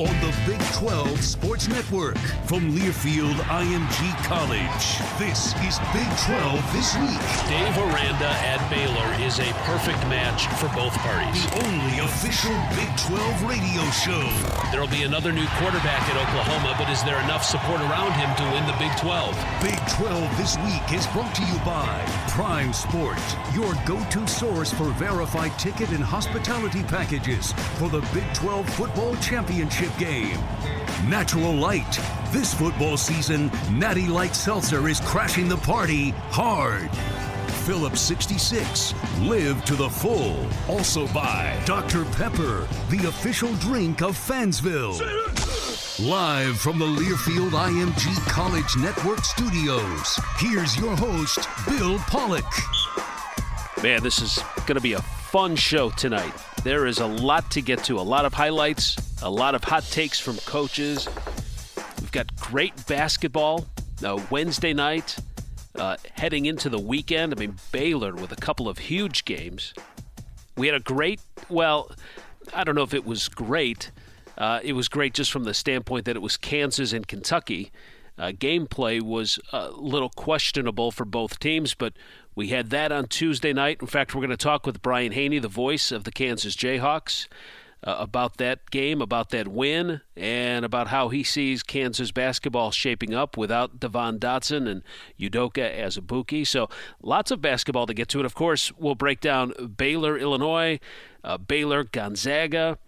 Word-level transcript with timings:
On 0.00 0.06
the 0.06 0.34
Big 0.44 0.58
12 0.74 1.22
Sports 1.22 1.68
Network 1.68 2.18
from 2.50 2.74
Learfield 2.74 3.38
IMG 3.46 4.10
College. 4.26 4.98
This 5.22 5.54
is 5.62 5.78
Big 5.94 6.10
12 6.26 6.58
This 6.74 6.98
Week. 6.98 7.22
Dave 7.46 7.78
Aranda 7.78 8.26
at 8.42 8.58
Baylor 8.68 9.06
is 9.22 9.38
a 9.38 9.46
perfect 9.62 10.02
match 10.10 10.50
for 10.58 10.66
both 10.74 10.90
parties. 10.98 11.46
The 11.46 11.70
only 11.70 11.98
official 12.02 12.50
Big 12.74 12.90
12 13.06 13.46
radio 13.46 13.86
show. 13.94 14.26
There 14.72 14.80
will 14.80 14.90
be 14.90 15.04
another 15.04 15.30
new 15.30 15.46
quarterback 15.62 16.02
at 16.10 16.18
Oklahoma, 16.18 16.74
but 16.76 16.90
is 16.90 17.04
there 17.04 17.22
enough 17.22 17.44
support 17.44 17.78
around 17.82 18.18
him 18.18 18.34
to 18.34 18.42
win 18.50 18.66
the 18.66 18.74
Big 18.82 18.90
12? 18.98 19.30
Big 19.62 19.78
12 19.94 20.36
This 20.36 20.58
Week 20.66 20.82
is 20.90 21.06
brought 21.14 21.32
to 21.36 21.46
you 21.46 21.58
by 21.62 22.02
Prime 22.34 22.72
Sport, 22.72 23.22
your 23.54 23.72
go-to 23.86 24.26
source 24.26 24.72
for 24.72 24.90
verified 24.98 25.56
ticket 25.56 25.90
and 25.90 26.02
hospitality 26.02 26.82
packages 26.82 27.52
for 27.78 27.88
the 27.88 28.02
Big 28.12 28.26
12 28.34 28.68
Football 28.70 29.14
Championship 29.22 29.83
game. 29.98 30.38
Natural 31.08 31.52
Light. 31.52 31.98
This 32.32 32.54
football 32.54 32.96
season, 32.96 33.50
Natty 33.70 34.06
Light 34.06 34.34
Seltzer 34.34 34.88
is 34.88 35.00
crashing 35.00 35.48
the 35.48 35.56
party 35.56 36.10
hard. 36.30 36.90
Phillips 37.64 38.00
66. 38.00 38.94
Live 39.20 39.64
to 39.64 39.74
the 39.74 39.88
full. 39.88 40.46
Also 40.68 41.06
by 41.08 41.58
Dr. 41.64 42.04
Pepper, 42.04 42.68
the 42.90 43.06
official 43.08 43.52
drink 43.54 44.02
of 44.02 44.16
Fansville. 44.16 45.00
Live 46.00 46.58
from 46.58 46.78
the 46.78 46.84
Learfield 46.84 47.50
IMG 47.50 48.16
College 48.28 48.76
Network 48.78 49.24
studios, 49.24 50.18
here's 50.38 50.76
your 50.76 50.96
host, 50.96 51.48
Bill 51.68 51.98
Pollock. 52.00 52.44
Man, 53.82 54.02
this 54.02 54.20
is 54.20 54.40
going 54.66 54.74
to 54.74 54.80
be 54.80 54.94
a 54.94 55.02
fun 55.02 55.54
show 55.54 55.90
tonight. 55.90 56.32
There 56.64 56.86
is 56.86 56.98
a 56.98 57.06
lot 57.06 57.50
to 57.52 57.62
get 57.62 57.84
to, 57.84 57.98
a 57.98 58.02
lot 58.02 58.24
of 58.24 58.34
highlights, 58.34 58.96
a 59.24 59.30
lot 59.30 59.54
of 59.54 59.64
hot 59.64 59.82
takes 59.84 60.20
from 60.20 60.36
coaches. 60.38 61.08
We've 61.98 62.12
got 62.12 62.36
great 62.36 62.86
basketball 62.86 63.66
uh, 64.04 64.20
Wednesday 64.30 64.74
night, 64.74 65.16
uh, 65.76 65.96
heading 66.12 66.44
into 66.44 66.68
the 66.68 66.78
weekend. 66.78 67.32
I 67.32 67.40
mean, 67.40 67.56
Baylor 67.72 68.14
with 68.14 68.32
a 68.32 68.36
couple 68.36 68.68
of 68.68 68.76
huge 68.76 69.24
games. 69.24 69.72
We 70.58 70.66
had 70.66 70.76
a 70.76 70.80
great, 70.80 71.20
well, 71.48 71.90
I 72.52 72.64
don't 72.64 72.74
know 72.74 72.82
if 72.82 72.92
it 72.92 73.06
was 73.06 73.28
great. 73.30 73.90
Uh, 74.36 74.60
it 74.62 74.74
was 74.74 74.88
great 74.88 75.14
just 75.14 75.32
from 75.32 75.44
the 75.44 75.54
standpoint 75.54 76.04
that 76.04 76.16
it 76.16 76.22
was 76.22 76.36
Kansas 76.36 76.92
and 76.92 77.08
Kentucky. 77.08 77.72
Uh, 78.18 78.28
gameplay 78.28 79.00
was 79.00 79.38
a 79.52 79.70
little 79.70 80.10
questionable 80.10 80.90
for 80.90 81.06
both 81.06 81.38
teams, 81.38 81.72
but 81.72 81.94
we 82.34 82.48
had 82.48 82.68
that 82.70 82.92
on 82.92 83.06
Tuesday 83.06 83.54
night. 83.54 83.78
In 83.80 83.86
fact, 83.86 84.14
we're 84.14 84.20
going 84.20 84.30
to 84.30 84.36
talk 84.36 84.66
with 84.66 84.82
Brian 84.82 85.12
Hanni, 85.12 85.38
the 85.38 85.48
voice 85.48 85.90
of 85.90 86.04
the 86.04 86.12
Kansas 86.12 86.54
Jayhawks, 86.54 87.26
uh, 87.84 87.96
about 87.98 88.38
that 88.38 88.70
game, 88.70 89.02
about 89.02 89.30
that 89.30 89.46
win, 89.46 90.00
and 90.16 90.64
about 90.64 90.88
how 90.88 91.10
he 91.10 91.22
sees 91.22 91.62
Kansas 91.62 92.10
basketball 92.10 92.70
shaping 92.70 93.14
up 93.14 93.36
without 93.36 93.78
Devon 93.78 94.18
Dotson 94.18 94.66
and 94.66 94.82
Udoka 95.20 95.78
Azubuike. 95.78 96.46
So 96.46 96.68
lots 97.02 97.30
of 97.30 97.40
basketball 97.40 97.86
to 97.86 97.94
get 97.94 98.08
to. 98.08 98.18
And 98.18 98.26
of 98.26 98.34
course, 98.34 98.72
we'll 98.78 98.94
break 98.94 99.20
down 99.20 99.52
Baylor, 99.76 100.16
Illinois, 100.16 100.80
uh, 101.22 101.36
Baylor, 101.36 101.84
Gonzaga. 101.84 102.78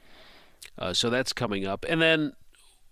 Uh, 0.78 0.92
so 0.92 1.10
that's 1.10 1.32
coming 1.32 1.66
up. 1.66 1.84
And 1.88 2.00
then 2.00 2.32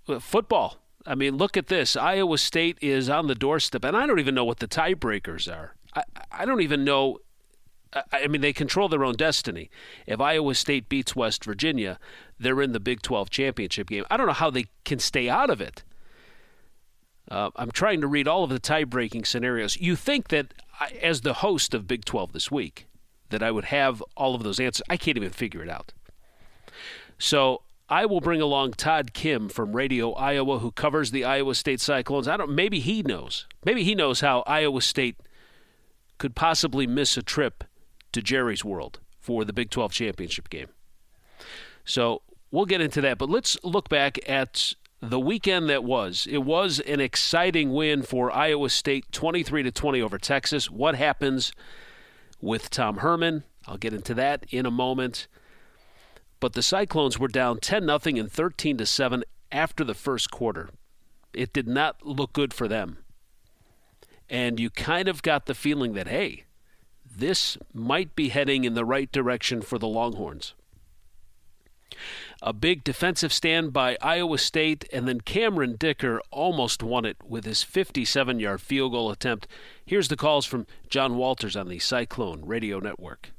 uh, 0.09 0.19
football. 0.19 0.78
I 1.06 1.14
mean, 1.14 1.37
look 1.37 1.56
at 1.56 1.66
this. 1.66 1.97
Iowa 1.97 2.38
State 2.38 2.78
is 2.81 3.10
on 3.10 3.26
the 3.26 3.34
doorstep, 3.34 3.84
and 3.84 3.97
I 3.97 4.06
don't 4.06 4.20
even 4.20 4.34
know 4.34 4.44
what 4.44 4.59
the 4.59 4.69
tiebreakers 4.69 5.54
are. 5.54 5.75
I, 5.94 6.03
I 6.32 6.44
don't 6.47 6.62
even 6.62 6.84
know. 6.84 7.19
I 8.12 8.27
mean, 8.27 8.41
they 8.41 8.53
control 8.53 8.88
their 8.88 9.05
own 9.05 9.15
destiny. 9.15 9.71
If 10.06 10.21
Iowa 10.21 10.55
State 10.55 10.88
beats 10.88 11.15
West 11.15 11.44
Virginia, 11.44 11.99
they're 12.38 12.62
in 12.62 12.72
the 12.72 12.81
Big 12.81 13.03
12 13.03 13.31
championship 13.31 13.88
game. 13.88 14.05
I 14.10 14.16
don't 14.16 14.27
know 14.27 14.32
how 14.32 14.50
they 14.50 14.66
can 14.84 14.99
stay 14.99 15.28
out 15.28 15.50
of 15.50 15.60
it. 15.60 15.84
Uh, 17.31 17.50
I'm 17.56 17.71
trying 17.71 18.00
to 18.00 18.06
read 18.06 18.28
all 18.28 18.44
of 18.44 18.50
the 18.50 18.59
tie-breaking 18.59 19.25
scenarios. 19.25 19.77
You 19.77 19.97
think 19.97 20.28
that, 20.28 20.53
I, 20.78 20.91
as 21.03 21.22
the 21.22 21.34
host 21.34 21.72
of 21.72 21.87
Big 21.87 22.05
12 22.05 22.32
this 22.32 22.50
week, 22.50 22.87
that 23.31 23.43
I 23.43 23.50
would 23.50 23.66
have 23.66 24.03
all 24.16 24.34
of 24.34 24.43
those 24.43 24.61
answers? 24.61 24.82
I 24.88 24.97
can't 24.97 25.16
even 25.16 25.31
figure 25.31 25.62
it 25.62 25.71
out. 25.71 25.93
So 27.19 27.62
I 27.88 28.06
will 28.06 28.21
bring 28.21 28.41
along 28.41 28.72
Todd 28.72 29.15
Kimm 29.15 29.49
from 29.49 29.75
Radio 29.75 30.12
Iowa, 30.12 30.59
who 30.59 30.71
covers 30.72 31.11
the 31.11 31.25
Iowa 31.25 31.55
State 31.55 31.81
Cyclones. 31.81 32.28
I 32.28 32.37
don't. 32.37 32.55
Maybe 32.55 32.81
he 32.81 33.03
knows. 33.03 33.47
Maybe 33.65 33.84
he 33.84 33.94
knows 33.94 34.21
how 34.21 34.43
Iowa 34.47 34.82
State 34.82 35.16
could 36.19 36.34
possibly 36.34 36.87
miss 36.87 37.16
a 37.16 37.22
trip 37.22 37.65
to 38.14 38.22
Jerry's 38.22 38.64
World 38.64 39.00
for 39.20 39.44
the 39.44 39.52
Big 39.52 39.70
12 39.70 39.93
championship 39.93 40.49
game. 40.49 40.69
So 41.84 42.22
we'll 42.50 42.66
get 42.66 42.81
into 42.81 43.00
that, 43.02 43.19
but 43.19 43.28
let's 43.28 43.56
look 43.62 43.88
back 43.88 44.19
at 44.28 44.75
the 45.00 45.20
weekend 45.20 45.69
that 45.69 45.84
was. 45.84 46.26
It 46.31 46.38
was 46.38 46.81
an 46.81 47.00
exciting 47.00 47.72
win 47.72 48.02
for 48.02 48.31
Iowa 48.31 48.70
State, 48.70 49.12
23 49.12 49.64
to 49.64 49.70
20 49.70 50.00
over 50.00 50.19
Texas. 50.19 50.70
What 50.70 50.94
happens 50.94 51.52
with 52.40 52.70
Tom 52.70 52.99
Herman? 52.99 53.44
I'll 53.66 53.76
get 53.76 53.93
into 53.93 54.14
that 54.14 54.46
in 54.50 54.66
a 54.66 54.70
moment. 54.70 55.26
But 56.40 56.55
the 56.55 56.62
Cyclones 56.62 57.19
were 57.19 57.28
down 57.28 57.58
10 57.58 57.84
nothing 57.84 58.19
and 58.19 58.31
13 58.31 58.78
to 58.78 58.87
7 58.87 59.25
after 59.52 59.84
the 59.84 59.94
first 59.94 60.31
quarter. 60.31 60.70
It 61.32 61.52
did 61.52 61.69
not 61.69 62.05
look 62.05 62.32
good 62.32 62.55
for 62.55 62.69
them 62.69 62.99
and 64.28 64.58
you 64.58 64.70
kind 64.70 65.08
of 65.08 65.22
got 65.22 65.46
the 65.46 65.55
feeling 65.55 65.94
that, 65.94 66.08
hey, 66.08 66.44
this 67.16 67.56
might 67.72 68.14
be 68.14 68.28
heading 68.28 68.64
in 68.64 68.75
the 68.75 68.84
right 68.84 69.11
direction 69.11 69.62
for 69.62 69.78
the 69.78 69.88
Longhorns. 69.88 70.55
A 72.43 72.52
big 72.52 72.84
defensive 72.84 73.32
stand 73.32 73.72
by 73.72 73.96
Iowa 74.02 74.37
State, 74.37 74.87
and 74.93 75.08
then 75.08 75.20
Cameron 75.20 75.76
Dicker 75.78 76.20
almost 76.31 76.82
won 76.82 77.06
it 77.06 77.16
with 77.25 77.44
his 77.44 77.62
57 77.62 78.38
yard 78.38 78.61
field 78.61 78.93
goal 78.93 79.11
attempt. 79.11 79.46
Here's 79.87 80.08
the 80.08 80.16
calls 80.16 80.44
from 80.44 80.66
John 80.88 81.16
Walters 81.16 81.56
on 81.56 81.69
the 81.69 81.78
Cyclone 81.78 82.44
Radio 82.44 82.81
Network. 82.81 83.31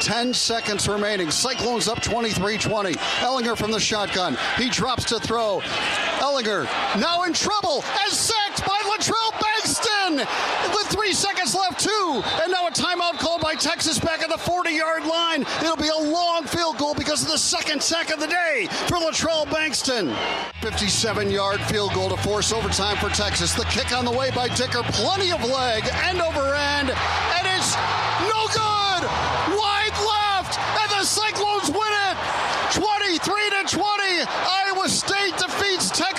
10 0.00 0.32
seconds 0.32 0.88
remaining. 0.88 1.30
Cyclones 1.30 1.88
up 1.88 2.00
23 2.00 2.56
20. 2.56 2.92
Ehlinger 2.94 3.56
from 3.56 3.70
the 3.70 3.80
shotgun. 3.80 4.36
He 4.56 4.70
drops 4.70 5.04
to 5.06 5.18
throw. 5.18 5.60
Ehlinger 6.20 6.64
now 6.98 7.24
in 7.24 7.32
trouble 7.32 7.84
and 8.02 8.12
sacked 8.12 8.64
by 8.66 8.80
Latrell 8.86 9.32
Bankston 10.04 10.26
with 10.74 10.86
three 10.88 11.12
seconds 11.12 11.54
left, 11.54 11.80
too. 11.80 12.22
And 12.42 12.52
now 12.52 12.66
a 12.66 12.70
timeout 12.70 13.18
called 13.18 13.40
by 13.40 13.54
Texas 13.54 13.98
back 13.98 14.22
at 14.22 14.28
the 14.28 14.38
40 14.38 14.70
yard 14.70 15.04
line. 15.06 15.42
It'll 15.62 15.76
be 15.76 15.88
a 15.88 16.10
long 16.10 16.44
field 16.44 16.78
goal 16.78 16.94
because 16.94 17.22
of 17.22 17.28
the 17.28 17.38
second 17.38 17.82
sack 17.82 18.12
of 18.12 18.20
the 18.20 18.26
day 18.26 18.66
for 18.88 18.96
Latrell 18.96 19.46
Bankston. 19.46 20.14
57 20.60 21.30
yard 21.30 21.60
field 21.62 21.92
goal 21.94 22.08
to 22.10 22.16
force 22.18 22.52
overtime 22.52 22.96
for 22.96 23.08
Texas. 23.10 23.54
The 23.54 23.64
kick 23.64 23.92
on 23.96 24.04
the 24.04 24.12
way 24.12 24.30
by 24.30 24.48
Dicker. 24.48 24.82
Plenty 24.84 25.32
of 25.32 25.42
leg, 25.44 25.84
end 26.04 26.20
over 26.20 26.54
end. 26.54 26.90
And 26.90 27.46
it's 27.56 27.74
no 28.28 28.46
good. 28.52 29.02
Wide 29.56 29.96
left. 30.06 30.58
And 30.80 30.90
the 30.90 31.04
Cyclones 31.04 31.70
win 31.70 31.92
it. 32.10 32.16
23 32.72 33.50
to 33.50 33.76
20. 33.76 33.84
Iowa 34.26 34.88
State 34.88 35.36
defeats 35.38 35.90
Texas. 35.90 36.13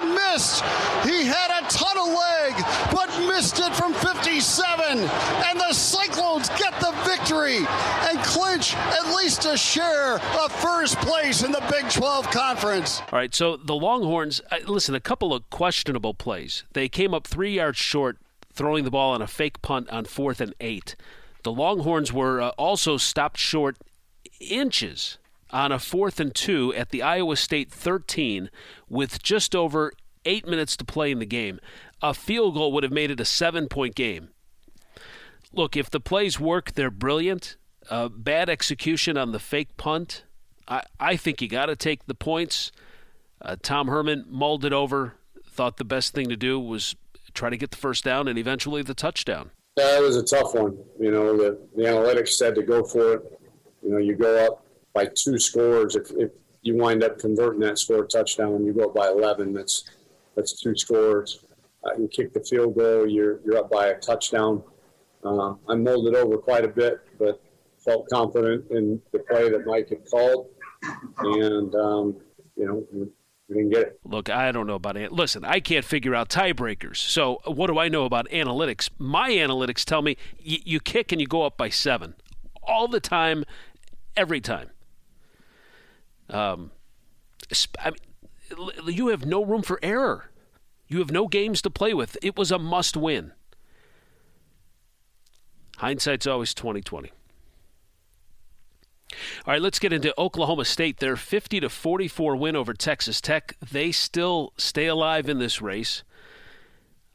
Missed. 0.00 0.62
He 1.04 1.24
had 1.24 1.50
a 1.50 1.68
ton 1.68 1.96
of 1.98 2.08
leg, 2.08 2.54
but 2.90 3.08
missed 3.28 3.60
it 3.60 3.72
from 3.74 3.94
57. 3.94 4.98
And 4.98 5.60
the 5.60 5.72
Cyclones 5.72 6.48
get 6.50 6.78
the 6.80 6.92
victory 7.04 7.58
and 7.58 8.18
clinch 8.24 8.74
at 8.74 9.14
least 9.14 9.44
a 9.44 9.56
share 9.56 10.14
of 10.14 10.52
first 10.52 10.96
place 10.98 11.42
in 11.42 11.52
the 11.52 11.62
Big 11.70 11.88
12 11.90 12.30
Conference. 12.30 13.00
All 13.00 13.18
right, 13.18 13.34
so 13.34 13.56
the 13.56 13.74
Longhorns, 13.74 14.40
uh, 14.50 14.58
listen, 14.66 14.94
a 14.94 15.00
couple 15.00 15.32
of 15.32 15.48
questionable 15.50 16.14
plays. 16.14 16.64
They 16.72 16.88
came 16.88 17.14
up 17.14 17.26
three 17.26 17.54
yards 17.54 17.78
short, 17.78 18.18
throwing 18.52 18.84
the 18.84 18.90
ball 18.90 19.12
on 19.12 19.22
a 19.22 19.26
fake 19.26 19.62
punt 19.62 19.88
on 19.90 20.04
fourth 20.04 20.40
and 20.40 20.54
eight. 20.60 20.96
The 21.42 21.52
Longhorns 21.52 22.12
were 22.12 22.40
uh, 22.40 22.48
also 22.50 22.96
stopped 22.96 23.38
short 23.38 23.76
inches 24.40 25.18
on 25.52 25.70
a 25.72 25.78
fourth 25.78 26.18
and 26.18 26.34
two 26.34 26.72
at 26.74 26.90
the 26.90 27.02
Iowa 27.02 27.36
State 27.36 27.70
13 27.70 28.50
with 28.88 29.22
just 29.22 29.54
over 29.54 29.92
eight 30.24 30.46
minutes 30.46 30.76
to 30.76 30.84
play 30.84 31.10
in 31.10 31.18
the 31.18 31.26
game. 31.26 31.60
A 32.00 32.14
field 32.14 32.54
goal 32.54 32.72
would 32.72 32.82
have 32.82 32.92
made 32.92 33.10
it 33.10 33.20
a 33.20 33.24
seven 33.24 33.68
point 33.68 33.94
game. 33.94 34.30
Look, 35.52 35.76
if 35.76 35.90
the 35.90 36.00
plays 36.00 36.40
work, 36.40 36.72
they're 36.72 36.90
brilliant. 36.90 37.56
Uh, 37.90 38.08
bad 38.08 38.48
execution 38.48 39.16
on 39.16 39.32
the 39.32 39.38
fake 39.38 39.76
punt. 39.76 40.24
I, 40.66 40.82
I 40.98 41.16
think 41.16 41.42
you 41.42 41.48
got 41.48 41.66
to 41.66 41.76
take 41.76 42.06
the 42.06 42.14
points. 42.14 42.72
Uh, 43.40 43.56
Tom 43.60 43.88
Herman 43.88 44.24
mulled 44.28 44.64
it 44.64 44.72
over, 44.72 45.16
thought 45.44 45.76
the 45.76 45.84
best 45.84 46.14
thing 46.14 46.28
to 46.28 46.36
do 46.36 46.58
was 46.58 46.94
try 47.34 47.50
to 47.50 47.56
get 47.56 47.70
the 47.70 47.76
first 47.76 48.04
down 48.04 48.28
and 48.28 48.38
eventually 48.38 48.82
the 48.82 48.94
touchdown. 48.94 49.50
It 49.76 50.02
was 50.02 50.16
a 50.16 50.22
tough 50.22 50.54
one. 50.54 50.78
You 51.00 51.10
know, 51.10 51.36
the, 51.36 51.58
the 51.74 51.82
analytics 51.82 52.30
said 52.30 52.54
to 52.54 52.62
go 52.62 52.84
for 52.84 53.14
it. 53.14 53.40
You 53.82 53.90
know, 53.90 53.98
you 53.98 54.14
go 54.14 54.46
up 54.46 54.64
by 54.94 55.06
two 55.06 55.38
scores. 55.38 55.96
If, 55.96 56.10
if 56.12 56.30
you 56.62 56.76
wind 56.76 57.02
up 57.02 57.18
converting 57.18 57.60
that 57.60 57.78
score 57.78 58.06
touchdown, 58.06 58.54
and 58.54 58.66
you 58.66 58.72
go 58.72 58.84
up 58.84 58.94
by 58.94 59.08
11. 59.08 59.52
That's 59.52 59.84
that's 60.34 60.58
two 60.60 60.76
scores. 60.76 61.44
Uh, 61.84 61.98
you 61.98 62.08
kick 62.08 62.32
the 62.32 62.42
field 62.42 62.76
goal, 62.76 63.06
you're 63.06 63.40
you're 63.44 63.58
up 63.58 63.70
by 63.70 63.88
a 63.88 63.98
touchdown. 63.98 64.62
Uh, 65.24 65.54
I 65.68 65.74
molded 65.74 66.16
over 66.16 66.38
quite 66.38 66.64
a 66.64 66.68
bit, 66.68 67.00
but 67.18 67.42
felt 67.84 68.08
confident 68.08 68.70
in 68.70 69.00
the 69.12 69.18
play 69.18 69.50
that 69.50 69.66
Mike 69.66 69.88
had 69.88 70.08
called, 70.08 70.48
and 71.18 71.74
um, 71.74 72.16
you 72.56 72.66
know. 72.66 73.08
Look, 74.04 74.30
I 74.30 74.50
don't 74.50 74.66
know 74.66 74.76
about 74.76 74.96
it. 74.96 75.12
Listen, 75.12 75.44
I 75.44 75.60
can't 75.60 75.84
figure 75.84 76.14
out 76.14 76.30
tiebreakers. 76.30 76.96
So 76.96 77.38
what 77.44 77.66
do 77.66 77.78
I 77.78 77.88
know 77.88 78.06
about 78.06 78.26
analytics? 78.30 78.88
My 78.96 79.28
analytics 79.30 79.84
tell 79.84 80.00
me 80.00 80.16
y- 80.38 80.62
you 80.64 80.80
kick 80.80 81.12
and 81.12 81.20
you 81.20 81.26
go 81.26 81.42
up 81.42 81.58
by 81.58 81.68
seven 81.68 82.14
all 82.62 82.88
the 82.88 83.00
time, 83.00 83.44
every 84.16 84.40
time. 84.40 84.70
Um, 86.30 86.70
I 87.78 87.90
mean, 87.90 87.98
you 88.86 89.08
have 89.08 89.26
no 89.26 89.44
room 89.44 89.62
for 89.62 89.78
error. 89.82 90.30
You 90.88 90.98
have 90.98 91.10
no 91.10 91.26
games 91.26 91.62
to 91.62 91.70
play 91.70 91.94
with. 91.94 92.16
It 92.22 92.36
was 92.36 92.50
a 92.50 92.58
must 92.58 92.96
win. 92.96 93.32
Hindsight's 95.78 96.26
always 96.26 96.54
2020. 96.54 97.10
All 99.46 99.52
right, 99.52 99.60
let's 99.60 99.78
get 99.78 99.92
into 99.92 100.18
Oklahoma 100.18 100.64
State. 100.64 100.98
Their 100.98 101.16
50 101.16 101.60
to 101.60 101.68
44 101.68 102.36
win 102.36 102.56
over 102.56 102.72
Texas 102.72 103.20
Tech. 103.20 103.56
They 103.60 103.92
still 103.92 104.52
stay 104.56 104.86
alive 104.86 105.28
in 105.28 105.38
this 105.38 105.60
race. 105.60 106.02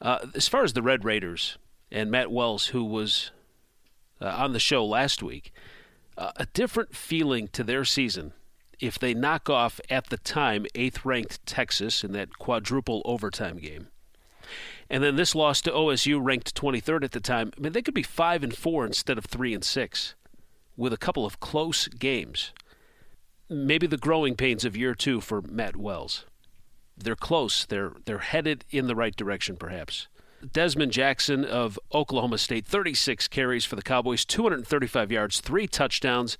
Uh, 0.01 0.19
as 0.36 0.48
far 0.48 0.63
as 0.63 0.74
the 0.74 0.81
Red 0.81 1.06
Raiders 1.06 1.57
and 1.92 2.12
Matt 2.12 2.31
Wells, 2.31 2.68
who 2.68 2.83
was 2.83 3.31
uh, 4.21 4.27
on 4.27 4.53
the 4.53 4.60
show 4.60 4.86
last 4.86 5.24
week, 5.24 5.51
uh, 6.18 6.31
a 6.36 6.45
different 6.48 6.95
feeling 6.95 7.48
to 7.50 7.63
their 7.63 7.86
season 7.86 8.33
if 8.79 9.00
they 9.00 9.13
knock 9.13 9.50
off 9.50 9.79
at 9.89 10.07
the 10.07 10.18
time 10.18 10.65
eighth 10.75 11.06
ranked 11.06 11.45
Texas 11.45 12.03
in 12.03 12.12
that 12.13 12.38
quadruple 12.38 13.01
overtime 13.06 13.57
game. 13.57 13.88
And 14.89 15.03
then 15.03 15.15
this 15.15 15.35
loss 15.35 15.62
to 15.62 15.71
OSU, 15.71 16.19
ranked 16.21 16.56
23rd 16.56 17.03
at 17.03 17.12
the 17.12 17.19
time. 17.19 17.51
I 17.57 17.62
mean, 17.62 17.74
they 17.74 17.81
could 17.81 17.94
be 17.94 18.03
five 18.03 18.44
and 18.44 18.56
four 18.56 18.85
instead 18.85 19.18
of 19.18 19.25
three 19.25 19.53
and 19.53 19.63
six 19.63 20.15
with 20.77 20.94
a 20.94 20.97
couple 20.97 21.25
of 21.25 21.39
close 21.39 21.88
games. 21.88 22.53
Maybe 23.50 23.88
the 23.88 23.97
growing 23.97 24.35
pains 24.35 24.63
of 24.63 24.77
year 24.77 24.94
two 24.94 25.19
for 25.19 25.41
Matt 25.41 25.75
Wells. 25.75 26.25
They're 26.97 27.15
close. 27.15 27.65
They're 27.65 27.94
they're 28.06 28.19
headed 28.19 28.65
in 28.71 28.88
the 28.88 28.95
right 28.95 29.15
direction, 29.15 29.56
perhaps. 29.56 30.07
Dezmon 30.45 30.89
Jackson 30.89 31.44
of 31.44 31.79
Oklahoma 31.94 32.38
State, 32.38 32.65
36 32.65 33.27
carries 33.27 33.65
for 33.65 33.75
the 33.75 33.81
Cowboys, 33.81 34.24
235 34.24 35.12
yards, 35.12 35.41
three 35.41 35.68
touchdowns 35.68 36.38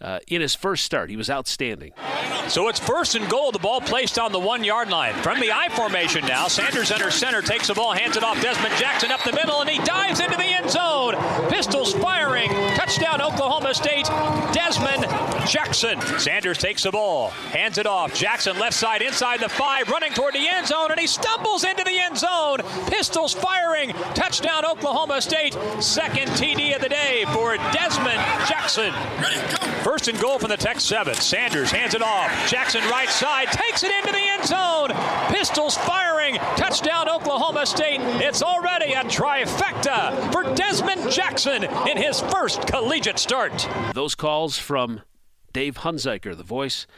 uh, 0.00 0.18
in 0.28 0.40
his 0.40 0.54
first 0.54 0.84
start. 0.84 1.10
He 1.10 1.16
was 1.16 1.30
outstanding. 1.30 1.92
So 2.48 2.68
it's 2.68 2.78
first 2.78 3.14
and 3.14 3.28
goal. 3.28 3.50
The 3.50 3.58
ball 3.58 3.80
placed 3.80 4.18
on 4.18 4.30
the 4.32 4.38
one 4.38 4.62
yard 4.62 4.88
line. 4.88 5.14
From 5.14 5.40
the 5.40 5.50
I 5.52 5.68
formation 5.70 6.24
now. 6.26 6.46
Sanders 6.48 6.92
under 6.92 7.10
center 7.10 7.42
takes 7.42 7.66
the 7.68 7.74
ball, 7.74 7.92
hands 7.92 8.16
it 8.16 8.22
off 8.22 8.36
Dezmon 8.38 8.78
Jackson 8.78 9.10
up 9.10 9.22
the 9.24 9.32
middle, 9.32 9.60
and 9.60 9.68
he 9.68 9.78
dives 9.84 10.20
into 10.20 10.36
the 10.36 10.44
end 10.44 10.70
zone. 10.70 11.14
Pistols 11.48 11.92
firing. 11.94 12.48
Touchdown, 12.76 13.20
Oklahoma 13.20 13.74
State. 13.74 14.06
Dezmon 14.06 15.02
Jackson. 15.48 16.00
Sanders 16.18 16.58
takes 16.58 16.84
the 16.84 16.90
ball, 16.92 17.30
hands 17.50 17.78
it 17.78 17.86
off. 17.86 18.14
Jackson 18.14 18.58
left 18.58 18.74
side 18.74 19.02
inside 19.02 19.40
the 19.40 19.48
five, 19.48 19.88
running 19.88 20.12
toward 20.12 20.34
the 20.34 20.48
end 20.48 20.66
zone, 20.66 20.90
and 20.90 21.00
he 21.00 21.06
stumbles 21.06 21.64
into 21.64 21.82
the 21.84 21.98
end 21.98 22.16
zone. 22.16 22.58
Pistols 22.86 23.34
firing. 23.34 23.90
Touchdown, 24.14 24.64
Oklahoma 24.64 25.20
State. 25.20 25.56
Second 25.80 26.28
TD 26.32 26.74
of 26.76 26.82
the 26.82 26.88
day 26.88 27.24
for 27.32 27.56
Dezmon 27.56 28.16
Jackson. 28.46 28.92
First 29.86 30.08
and 30.08 30.18
goal 30.18 30.40
from 30.40 30.48
the 30.50 30.56
Tech 30.56 30.80
7. 30.80 31.14
Sanders 31.14 31.70
hands 31.70 31.94
it 31.94 32.02
off. 32.02 32.28
Jackson 32.48 32.82
right 32.90 33.08
side 33.08 33.46
takes 33.52 33.84
it 33.84 33.92
into 33.92 34.10
the 34.10 34.18
end 34.18 34.44
zone. 34.44 34.90
Pistols 35.28 35.76
firing. 35.76 36.34
Touchdown 36.56 37.08
Oklahoma 37.08 37.64
State. 37.66 38.00
It's 38.00 38.42
already 38.42 38.94
a 38.94 39.04
trifecta 39.04 40.32
for 40.32 40.42
Dezmon 40.42 41.12
Jackson 41.12 41.62
in 41.88 41.96
his 41.96 42.20
first 42.20 42.66
collegiate 42.66 43.20
start. 43.20 43.68
Those 43.94 44.16
calls 44.16 44.58
from 44.58 45.02
Dave 45.52 45.76
Hunziker, 45.76 46.36
the 46.36 46.42
voice 46.42 46.88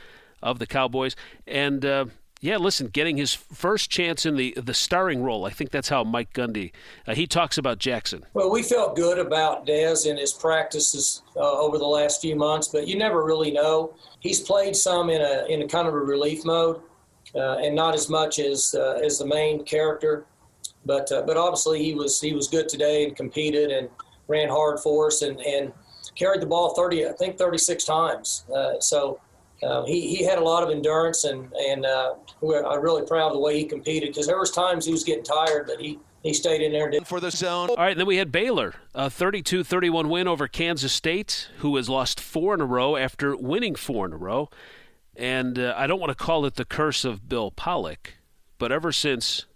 of 0.42 0.58
the 0.58 0.66
Cowboys, 0.66 1.14
and 1.46 1.84
uh, 1.84 2.06
yeah, 2.40 2.56
listen, 2.56 2.86
getting 2.86 3.16
his 3.16 3.34
first 3.34 3.90
chance 3.90 4.24
in 4.24 4.36
the 4.36 4.54
the 4.56 4.74
starring 4.74 5.22
role. 5.22 5.44
I 5.44 5.50
think 5.50 5.70
that's 5.70 5.88
how 5.88 6.04
Mike 6.04 6.32
Gundy 6.32 6.72
uh, 7.06 7.14
he 7.14 7.26
talks 7.26 7.58
about 7.58 7.78
Jackson. 7.78 8.24
Well, 8.32 8.50
we 8.50 8.62
felt 8.62 8.94
good 8.94 9.18
about 9.18 9.66
Dez 9.66 10.06
in 10.06 10.16
his 10.16 10.32
practices 10.32 11.22
uh, 11.36 11.40
over 11.40 11.78
the 11.78 11.86
last 11.86 12.20
few 12.20 12.36
months, 12.36 12.68
but 12.68 12.86
you 12.86 12.96
never 12.96 13.24
really 13.24 13.50
know. 13.50 13.94
He's 14.20 14.40
played 14.40 14.76
some 14.76 15.10
in 15.10 15.20
a 15.20 15.46
in 15.48 15.62
a 15.62 15.68
kind 15.68 15.88
of 15.88 15.94
a 15.94 15.98
relief 15.98 16.44
mode, 16.44 16.80
uh, 17.34 17.56
and 17.58 17.74
not 17.74 17.94
as 17.94 18.08
much 18.08 18.38
as 18.38 18.74
uh, 18.78 19.00
as 19.04 19.18
the 19.18 19.26
main 19.26 19.64
character. 19.64 20.24
But 20.86 21.10
uh, 21.10 21.22
but 21.22 21.36
obviously 21.36 21.82
he 21.82 21.94
was 21.94 22.20
he 22.20 22.34
was 22.34 22.46
good 22.46 22.68
today 22.68 23.04
and 23.04 23.16
competed 23.16 23.72
and 23.72 23.88
ran 24.28 24.48
hard 24.48 24.78
for 24.78 25.08
us 25.08 25.22
and 25.22 25.40
and 25.40 25.72
carried 26.14 26.40
the 26.40 26.46
ball 26.46 26.74
30 26.74 27.06
I 27.06 27.12
think 27.12 27.36
36 27.36 27.84
times. 27.84 28.44
Uh, 28.54 28.78
so 28.80 29.20
uh, 29.62 29.84
he, 29.84 30.14
he 30.14 30.24
had 30.24 30.38
a 30.38 30.42
lot 30.42 30.62
of 30.62 30.70
endurance, 30.70 31.24
and 31.24 31.52
and 31.54 31.84
uh, 31.84 32.14
I'm 32.42 32.80
really 32.80 33.04
proud 33.06 33.28
of 33.28 33.32
the 33.32 33.40
way 33.40 33.58
he 33.58 33.64
competed 33.64 34.10
because 34.10 34.26
there 34.26 34.38
was 34.38 34.52
times 34.52 34.84
he 34.84 34.92
was 34.92 35.02
getting 35.02 35.24
tired, 35.24 35.66
but 35.66 35.80
he, 35.80 35.98
he 36.22 36.32
stayed 36.32 36.62
in 36.62 36.72
there. 36.72 36.92
For 37.04 37.18
the 37.18 37.30
zone. 37.30 37.70
All 37.70 37.76
right, 37.76 37.96
then 37.96 38.06
we 38.06 38.18
had 38.18 38.30
Baylor, 38.30 38.74
a 38.94 39.06
32-31 39.06 40.08
win 40.08 40.28
over 40.28 40.46
Kansas 40.46 40.92
State, 40.92 41.48
who 41.58 41.74
has 41.76 41.88
lost 41.88 42.20
four 42.20 42.54
in 42.54 42.60
a 42.60 42.64
row 42.64 42.96
after 42.96 43.36
winning 43.36 43.74
four 43.74 44.06
in 44.06 44.12
a 44.12 44.16
row. 44.16 44.48
And 45.16 45.58
uh, 45.58 45.74
I 45.76 45.88
don't 45.88 45.98
want 45.98 46.16
to 46.16 46.24
call 46.24 46.44
it 46.44 46.54
the 46.54 46.64
curse 46.64 47.04
of 47.04 47.28
Bill 47.28 47.50
Pollock, 47.50 48.14
but 48.58 48.70
ever 48.70 48.92
since 48.92 49.46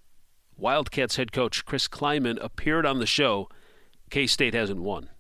Wildcats 0.57 1.15
head 1.15 1.31
coach 1.31 1.65
Chris 1.65 1.87
Klieman 1.87 2.43
appeared 2.43 2.85
on 2.85 2.99
the 2.99 3.07
show, 3.07 3.49
K-State 4.11 4.55
hasn't 4.55 4.81
won. 4.81 5.11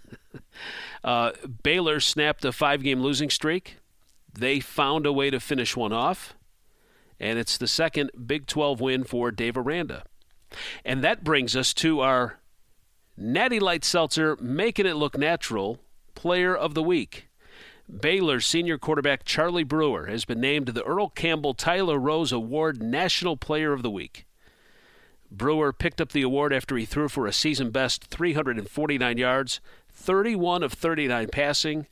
uh, 1.04 1.32
Baylor 1.62 2.00
snapped 2.00 2.44
a 2.44 2.52
five-game 2.52 3.00
losing 3.00 3.30
streak 3.30 3.78
they 4.34 4.60
found 4.60 5.06
a 5.06 5.12
way 5.12 5.30
to 5.30 5.40
finish 5.40 5.76
one 5.76 5.92
off, 5.92 6.34
and 7.20 7.38
it's 7.38 7.56
the 7.56 7.68
second 7.68 8.10
Big 8.26 8.46
12 8.46 8.80
win 8.80 9.04
for 9.04 9.30
Dave 9.30 9.56
Aranda. 9.56 10.04
And 10.84 11.02
that 11.02 11.24
brings 11.24 11.56
us 11.56 11.72
to 11.74 12.00
our 12.00 12.38
Natty 13.16 13.60
Light 13.60 13.84
Seltzer, 13.84 14.36
making 14.40 14.86
it 14.86 14.94
look 14.96 15.16
natural 15.16 15.80
Player 16.14 16.56
of 16.56 16.74
the 16.74 16.82
Week. 16.82 17.28
Baylor 17.88 18.40
senior 18.40 18.78
quarterback 18.78 19.24
Charlie 19.24 19.62
Brewer 19.62 20.06
has 20.06 20.24
been 20.24 20.40
named 20.40 20.68
the 20.68 20.84
Earl 20.84 21.10
Campbell 21.10 21.54
Tyler 21.54 21.98
Rose 21.98 22.32
Award 22.32 22.82
National 22.82 23.36
Player 23.36 23.72
of 23.72 23.82
the 23.82 23.90
Week. 23.90 24.26
Brewer 25.30 25.72
picked 25.72 26.00
up 26.00 26.12
the 26.12 26.22
award 26.22 26.52
after 26.52 26.76
he 26.76 26.84
threw 26.84 27.08
for 27.08 27.26
a 27.26 27.32
season 27.32 27.70
best 27.70 28.04
349 28.04 29.18
yards, 29.18 29.60
31 29.92 30.62
of 30.62 30.72
39 30.72 31.28
passing, 31.30 31.86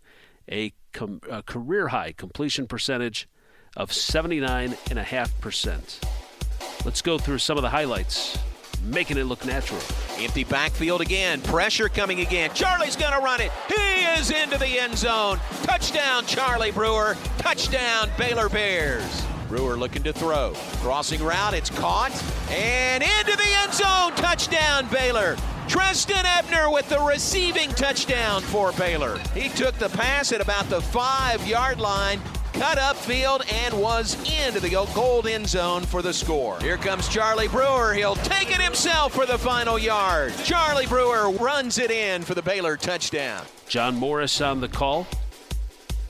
a, 0.51 0.73
com- 0.93 1.21
a 1.31 1.43
career 1.43 1.89
high 1.89 2.13
completion 2.13 2.67
percentage 2.67 3.29
of 3.77 3.91
79.5%. 3.91 6.85
Let's 6.85 7.03
go 7.03 7.19
through 7.19 7.39
some 7.39 7.57
of 7.57 7.63
the 7.63 7.71
highlights, 7.71 8.37
making 8.85 9.17
it 9.19 9.25
look 9.25 9.45
natural. 9.47 9.81
Empty 10.19 10.45
backfield 10.45 11.01
again. 11.01 11.41
Pressure 11.43 11.89
coming 11.89 12.21
again. 12.21 12.51
Charlie's 12.55 12.97
going 12.97 13.13
to 13.13 13.19
run 13.21 13.41
it. 13.41 13.51
He 13.69 13.75
is 14.19 14.31
into 14.31 14.59
the 14.59 14.81
end 14.81 14.97
zone. 14.99 15.39
Touchdown, 15.63 16.27
Charlie 16.27 16.73
Brewer. 16.73 17.17
Touchdown, 17.39 18.11
Baylor 18.19 18.49
Bears. 18.49 19.25
Brewer 19.49 19.77
looking 19.77 20.03
to 20.03 20.13
throw. 20.13 20.53
Crossing 20.81 21.23
route, 21.23 21.55
it's 21.55 21.71
caught. 21.71 22.11
And 22.51 23.03
into 23.03 23.37
the 23.37 23.49
end 23.63 23.73
zone. 23.73 24.13
Touchdown, 24.17 24.89
Baylor. 24.91 25.37
Trestan 25.73 26.27
Ebner 26.27 26.71
with 26.71 26.87
the 26.91 27.01
receiving 27.01 27.71
touchdown 27.71 28.43
for 28.43 28.73
Baylor. 28.73 29.19
He 29.35 29.49
took 29.49 29.75
the 29.77 29.89
pass 29.89 30.31
at 30.31 30.43
about 30.43 30.69
the 30.69 30.83
five 30.83 31.47
yard 31.47 31.81
line, 31.81 32.21
cut 32.53 32.77
upfield, 32.77 33.51
and 33.51 33.81
was 33.81 34.19
into 34.43 34.61
the 34.61 34.69
gold 34.69 35.27
end 35.27 35.49
zone 35.49 35.81
for 35.85 36.03
the 36.03 36.13
score. 36.13 36.61
Here 36.61 36.77
comes 36.77 37.09
Charlie 37.09 37.49
Brewer. 37.49 37.95
He'll 37.95 38.17
take 38.17 38.51
it 38.51 38.61
himself 38.61 39.15
for 39.15 39.25
the 39.25 39.39
final 39.39 39.79
yard. 39.79 40.35
Charlie 40.45 40.87
Brewer 40.87 41.31
runs 41.31 41.79
it 41.79 41.91
in 41.91 42.21
for 42.21 42.35
the 42.35 42.43
Baylor 42.43 42.77
touchdown. 42.77 43.43
John 43.67 43.97
Morris 43.97 44.43
on 44.43 44.61
the 44.61 44.69
call. 44.69 45.07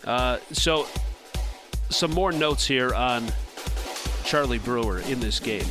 Uh, 0.03 0.39
so, 0.51 0.89
some 1.89 2.11
more 2.11 2.33
notes 2.33 2.67
here 2.67 2.93
on 2.93 3.31
Charlie 4.25 4.59
Brewer 4.59 4.99
in 5.03 5.21
this 5.21 5.39
game. 5.39 5.67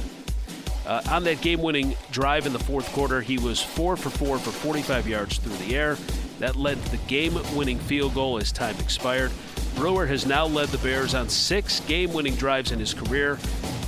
Uh, 0.86 1.02
on 1.10 1.24
that 1.24 1.42
game 1.42 1.62
winning 1.62 1.96
drive 2.12 2.46
in 2.46 2.54
the 2.54 2.60
fourth 2.60 2.92
quarter, 2.92 3.22
he 3.22 3.38
was 3.38 3.62
4 3.62 3.96
for 3.96 4.10
4 4.10 4.40
for 4.40 4.52
45 4.52 5.08
yards 5.08 5.38
through 5.38 5.56
the 5.58 5.76
air. 5.76 5.98
That 6.40 6.56
led 6.56 6.84
to 6.84 6.92
the 6.92 6.98
game 7.08 7.38
winning 7.56 7.78
field 7.78 8.16
goal 8.16 8.40
as 8.40 8.52
time 8.52 8.76
expired. 8.80 9.32
Brewer 9.76 10.08
has 10.08 10.26
now 10.26 10.46
led 10.46 10.70
the 10.70 10.80
Bears 10.80 11.14
on 11.14 11.30
six 11.30 11.80
game 11.82 12.14
winning 12.14 12.36
drives 12.36 12.72
in 12.72 12.80
his 12.80 12.94
career, 12.94 13.38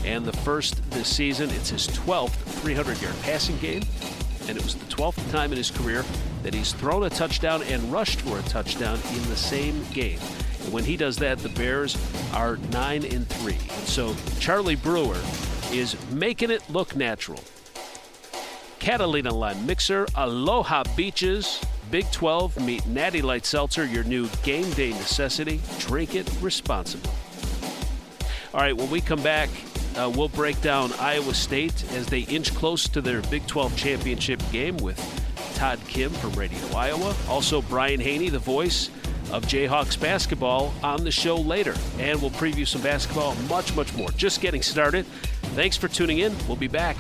and 0.06 0.24
the 0.24 0.34
first 0.34 0.88
this 0.92 1.08
season. 1.08 1.50
It's 1.52 1.70
his 1.70 1.88
12th 1.88 2.32
300 2.62 3.02
yard 3.02 3.16
passing 3.24 3.58
game, 3.58 3.84
and 4.48 4.58
it 4.58 4.64
was 4.64 4.76
the 4.76 4.86
12th 4.86 5.32
time 5.32 5.52
in 5.52 5.58
his 5.58 5.72
career 5.72 6.06
that 6.44 6.54
he's 6.54 6.74
thrown 6.74 7.04
a 7.04 7.10
touchdown 7.10 7.64
and 7.64 7.92
rushed 7.92 8.22
for 8.22 8.38
a 8.38 8.42
touchdown 8.44 9.00
in 9.14 9.24
the 9.30 9.36
same 9.36 9.84
game. 9.94 10.20
And 10.64 10.74
when 10.74 10.84
he 10.84 10.96
does 10.96 11.18
that, 11.18 11.40
the 11.40 11.50
Bears 11.50 11.98
are 12.34 12.58
9 12.72 13.06
and 13.06 13.28
3. 13.28 13.54
And 13.54 13.88
so 13.88 14.16
Charlie 14.40 14.76
Brewer 14.76 15.20
is 15.74 15.98
making 16.12 16.52
it 16.52 16.68
look 16.70 16.96
natural. 16.96 17.40
Catalina 18.80 19.34
Lime 19.34 19.66
Mixer, 19.66 20.06
Aloha 20.16 20.84
Beaches, 20.96 21.62
Big 21.90 22.10
12, 22.12 22.60
meet 22.66 22.86
Natty 22.88 23.22
Light 23.22 23.46
Seltzer, 23.46 23.86
your 23.86 24.04
new 24.04 24.28
game 24.44 24.70
day 24.72 24.90
necessity. 24.92 25.62
Drink 25.80 26.16
it 26.16 26.30
responsibly. 26.42 27.12
All 28.54 28.60
right, 28.60 28.76
when 28.76 28.90
we 28.90 29.02
come 29.02 29.22
back, 29.24 29.50
uh, 29.96 30.12
we'll 30.14 30.28
break 30.28 30.60
down 30.62 30.92
Iowa 30.94 31.34
State 31.34 31.84
as 31.94 32.08
they 32.08 32.22
inch 32.22 32.54
close 32.56 32.88
to 32.90 33.02
their 33.02 33.22
Big 33.24 33.46
12 33.48 33.76
championship 33.76 34.42
game 34.52 34.78
with 34.78 34.98
Todd 35.56 35.80
Kimm 35.88 36.12
from 36.12 36.32
Radio 36.34 36.60
Iowa. 36.76 37.16
Also, 37.30 37.62
Brian 37.62 38.00
Hanni, 38.00 38.30
the 38.30 38.40
voice 38.40 38.90
of 39.32 39.46
Jayhawks 39.46 40.00
basketball, 40.00 40.74
on 40.84 41.04
the 41.04 41.12
show 41.12 41.38
later. 41.38 41.76
And 42.00 42.22
we'll 42.22 42.32
preview 42.32 42.68
some 42.68 42.82
basketball, 42.82 43.36
much, 43.50 43.76
much 43.76 43.94
more. 43.96 44.10
Just 44.12 44.42
getting 44.42 44.62
started. 44.62 45.06
Thanks 45.54 45.78
for 45.78 45.88
tuning 45.88 46.18
in. 46.18 46.36
We'll 46.48 46.58
be 46.58 46.68
back 46.68 46.98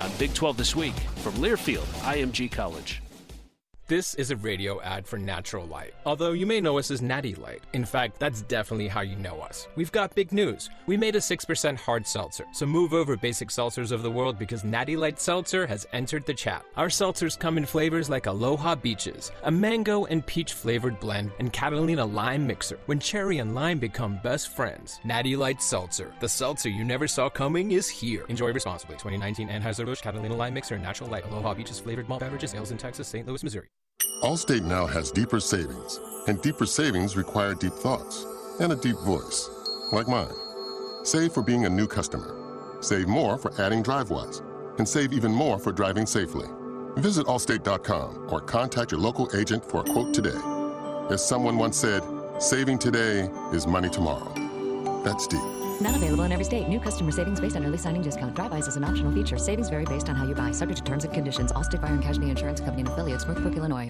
on 0.00 0.10
Big 0.18 0.34
12 0.34 0.56
this 0.56 0.74
week 0.74 0.94
from 1.22 1.34
Learfield, 1.34 1.86
IMG 2.02 2.50
College. 2.50 3.00
This 3.88 4.12
is 4.16 4.30
a 4.30 4.36
radio 4.36 4.82
ad 4.82 5.06
for 5.06 5.18
Natural 5.18 5.64
Light. 5.64 5.94
Although 6.04 6.32
you 6.32 6.44
may 6.44 6.60
know 6.60 6.76
us 6.76 6.90
as 6.90 7.00
Natty 7.00 7.34
Light. 7.36 7.62
In 7.72 7.86
fact, 7.86 8.20
that's 8.20 8.42
definitely 8.42 8.86
how 8.86 9.00
you 9.00 9.16
know 9.16 9.40
us. 9.40 9.66
We've 9.76 9.90
got 9.90 10.14
big 10.14 10.30
news. 10.30 10.68
We 10.86 10.98
made 10.98 11.16
a 11.16 11.20
6% 11.20 11.74
hard 11.78 12.06
seltzer. 12.06 12.44
So 12.52 12.66
move 12.66 12.92
over 12.92 13.16
basic 13.16 13.48
seltzers 13.48 13.90
of 13.90 14.02
the 14.02 14.10
world 14.10 14.38
because 14.38 14.62
Natty 14.62 14.94
Light 14.94 15.18
Seltzer 15.18 15.66
has 15.66 15.86
entered 15.94 16.26
the 16.26 16.34
chat. 16.34 16.66
Our 16.76 16.88
seltzers 16.88 17.38
come 17.38 17.56
in 17.56 17.64
flavors 17.64 18.10
like 18.10 18.26
Aloha 18.26 18.74
Beaches, 18.74 19.32
a 19.44 19.50
mango 19.50 20.04
and 20.04 20.26
peach 20.26 20.52
flavored 20.52 21.00
blend, 21.00 21.32
and 21.38 21.50
Catalina 21.50 22.04
Lime 22.04 22.46
Mixer, 22.46 22.78
when 22.84 23.00
cherry 23.00 23.38
and 23.38 23.54
lime 23.54 23.78
become 23.78 24.20
best 24.22 24.54
friends. 24.54 25.00
Natty 25.02 25.34
Light 25.34 25.62
Seltzer. 25.62 26.12
The 26.20 26.28
seltzer 26.28 26.68
you 26.68 26.84
never 26.84 27.08
saw 27.08 27.30
coming 27.30 27.72
is 27.72 27.88
here. 27.88 28.26
Enjoy 28.28 28.52
responsibly. 28.52 28.96
2019 28.96 29.48
Anheuser-Busch 29.48 30.02
Catalina 30.02 30.36
Lime 30.36 30.52
Mixer 30.52 30.74
and 30.74 30.84
Natural 30.84 31.08
Light 31.08 31.24
Aloha 31.24 31.54
Beaches 31.54 31.80
flavored 31.80 32.06
malt 32.06 32.20
beverages. 32.20 32.50
Sales 32.50 32.70
in 32.70 32.76
Texas, 32.76 33.08
St. 33.08 33.26
Louis, 33.26 33.42
Missouri. 33.42 33.68
Allstate 34.22 34.62
now 34.62 34.86
has 34.86 35.10
deeper 35.10 35.40
savings, 35.40 36.00
and 36.28 36.40
deeper 36.40 36.66
savings 36.66 37.16
require 37.16 37.54
deep 37.54 37.72
thoughts 37.72 38.26
and 38.60 38.72
a 38.72 38.76
deep 38.76 38.96
voice, 38.98 39.50
like 39.92 40.06
mine. 40.06 40.34
Save 41.02 41.32
for 41.32 41.42
being 41.42 41.66
a 41.66 41.70
new 41.70 41.86
customer. 41.86 42.34
Save 42.80 43.08
more 43.08 43.38
for 43.38 43.52
adding 43.60 43.82
DriveWise, 43.82 44.42
and 44.78 44.88
save 44.88 45.12
even 45.12 45.32
more 45.32 45.58
for 45.58 45.72
driving 45.72 46.06
safely. 46.06 46.46
Visit 46.96 47.26
allstate.com 47.26 48.28
or 48.30 48.40
contact 48.40 48.92
your 48.92 49.00
local 49.00 49.28
agent 49.36 49.68
for 49.68 49.80
a 49.80 49.84
quote 49.84 50.14
today. 50.14 50.38
As 51.10 51.26
someone 51.26 51.56
once 51.58 51.76
said, 51.76 52.02
saving 52.38 52.78
today 52.78 53.28
is 53.52 53.66
money 53.66 53.88
tomorrow. 53.88 54.32
That's 55.04 55.26
deep. 55.26 55.57
Not 55.80 55.94
available 55.94 56.24
in 56.24 56.32
every 56.32 56.44
state. 56.44 56.68
New 56.68 56.80
customer 56.80 57.12
savings 57.12 57.40
based 57.40 57.56
on 57.56 57.64
early 57.64 57.78
signing 57.78 58.02
discount. 58.02 58.34
DriveWise 58.34 58.66
is 58.66 58.76
an 58.76 58.84
optional 58.84 59.12
feature. 59.12 59.38
Savings 59.38 59.68
vary 59.68 59.84
based 59.84 60.08
on 60.08 60.16
how 60.16 60.26
you 60.26 60.34
buy. 60.34 60.50
Subject 60.50 60.78
to 60.78 60.84
terms 60.84 61.04
and 61.04 61.14
conditions. 61.14 61.52
Allstate 61.52 61.80
Fire 61.80 61.92
and 61.92 62.02
Casualty 62.02 62.30
Insurance 62.30 62.60
Company 62.60 62.82
and 62.82 62.90
affiliates. 62.90 63.24
Northbrook, 63.24 63.54
Illinois. 63.56 63.88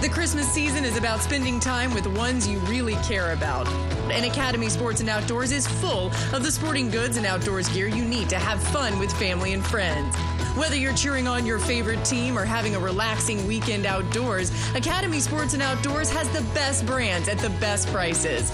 The 0.00 0.08
Christmas 0.08 0.50
season 0.50 0.84
is 0.84 0.96
about 0.96 1.20
spending 1.20 1.58
time 1.58 1.92
with 1.92 2.06
ones 2.06 2.46
you 2.46 2.60
really 2.60 2.94
care 2.96 3.32
about. 3.32 3.68
And 4.10 4.24
Academy 4.24 4.68
Sports 4.68 5.00
and 5.00 5.08
Outdoors 5.08 5.52
is 5.52 5.66
full 5.66 6.06
of 6.32 6.44
the 6.44 6.52
sporting 6.52 6.88
goods 6.88 7.16
and 7.16 7.26
outdoors 7.26 7.68
gear 7.68 7.88
you 7.88 8.04
need 8.04 8.28
to 8.30 8.38
have 8.38 8.62
fun 8.62 8.98
with 9.00 9.12
family 9.18 9.52
and 9.52 9.66
friends. 9.66 10.16
Whether 10.56 10.76
you're 10.76 10.94
cheering 10.94 11.28
on 11.28 11.44
your 11.44 11.58
favorite 11.58 12.04
team 12.04 12.38
or 12.38 12.44
having 12.44 12.74
a 12.74 12.78
relaxing 12.78 13.44
weekend 13.46 13.86
outdoors, 13.86 14.50
Academy 14.74 15.20
Sports 15.20 15.52
and 15.54 15.62
Outdoors 15.62 16.10
has 16.10 16.28
the 16.30 16.42
best 16.54 16.86
brands 16.86 17.28
at 17.28 17.38
the 17.38 17.50
best 17.58 17.88
prices. 17.88 18.52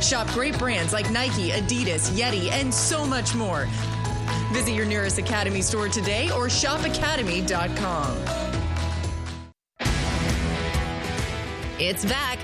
Shop 0.00 0.26
great 0.28 0.58
brands 0.58 0.92
like 0.92 1.10
Nike, 1.10 1.50
Adidas, 1.50 2.10
Yeti, 2.10 2.50
and 2.50 2.72
so 2.72 3.06
much 3.06 3.34
more. 3.34 3.66
Visit 4.52 4.72
your 4.72 4.86
nearest 4.86 5.18
Academy 5.18 5.62
store 5.62 5.88
today 5.88 6.30
or 6.30 6.46
shopacademy.com. 6.46 8.16
It's 11.78 12.04
back. 12.04 12.43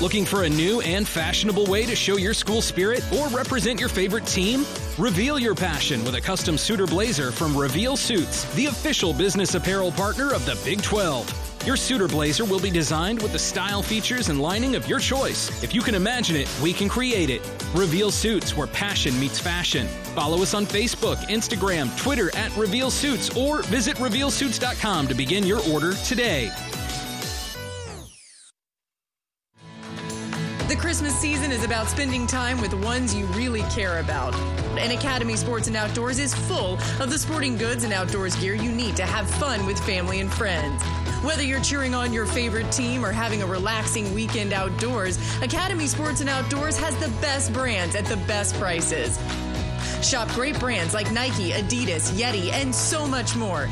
Looking 0.00 0.24
for 0.24 0.42
a 0.42 0.48
new 0.48 0.80
and 0.80 1.06
fashionable 1.06 1.66
way 1.66 1.86
to 1.86 1.94
show 1.94 2.16
your 2.16 2.34
school 2.34 2.60
spirit 2.60 3.04
or 3.12 3.28
represent 3.28 3.78
your 3.78 3.88
favorite 3.88 4.26
team? 4.26 4.66
Reveal 4.98 5.38
your 5.38 5.54
passion 5.54 6.04
with 6.04 6.16
a 6.16 6.20
custom 6.20 6.58
suitor 6.58 6.86
blazer 6.86 7.30
from 7.30 7.56
Reveal 7.56 7.96
Suits, 7.96 8.44
the 8.54 8.66
official 8.66 9.12
business 9.12 9.54
apparel 9.54 9.92
partner 9.92 10.32
of 10.32 10.44
the 10.46 10.58
Big 10.64 10.82
12. 10.82 11.42
Your 11.64 11.76
suitor 11.76 12.08
blazer 12.08 12.44
will 12.44 12.58
be 12.58 12.70
designed 12.70 13.22
with 13.22 13.32
the 13.32 13.38
style, 13.38 13.82
features, 13.82 14.28
and 14.28 14.40
lining 14.40 14.74
of 14.74 14.86
your 14.88 14.98
choice. 14.98 15.62
If 15.62 15.72
you 15.72 15.80
can 15.80 15.94
imagine 15.94 16.34
it, 16.36 16.50
we 16.60 16.72
can 16.72 16.88
create 16.88 17.30
it. 17.30 17.40
Reveal 17.72 18.10
Suits, 18.10 18.56
where 18.56 18.66
passion 18.66 19.18
meets 19.20 19.38
fashion. 19.38 19.86
Follow 20.14 20.42
us 20.42 20.54
on 20.54 20.66
Facebook, 20.66 21.16
Instagram, 21.28 21.96
Twitter 21.96 22.34
at 22.36 22.54
Reveal 22.56 22.90
Suits, 22.90 23.34
or 23.36 23.62
visit 23.62 23.96
RevealSuits.com 23.96 25.08
to 25.08 25.14
begin 25.14 25.46
your 25.46 25.60
order 25.70 25.94
today. 26.04 26.50
The 30.74 30.80
Christmas 30.80 31.14
season 31.14 31.52
is 31.52 31.62
about 31.62 31.86
spending 31.86 32.26
time 32.26 32.60
with 32.60 32.74
ones 32.74 33.14
you 33.14 33.26
really 33.26 33.62
care 33.70 34.00
about. 34.00 34.34
And 34.76 34.92
Academy 34.92 35.36
Sports 35.36 35.68
and 35.68 35.76
Outdoors 35.76 36.18
is 36.18 36.34
full 36.34 36.80
of 37.00 37.10
the 37.10 37.18
sporting 37.18 37.56
goods 37.56 37.84
and 37.84 37.92
outdoors 37.92 38.34
gear 38.34 38.54
you 38.56 38.72
need 38.72 38.96
to 38.96 39.06
have 39.06 39.30
fun 39.30 39.66
with 39.66 39.78
family 39.86 40.18
and 40.18 40.28
friends. 40.32 40.82
Whether 41.22 41.44
you're 41.44 41.60
cheering 41.60 41.94
on 41.94 42.12
your 42.12 42.26
favorite 42.26 42.72
team 42.72 43.06
or 43.06 43.12
having 43.12 43.40
a 43.40 43.46
relaxing 43.46 44.12
weekend 44.12 44.52
outdoors, 44.52 45.16
Academy 45.42 45.86
Sports 45.86 46.20
and 46.20 46.28
Outdoors 46.28 46.76
has 46.76 46.96
the 46.96 47.06
best 47.20 47.52
brands 47.52 47.94
at 47.94 48.06
the 48.06 48.16
best 48.26 48.56
prices. 48.56 49.16
Shop 50.02 50.28
great 50.30 50.58
brands 50.58 50.92
like 50.92 51.08
Nike, 51.12 51.52
Adidas, 51.52 52.10
Yeti, 52.18 52.50
and 52.50 52.74
so 52.74 53.06
much 53.06 53.36
more. 53.36 53.68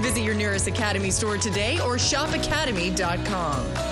Visit 0.00 0.20
your 0.20 0.36
nearest 0.36 0.68
Academy 0.68 1.10
store 1.10 1.36
today 1.36 1.80
or 1.80 1.96
shopacademy.com. 1.96 3.91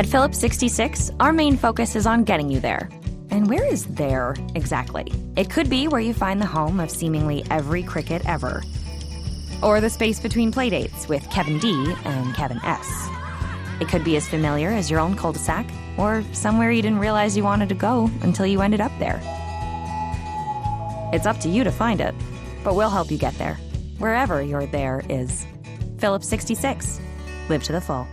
At 0.00 0.06
Phillips 0.06 0.38
66, 0.38 1.10
our 1.20 1.30
main 1.30 1.58
focus 1.58 1.94
is 1.94 2.06
on 2.06 2.24
getting 2.24 2.50
you 2.50 2.58
there. 2.58 2.88
And 3.28 3.50
where 3.50 3.66
is 3.66 3.84
there 3.84 4.34
exactly? 4.54 5.12
It 5.36 5.50
could 5.50 5.68
be 5.68 5.88
where 5.88 6.00
you 6.00 6.14
find 6.14 6.40
the 6.40 6.46
home 6.46 6.80
of 6.80 6.90
seemingly 6.90 7.44
every 7.50 7.82
cricket 7.82 8.22
ever, 8.24 8.62
or 9.62 9.82
the 9.82 9.90
space 9.90 10.18
between 10.18 10.52
playdates 10.52 11.06
with 11.06 11.28
Kevin 11.28 11.58
D 11.58 11.94
and 12.06 12.34
Kevin 12.34 12.64
S. 12.64 13.10
It 13.78 13.88
could 13.88 14.02
be 14.02 14.16
as 14.16 14.26
familiar 14.26 14.70
as 14.70 14.90
your 14.90 15.00
own 15.00 15.16
cul 15.16 15.32
de 15.32 15.38
sac, 15.38 15.66
or 15.98 16.24
somewhere 16.32 16.70
you 16.70 16.80
didn't 16.80 16.98
realize 16.98 17.36
you 17.36 17.44
wanted 17.44 17.68
to 17.68 17.74
go 17.74 18.10
until 18.22 18.46
you 18.46 18.62
ended 18.62 18.80
up 18.80 18.92
there. 18.98 19.20
It's 21.12 21.26
up 21.26 21.40
to 21.40 21.50
you 21.50 21.62
to 21.62 21.70
find 21.70 22.00
it, 22.00 22.14
but 22.64 22.74
we'll 22.74 22.88
help 22.88 23.10
you 23.10 23.18
get 23.18 23.34
there, 23.34 23.56
wherever 23.98 24.40
your 24.40 24.64
there 24.64 25.02
is. 25.10 25.44
Phillips 25.98 26.26
66. 26.26 27.02
Live 27.50 27.62
to 27.64 27.72
the 27.72 27.82
full. 27.82 28.08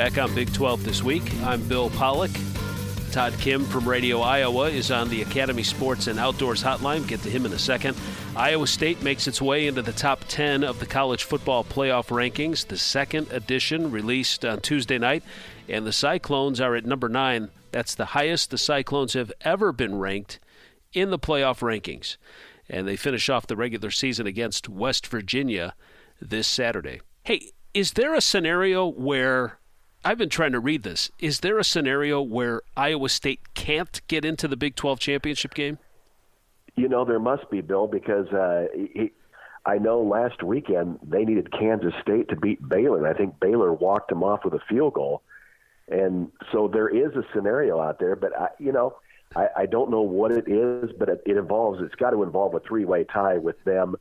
Back 0.00 0.16
on 0.16 0.34
Big 0.34 0.50
12 0.54 0.82
this 0.82 1.02
week, 1.02 1.30
I'm 1.42 1.60
Bill 1.68 1.90
Pollock. 1.90 2.30
Todd 3.12 3.34
Kimm 3.34 3.66
from 3.66 3.86
Radio 3.86 4.22
Iowa 4.22 4.70
is 4.70 4.90
on 4.90 5.10
the 5.10 5.20
Academy 5.20 5.62
Sports 5.62 6.06
and 6.06 6.18
Outdoors 6.18 6.62
Hotline. 6.62 7.06
Get 7.06 7.20
to 7.20 7.28
him 7.28 7.44
in 7.44 7.52
a 7.52 7.58
second. 7.58 7.98
Iowa 8.34 8.66
State 8.66 9.02
makes 9.02 9.28
its 9.28 9.42
way 9.42 9.66
into 9.66 9.82
the 9.82 9.92
top 9.92 10.24
10 10.26 10.64
of 10.64 10.80
the 10.80 10.86
college 10.86 11.24
football 11.24 11.64
playoff 11.64 12.06
rankings. 12.06 12.66
The 12.66 12.78
second 12.78 13.30
edition 13.30 13.90
released 13.90 14.42
on 14.42 14.62
Tuesday 14.62 14.96
night, 14.96 15.22
and 15.68 15.84
the 15.86 15.92
Cyclones 15.92 16.62
are 16.62 16.74
at 16.76 16.86
number 16.86 17.10
nine. 17.10 17.50
That's 17.70 17.94
the 17.94 18.06
highest 18.06 18.48
the 18.48 18.56
Cyclones 18.56 19.12
have 19.12 19.30
ever 19.42 19.70
been 19.70 19.98
ranked 19.98 20.40
in 20.94 21.10
the 21.10 21.18
playoff 21.18 21.58
rankings. 21.58 22.16
And 22.70 22.88
they 22.88 22.96
finish 22.96 23.28
off 23.28 23.46
the 23.46 23.54
regular 23.54 23.90
season 23.90 24.26
against 24.26 24.66
West 24.66 25.06
Virginia 25.08 25.74
this 26.22 26.48
Saturday. 26.48 27.02
Hey, 27.24 27.50
is 27.74 27.92
there 27.92 28.14
a 28.14 28.22
scenario 28.22 28.86
where 28.86 29.58
I've 30.04 30.18
been 30.18 30.30
trying 30.30 30.52
to 30.52 30.60
read 30.60 30.82
this. 30.82 31.10
Is 31.18 31.40
there 31.40 31.58
a 31.58 31.64
scenario 31.64 32.22
where 32.22 32.62
Iowa 32.76 33.08
State 33.08 33.40
can't 33.54 34.00
get 34.08 34.24
into 34.24 34.48
the 34.48 34.56
Big 34.56 34.74
12 34.74 34.98
championship 34.98 35.54
game? 35.54 35.78
You 36.76 36.88
know, 36.88 37.04
there 37.04 37.18
must 37.18 37.50
be, 37.50 37.60
Bill, 37.60 37.86
because 37.86 38.28
uh, 38.28 38.66
he, 38.74 39.12
I 39.66 39.76
know 39.76 40.00
last 40.00 40.42
weekend 40.42 40.98
they 41.02 41.24
needed 41.24 41.52
Kansas 41.52 41.92
State 42.00 42.28
to 42.30 42.36
beat 42.36 42.66
Baylor, 42.66 42.98
and 42.98 43.06
I 43.06 43.12
think 43.12 43.38
Baylor 43.40 43.72
walked 43.72 44.08
them 44.08 44.22
off 44.22 44.44
with 44.44 44.54
a 44.54 44.60
field 44.68 44.94
goal. 44.94 45.22
And 45.88 46.30
so 46.52 46.68
there 46.68 46.88
is 46.88 47.14
a 47.16 47.24
scenario 47.34 47.80
out 47.80 47.98
there, 47.98 48.16
but, 48.16 48.38
I, 48.38 48.48
you 48.58 48.72
know, 48.72 48.96
I, 49.36 49.48
I 49.56 49.66
don't 49.66 49.90
know 49.90 50.02
what 50.02 50.32
it 50.32 50.48
is, 50.48 50.90
but 50.98 51.08
it, 51.10 51.22
it 51.26 51.36
involves, 51.36 51.82
it's 51.82 51.94
got 51.96 52.10
to 52.10 52.22
involve 52.22 52.54
a 52.54 52.60
three 52.60 52.86
way 52.86 53.04
tie 53.04 53.36
with 53.36 53.62
them, 53.64 53.96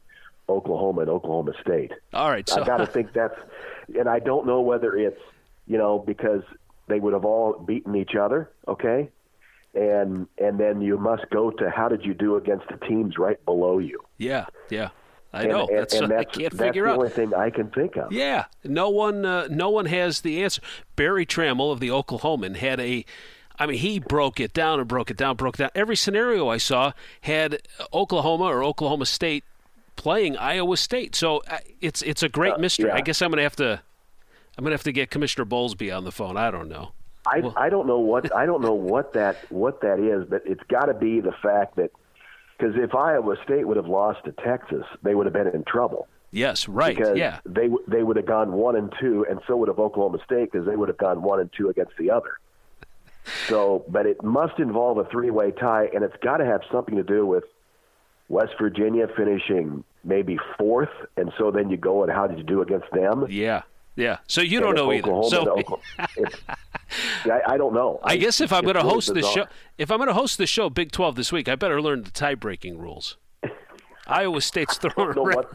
Oklahoma, 0.48 1.02
and 1.02 1.10
Oklahoma 1.10 1.54
State. 1.62 1.92
All 2.14 2.30
right. 2.30 2.48
So. 2.48 2.62
I 2.62 2.66
got 2.66 2.78
to 2.78 2.86
think 2.86 3.12
that's, 3.12 3.38
and 3.98 4.08
I 4.08 4.20
don't 4.20 4.48
know 4.48 4.62
whether 4.62 4.96
it's, 4.96 5.20
you 5.70 5.78
know, 5.78 6.00
because 6.06 6.42
they 6.90 7.00
would 7.00 7.14
have 7.14 7.24
all 7.24 7.54
beaten 7.54 7.96
each 7.96 8.16
other, 8.20 8.50
okay? 8.68 9.10
And 9.76 10.28
and 10.38 10.60
then 10.60 10.82
you 10.82 10.98
must 10.98 11.30
go 11.30 11.52
to 11.52 11.70
how 11.70 11.88
did 11.88 12.04
you 12.04 12.14
do 12.16 12.36
against 12.36 12.68
the 12.68 12.78
teams 12.88 13.18
right 13.18 13.44
below 13.46 13.78
you? 13.78 14.00
Yeah, 14.18 14.48
yeah. 14.70 14.90
I 15.32 15.42
and, 15.44 15.50
know. 15.52 15.68
And, 15.68 15.78
that's, 15.78 15.94
and 15.94 16.12
I 16.12 16.24
can't 16.24 16.52
that's 16.52 16.58
figure 16.58 16.86
the 16.86 16.90
out. 16.90 16.98
only 16.98 17.10
thing 17.10 17.36
I 17.36 17.52
can 17.52 17.70
think 17.70 17.96
of. 17.96 18.12
Yeah, 18.12 18.46
no 18.64 18.90
one, 18.90 19.24
uh, 19.26 19.48
no 19.52 19.70
one 19.70 19.86
has 19.86 20.22
the 20.22 20.44
answer. 20.44 20.60
Berry 20.96 21.24
Tramel 21.24 21.72
of 21.72 21.80
the 21.80 21.90
Oklahoman 21.90 22.56
had 22.56 22.80
a. 22.80 23.06
I 23.60 23.68
mean, 23.68 23.78
he 23.78 24.00
broke 24.00 24.40
it 24.40 24.54
down 24.54 24.80
and 24.80 24.88
broke 24.88 25.12
it 25.12 25.18
down, 25.18 25.36
broke 25.36 25.56
it 25.56 25.60
down. 25.60 25.70
Every 25.76 25.96
scenario 25.96 26.48
I 26.48 26.58
saw 26.58 26.94
had 27.22 27.62
Oklahoma 27.94 28.46
or 28.46 28.64
Oklahoma 28.64 29.06
State 29.06 29.44
playing 29.98 30.36
Iowa 30.38 30.78
State. 30.78 31.14
So 31.14 31.44
uh, 31.48 31.60
it's 31.80 32.02
it's 32.02 32.24
a 32.24 32.30
great 32.30 32.54
Uh, 32.54 32.58
mystery. 32.58 32.88
yeah. 32.88 32.96
I 32.96 33.02
guess 33.02 33.22
I'm 33.22 33.30
going 33.30 33.38
to 33.38 33.44
have 33.44 33.58
to 33.58 33.82
I'm 34.60 34.64
going 34.64 34.72
to 34.72 34.76
have 34.76 34.84
to 34.84 34.92
get 34.92 35.10
Commissioner 35.10 35.46
Bowlesby 35.46 35.96
on 35.96 36.04
the 36.04 36.12
phone. 36.12 36.36
I 36.36 36.52
don't 36.52 36.68
know. 36.68 36.92
I 37.26 37.42
I 37.56 37.70
don't 37.70 37.88
know 37.88 38.00
what 38.00 38.36
I 38.36 38.46
don't 38.46 38.62
know 38.62 38.74
what 38.74 39.14
that 39.14 39.38
what 39.50 39.80
that 39.84 40.02
is, 40.02 40.28
but 40.30 40.42
it's 40.46 40.64
got 40.68 40.88
to 40.88 40.94
be 40.94 41.22
the 41.22 41.32
fact 41.32 41.78
that 41.78 41.92
because 42.58 42.76
if 42.76 42.94
Iowa 42.94 43.38
State 43.46 43.66
would 43.66 43.78
have 43.78 43.88
lost 43.88 44.26
to 44.26 44.34
Texas, 44.34 44.84
they 45.02 45.16
would 45.16 45.28
have 45.28 45.32
been 45.32 45.48
in 45.48 45.64
trouble. 45.64 46.10
Yes, 46.32 46.68
right. 46.68 46.94
Because 46.94 47.18
yeah. 47.18 47.40
they 47.46 47.70
they 47.88 48.04
would 48.04 48.18
have 48.18 48.26
gone 48.26 48.52
one 48.52 48.76
and 48.76 48.94
two, 49.00 49.26
and 49.30 49.40
so 49.48 49.56
would 49.56 49.70
have 49.70 49.80
Oklahoma 49.80 50.18
State 50.26 50.52
because 50.52 50.68
they 50.68 50.76
would 50.76 50.90
have 50.90 50.98
gone 50.98 51.22
one 51.22 51.40
and 51.40 51.50
two 51.54 51.70
against 51.70 51.94
the 51.98 52.12
other. 52.12 52.38
So, 53.48 53.86
but 53.88 54.06
it 54.08 54.22
must 54.24 54.60
involve 54.60 54.98
a 54.98 55.06
three-way 55.06 55.52
tie, 55.52 55.88
and 55.94 56.04
it's 56.04 56.18
got 56.22 56.38
to 56.38 56.46
have 56.46 56.64
something 56.70 56.98
to 56.98 57.04
do 57.04 57.26
with 57.26 57.46
West 58.28 58.56
Virginia 58.60 59.08
finishing 59.16 59.86
maybe 60.04 60.38
fourth, 60.58 60.90
and 61.16 61.32
so 61.38 61.50
then 61.50 61.70
you 61.70 61.78
go 61.78 62.04
and 62.04 62.12
how 62.12 62.28
did 62.28 62.38
you 62.38 62.44
do 62.44 62.62
against 62.62 62.92
them? 62.92 63.26
Yeah, 63.30 63.62
yeah. 64.00 64.18
So 64.28 64.42
you 64.42 64.60
don't 64.60 64.76
know 64.76 64.92
either. 64.92 65.08
So 65.30 65.42
Oklahoma- 65.52 65.82
it's- 66.18 66.42
I, 67.26 67.54
I 67.54 67.58
don't 67.58 67.74
know. 67.74 68.00
I 68.04 68.18
guess 68.18 68.42
if 68.42 68.52
I'm 68.52 68.64
going 68.64 68.76
to 68.76 68.82
really 68.82 68.94
host 68.94 69.14
the 69.14 69.22
show, 69.22 69.46
if 69.78 69.92
I'm 69.92 69.98
going 69.98 70.08
to 70.08 70.14
host 70.14 70.38
the 70.38 70.48
show 70.48 70.70
Big 70.70 70.92
12 70.92 71.16
this 71.16 71.32
week, 71.32 71.48
I 71.48 71.56
better 71.56 71.82
learn 71.82 72.04
the 72.04 72.12
tie-breaking 72.12 72.80
rules. 72.80 73.18
Iowa 74.08 74.42
State's 74.42 74.78
throwing 74.80 75.18
around. 75.18 75.36
what 75.36 75.52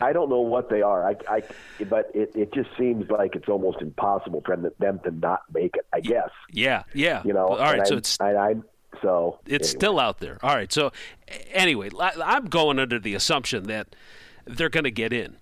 I 0.00 0.12
don't 0.12 0.28
know 0.28 0.40
what 0.40 0.68
they 0.68 0.82
are. 0.82 1.08
I, 1.08 1.16
I 1.28 1.42
but 1.84 2.10
it, 2.12 2.32
it 2.34 2.52
just 2.52 2.70
seems 2.76 3.08
like 3.08 3.36
it's 3.36 3.48
almost 3.48 3.80
impossible 3.80 4.42
for 4.44 4.56
them, 4.56 4.98
to 5.04 5.10
not 5.12 5.42
make 5.52 5.76
it. 5.76 5.86
I 5.92 6.00
guess. 6.00 6.30
Yeah, 6.50 6.82
yeah. 6.92 7.22
You 7.24 7.32
know. 7.32 7.46
All 7.46 7.58
right, 7.58 7.86
so 7.86 7.94
I, 7.94 7.98
it's 7.98 8.20
I, 8.20 8.34
I 8.34 8.54
so 9.00 9.38
it's 9.46 9.68
anyway. 9.68 9.78
still 9.78 10.00
out 10.00 10.18
there. 10.18 10.38
All 10.42 10.54
right. 10.54 10.72
So 10.72 10.90
anyway, 11.52 11.90
I'm 12.00 12.46
going 12.46 12.80
under 12.80 12.98
the 12.98 13.14
assumption 13.14 13.64
that 13.64 13.94
they're 14.44 14.68
going 14.68 14.84
to 14.84 14.90
get 14.90 15.12
in. 15.12 15.36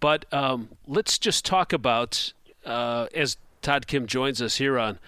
But 0.00 0.32
um, 0.32 0.70
let's 0.86 1.18
just 1.18 1.44
talk 1.44 1.72
about 1.72 2.32
uh, 2.64 3.06
as 3.14 3.36
Todd 3.62 3.86
Kimm 3.86 4.06
joins 4.06 4.42
us 4.42 4.56
here 4.56 4.78
on 4.78 4.98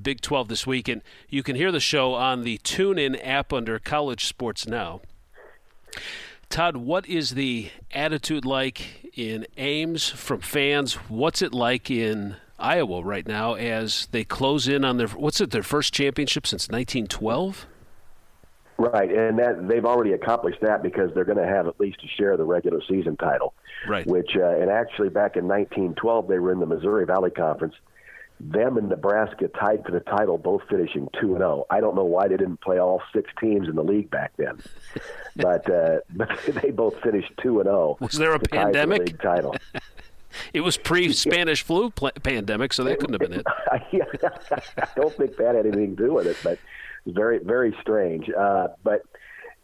Big 0.00 0.20
12 0.20 0.48
this 0.48 0.66
week, 0.66 0.88
and 0.88 1.02
you 1.28 1.42
can 1.42 1.56
hear 1.56 1.72
the 1.72 1.80
show 1.80 2.14
on 2.14 2.42
the 2.42 2.58
TuneIn 2.58 3.18
app 3.24 3.52
under 3.52 3.78
College 3.78 4.26
Sports 4.26 4.66
Now. 4.66 5.00
Todd, 6.50 6.76
what 6.76 7.06
is 7.06 7.30
the 7.30 7.70
attitude 7.92 8.44
like 8.44 9.10
in 9.16 9.46
Ames 9.56 10.08
from 10.08 10.40
fans? 10.40 10.94
What's 10.94 11.42
it 11.42 11.52
like 11.52 11.90
in 11.90 12.36
Iowa 12.58 13.02
right 13.02 13.26
now 13.26 13.54
as 13.54 14.06
they 14.10 14.24
close 14.24 14.66
in 14.66 14.84
on 14.84 14.96
their 14.96 15.08
what's 15.08 15.40
it 15.40 15.50
their 15.50 15.62
first 15.62 15.92
championship 15.92 16.46
since 16.46 16.68
1912? 16.68 17.66
Right, 18.78 19.10
and 19.10 19.38
that 19.38 19.68
they've 19.68 19.84
already 19.84 20.12
accomplished 20.12 20.60
that 20.62 20.82
because 20.82 21.12
they're 21.12 21.24
going 21.24 21.38
to 21.38 21.46
have 21.46 21.66
at 21.66 21.78
least 21.80 21.98
a 22.04 22.08
share 22.16 22.32
of 22.32 22.38
the 22.38 22.44
regular 22.44 22.80
season 22.88 23.16
title. 23.16 23.52
Right. 23.86 24.06
Which, 24.06 24.36
uh, 24.36 24.48
and 24.48 24.70
actually, 24.70 25.08
back 25.08 25.36
in 25.36 25.46
1912, 25.46 26.28
they 26.28 26.38
were 26.38 26.52
in 26.52 26.60
the 26.60 26.66
Missouri 26.66 27.06
Valley 27.06 27.30
Conference. 27.30 27.74
Them 28.40 28.76
and 28.76 28.88
Nebraska 28.88 29.48
tied 29.48 29.84
for 29.84 29.90
the 29.90 30.00
title, 30.00 30.38
both 30.38 30.62
finishing 30.70 31.08
two 31.20 31.30
and 31.30 31.38
zero. 31.38 31.66
I 31.70 31.80
don't 31.80 31.96
know 31.96 32.04
why 32.04 32.28
they 32.28 32.36
didn't 32.36 32.60
play 32.60 32.78
all 32.78 33.02
six 33.12 33.30
teams 33.40 33.68
in 33.68 33.74
the 33.74 33.82
league 33.82 34.10
back 34.10 34.32
then, 34.36 34.60
but 35.36 35.68
uh, 35.68 35.98
but 36.10 36.38
they 36.62 36.70
both 36.70 37.00
finished 37.02 37.32
two 37.42 37.58
and 37.58 37.66
zero. 37.66 37.96
Was 38.00 38.12
there 38.12 38.34
a 38.34 38.38
for 38.38 38.44
the 38.44 38.48
pandemic? 38.48 39.20
title? 39.20 39.56
It 40.52 40.60
was 40.60 40.76
pre-Spanish 40.76 41.62
flu 41.62 41.90
pl- 41.90 42.12
pandemic, 42.22 42.72
so 42.72 42.84
that 42.84 43.00
couldn't 43.00 43.20
have 43.20 43.30
been 43.30 43.40
it. 43.40 43.46
I 43.72 44.86
don't 44.94 45.14
think 45.16 45.36
that 45.36 45.54
had 45.54 45.66
anything 45.66 45.96
to 45.96 46.06
do 46.06 46.12
with 46.12 46.26
it, 46.26 46.36
but 46.44 46.58
very, 47.06 47.38
very 47.38 47.76
strange. 47.80 48.30
Uh, 48.30 48.68
but 48.84 49.02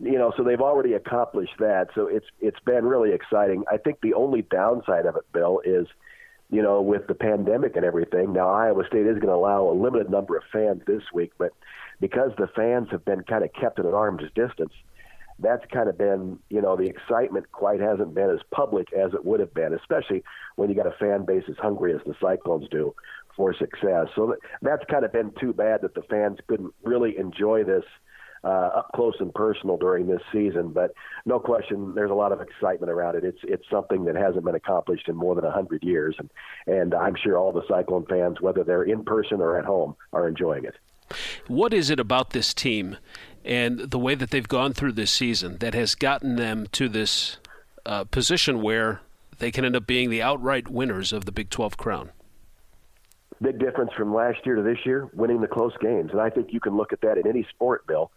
you 0.05 0.19
know, 0.19 0.33
so 0.37 0.43
they've 0.43 0.61
already 0.61 0.93
accomplished 0.93 1.55
that. 1.59 1.89
So 1.95 2.07
it's 2.07 2.27
it's 2.41 2.61
been 2.61 2.85
really 2.85 3.13
exciting. 3.13 3.65
I 3.71 3.79
think 3.79 4.01
the 4.03 4.15
only 4.15 4.43
downside 4.43 5.07
of 5.07 5.17
it, 5.17 5.25
Bill, 5.33 5.61
is 5.65 5.87
you 6.51 6.63
know, 6.63 6.83
with 6.83 7.07
the 7.07 7.15
pandemic 7.15 7.75
and 7.77 7.85
everything. 7.85 8.33
Now 8.33 8.51
Iowa 8.51 8.85
State 8.87 9.07
is 9.07 9.15
going 9.15 9.29
to 9.29 9.35
allow 9.35 9.69
a 9.69 9.75
limited 9.75 10.11
number 10.11 10.37
of 10.37 10.45
fans 10.53 10.83
this 10.87 11.03
week, 11.13 11.33
but 11.39 11.53
because 12.01 12.33
the 12.39 12.49
fans 12.55 12.89
have 12.91 13.05
been 13.05 13.23
kind 13.25 13.45
of 13.45 13.53
kept 13.53 13.79
at 13.79 13.87
an 13.87 13.95
arm's 13.95 14.23
distance, 14.35 14.73
that's 15.39 15.65
kind 15.73 15.89
of 15.89 15.99
been, 15.99 16.39
you 16.51 16.61
know, 16.61 16.77
the 16.77 16.85
excitement 16.85 17.51
quite 17.51 17.81
hasn't 17.81 18.15
been 18.15 18.31
as 18.31 18.41
public 18.53 18.93
as 18.93 19.15
it 19.15 19.25
would 19.25 19.41
have 19.41 19.53
been, 19.53 19.75
especially 19.75 20.23
when 20.57 20.69
you 20.69 20.77
got 20.77 20.87
a 20.87 20.93
fan 20.93 21.25
base 21.25 21.45
as 21.49 21.57
hungry 21.59 21.93
as 21.93 22.01
the 22.07 22.15
Cyclones 22.21 22.69
do 22.71 22.95
for 23.37 23.53
success. 23.53 24.07
So 24.15 24.37
that's 24.63 24.85
kind 24.89 25.05
of 25.05 25.13
been 25.13 25.33
too 25.41 25.53
bad 25.53 25.81
that 25.83 25.95
the 25.95 26.03
fans 26.03 26.39
couldn't 26.47 26.73
really 26.85 27.19
enjoy 27.19 27.65
this 27.65 27.85
uh, 28.45 28.71
up 28.79 28.91
close 28.95 29.15
and 29.21 29.33
personal 29.35 29.77
during 29.77 30.07
this 30.07 30.21
season. 30.33 30.73
But 30.73 30.93
no 31.25 31.39
question, 31.39 31.95
there's 31.95 32.11
a 32.11 32.15
lot 32.15 32.33
of 32.33 32.41
excitement 32.41 32.91
around 32.91 33.17
it. 33.17 33.25
It's 33.25 33.41
it's 33.43 33.65
something 33.71 34.05
that 34.05 34.17
hasn't 34.17 34.45
been 34.45 34.55
accomplished 34.55 35.09
in 35.09 35.17
more 35.17 35.35
than 35.35 35.45
hundred 35.51 35.83
years, 35.83 36.17
and 36.19 36.31
and 36.67 36.95
I'm 36.95 37.15
sure 37.23 37.39
all 37.39 37.53
the 37.53 37.63
Cyclone 37.69 38.07
fans, 38.07 38.41
whether 38.41 38.65
they're 38.65 38.85
in 38.85 39.05
person 39.05 39.41
or 39.41 39.59
at 39.59 39.65
home, 39.65 39.97
are 40.13 40.29
enjoying 40.29 40.65
it. 40.65 40.75
What 41.49 41.75
is 41.75 41.91
it 41.91 42.01
about 42.01 42.31
this 42.31 42.55
team 42.55 42.97
and 43.45 43.79
the 43.79 43.99
way 43.99 44.15
that 44.15 44.31
they've 44.31 44.49
gone 44.49 44.73
through 44.73 44.93
this 44.93 45.11
season 45.11 45.59
that 45.59 45.75
has 45.75 45.95
gotten 45.95 46.37
them 46.37 46.67
to 46.73 46.89
this 46.89 47.37
uh, 47.85 48.05
position 48.05 48.63
where 48.63 49.01
they 49.39 49.51
can 49.51 49.65
end 49.65 49.77
up 49.77 49.87
being 49.87 50.09
the 50.11 50.23
outright 50.23 50.69
winners 50.69 51.13
of 51.13 51.27
the 51.27 51.33
Big 51.33 51.51
12 51.51 51.77
crown? 51.77 52.11
Big 53.43 53.59
difference 53.59 53.93
from 53.97 54.15
last 54.15 54.39
year 54.45 54.55
to 54.57 54.63
this 54.63 54.79
year, 54.85 55.09
winning 55.13 55.41
the 55.41 55.49
close 55.49 55.73
games, 55.81 56.11
and 56.13 56.21
I 56.21 56.31
think 56.31 56.53
you 56.53 56.61
can 56.61 56.77
look 56.77 56.93
at 56.93 57.01
that 57.03 57.19
in 57.19 57.27
any 57.27 57.47
sport, 57.51 57.87
Bill. 57.87 58.11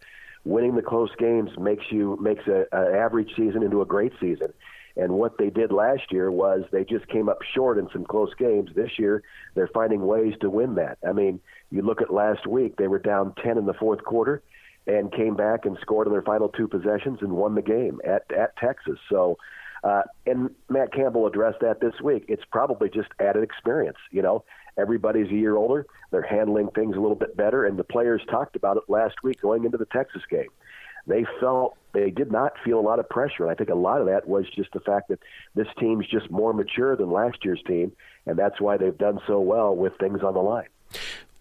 Winning 0.46 0.76
the 0.76 0.82
close 0.82 1.10
games 1.18 1.50
makes 1.58 1.86
you 1.90 2.18
makes 2.22 2.48
a, 2.48 2.66
a 2.72 2.98
average 2.98 3.30
season 3.36 3.64
into 3.64 3.82
a 3.82 3.86
great 3.86 4.14
season. 4.20 4.54
And 4.98 5.14
what 5.14 5.38
they 5.38 5.50
did 5.50 5.72
last 5.72 6.12
year 6.12 6.32
was 6.32 6.64
they 6.72 6.84
just 6.84 7.08
came 7.08 7.30
up 7.30 7.40
short 7.54 7.78
in 7.78 7.88
some 7.94 8.04
close 8.04 8.34
games. 8.34 8.72
This 8.76 8.98
year, 8.98 9.24
they're 9.54 9.70
finding 9.74 10.06
ways 10.06 10.34
to 10.42 10.50
win 10.50 10.76
that. 10.76 10.98
I 11.08 11.12
mean, 11.12 11.40
you 11.70 11.84
look 11.84 12.02
at 12.02 12.12
last 12.12 12.48
week, 12.48 12.78
they 12.78 12.88
were 12.88 13.00
down 13.00 13.34
10 13.44 13.58
in 13.58 13.66
the 13.66 13.76
fourth 13.76 14.04
quarter 14.04 14.42
and 14.88 15.12
came 15.12 15.36
back 15.36 15.66
and 15.66 15.78
scored 15.82 16.08
on 16.08 16.14
their 16.14 16.24
final 16.24 16.50
two 16.50 16.68
possessions 16.68 17.20
and 17.22 17.32
won 17.34 17.54
the 17.54 17.62
game 17.62 18.00
at, 18.06 18.24
at 18.36 18.58
Texas. 18.58 18.98
So, 19.10 19.38
uh, 19.84 20.04
and 20.26 20.50
Matt 20.70 20.94
Campbell 20.94 21.28
addressed 21.28 21.60
that 21.60 21.80
this 21.80 22.02
week. 22.02 22.26
It's 22.28 22.44
probably 22.52 22.90
just 22.90 23.10
added 23.20 23.44
experience. 23.44 23.98
You 24.10 24.24
know, 24.24 24.46
everybody's 24.78 25.30
a 25.30 25.36
year 25.36 25.56
older. 25.56 25.86
They're 26.12 26.22
handling 26.22 26.70
things 26.70 26.96
a 26.96 27.00
little 27.00 27.16
bit 27.16 27.36
better, 27.36 27.66
and 27.66 27.78
the 27.78 27.84
players 27.84 28.22
talked 28.30 28.56
about 28.56 28.78
it 28.78 28.84
last 28.88 29.16
week 29.24 29.42
going 29.42 29.66
into 29.66 29.78
the 29.78 29.86
Texas 29.86 30.22
game. 30.30 30.50
They 31.08 31.26
felt 31.40 31.78
they 31.94 32.12
did 32.12 32.32
not 32.32 32.54
feel 32.64 32.80
a 32.80 32.82
lot 32.82 33.00
of 33.00 33.10
pressure. 33.10 33.44
And 33.44 33.52
I 33.52 33.56
think 33.56 33.70
a 33.70 33.76
lot 33.76 34.02
of 34.02 34.08
that 34.08 34.28
was 34.28 34.46
just 34.54 34.72
the 34.74 34.82
fact 34.82 35.08
that 35.08 35.20
this 35.56 35.68
team's 35.80 36.06
just 36.08 36.30
more 36.30 36.54
mature 36.54 36.96
than 36.96 37.10
last 37.10 37.44
year's 37.44 37.64
team, 37.66 37.94
and 38.26 38.38
that's 38.38 38.60
why 38.60 38.78
they've 38.78 38.98
done 38.98 39.20
so 39.26 39.40
well 39.40 39.76
with 39.76 39.94
things 39.98 40.22
on 40.22 40.34
the 40.34 40.42
line. 40.42 40.68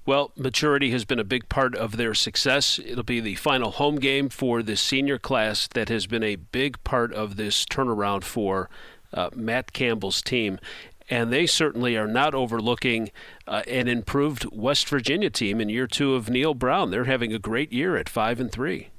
Well, 0.06 0.30
maturity 0.36 0.92
has 0.92 1.04
been 1.04 1.18
a 1.18 1.24
big 1.24 1.48
part 1.48 1.74
of 1.74 1.96
their 1.96 2.14
success. 2.14 2.78
It'll 2.78 3.02
be 3.02 3.18
the 3.18 3.34
final 3.34 3.72
home 3.72 3.96
game 3.96 4.28
for 4.28 4.62
the 4.62 4.76
senior 4.76 5.18
class 5.18 5.66
that 5.74 5.88
has 5.88 6.06
been 6.06 6.22
a 6.22 6.36
big 6.36 6.82
part 6.84 7.12
of 7.12 7.34
this 7.34 7.64
turnaround 7.64 8.22
for 8.22 8.70
uh, 9.12 9.30
Matt 9.34 9.72
Campbell's 9.72 10.22
team. 10.22 10.60
And 11.08 11.32
they 11.32 11.46
certainly 11.46 11.96
are 11.96 12.08
not 12.08 12.34
overlooking 12.34 13.10
uh, 13.46 13.62
an 13.68 13.88
improved 13.88 14.46
West 14.52 14.88
Virginia 14.88 15.30
team 15.30 15.60
in 15.60 15.68
year 15.68 15.86
two 15.86 16.14
of 16.14 16.28
Neal 16.28 16.54
Brown. 16.54 16.90
They're 16.90 17.04
having 17.04 17.32
a 17.32 17.38
great 17.38 17.72
year 17.72 17.96
at 17.96 18.08
five 18.08 18.40
and 18.40 18.50
three. 18.50 18.90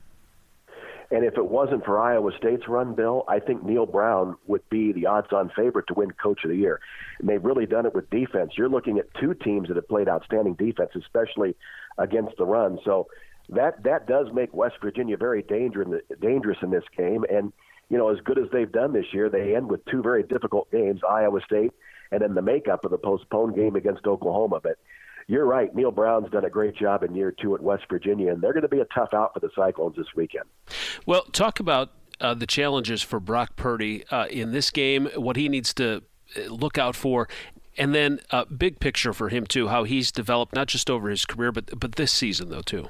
And 1.09 1.23
if 1.23 1.37
it 1.37 1.45
wasn't 1.45 1.85
for 1.85 1.99
Iowa 1.99 2.31
State's 2.37 2.67
run, 2.67 2.93
Bill, 2.93 3.23
I 3.29 3.39
think 3.39 3.63
Neal 3.63 3.85
Brown 3.85 4.35
would 4.45 4.67
be 4.69 4.91
the 4.91 5.05
odds-on 5.05 5.51
favorite 5.55 5.87
to 5.87 5.93
win 5.93 6.11
Coach 6.11 6.43
of 6.43 6.49
the 6.49 6.57
Year. 6.57 6.81
And 7.19 7.29
they've 7.29 7.43
really 7.43 7.65
done 7.65 7.85
it 7.85 7.95
with 7.95 8.09
defense. 8.09 8.53
You're 8.57 8.69
looking 8.69 8.99
at 8.99 9.13
two 9.19 9.33
teams 9.33 9.69
that 9.69 9.77
have 9.77 9.87
played 9.87 10.09
outstanding 10.09 10.55
defense, 10.55 10.91
especially 10.95 11.55
against 11.97 12.35
the 12.37 12.45
run. 12.45 12.79
So 12.83 13.07
that 13.49 13.83
that 13.83 14.07
does 14.07 14.27
make 14.33 14.53
West 14.53 14.75
Virginia 14.81 15.15
very 15.15 15.41
dangerous 15.41 16.57
in 16.61 16.71
this 16.71 16.83
game. 16.97 17.23
And 17.29 17.53
you 17.89 17.97
know, 17.97 18.09
as 18.09 18.19
good 18.25 18.37
as 18.37 18.49
they've 18.51 18.71
done 18.71 18.91
this 18.91 19.05
year, 19.13 19.29
they 19.29 19.55
end 19.55 19.69
with 19.69 19.85
two 19.85 20.01
very 20.01 20.23
difficult 20.23 20.69
games: 20.71 20.99
Iowa 21.09 21.39
State, 21.45 21.71
and 22.11 22.21
then 22.21 22.33
the 22.33 22.41
makeup 22.41 22.85
of 22.85 22.91
the 22.91 22.97
postponed 22.97 23.55
game 23.55 23.75
against 23.75 24.05
Oklahoma. 24.05 24.59
But 24.61 24.77
you're 25.27 25.45
right. 25.45 25.73
Neal 25.75 25.91
Brown's 25.91 26.31
done 26.31 26.45
a 26.45 26.49
great 26.49 26.75
job 26.75 27.03
in 27.03 27.13
year 27.13 27.31
two 27.31 27.53
at 27.55 27.61
West 27.61 27.83
Virginia, 27.89 28.31
and 28.31 28.41
they're 28.41 28.53
going 28.53 28.63
to 28.63 28.69
be 28.69 28.79
a 28.79 28.85
tough 28.85 29.13
out 29.13 29.33
for 29.33 29.39
the 29.39 29.49
Cyclones 29.55 29.95
this 29.97 30.07
weekend. 30.15 30.45
Well, 31.05 31.23
talk 31.33 31.59
about 31.59 31.91
uh, 32.21 32.33
the 32.33 32.47
challenges 32.47 33.01
for 33.01 33.19
Brock 33.19 33.55
Purdy 33.55 34.05
uh, 34.07 34.27
in 34.27 34.51
this 34.51 34.71
game, 34.71 35.09
what 35.15 35.35
he 35.35 35.49
needs 35.49 35.73
to 35.75 36.03
uh, 36.35 36.41
look 36.49 36.77
out 36.77 36.95
for, 36.95 37.27
and 37.77 37.93
then 37.93 38.19
uh, 38.31 38.45
big 38.45 38.79
picture 38.79 39.13
for 39.13 39.29
him 39.29 39.45
too, 39.45 39.67
how 39.67 39.83
he's 39.83 40.11
developed 40.11 40.55
not 40.55 40.67
just 40.67 40.89
over 40.89 41.09
his 41.09 41.25
career, 41.25 41.51
but 41.51 41.79
but 41.79 41.93
this 41.95 42.11
season 42.11 42.49
though 42.49 42.61
too. 42.61 42.87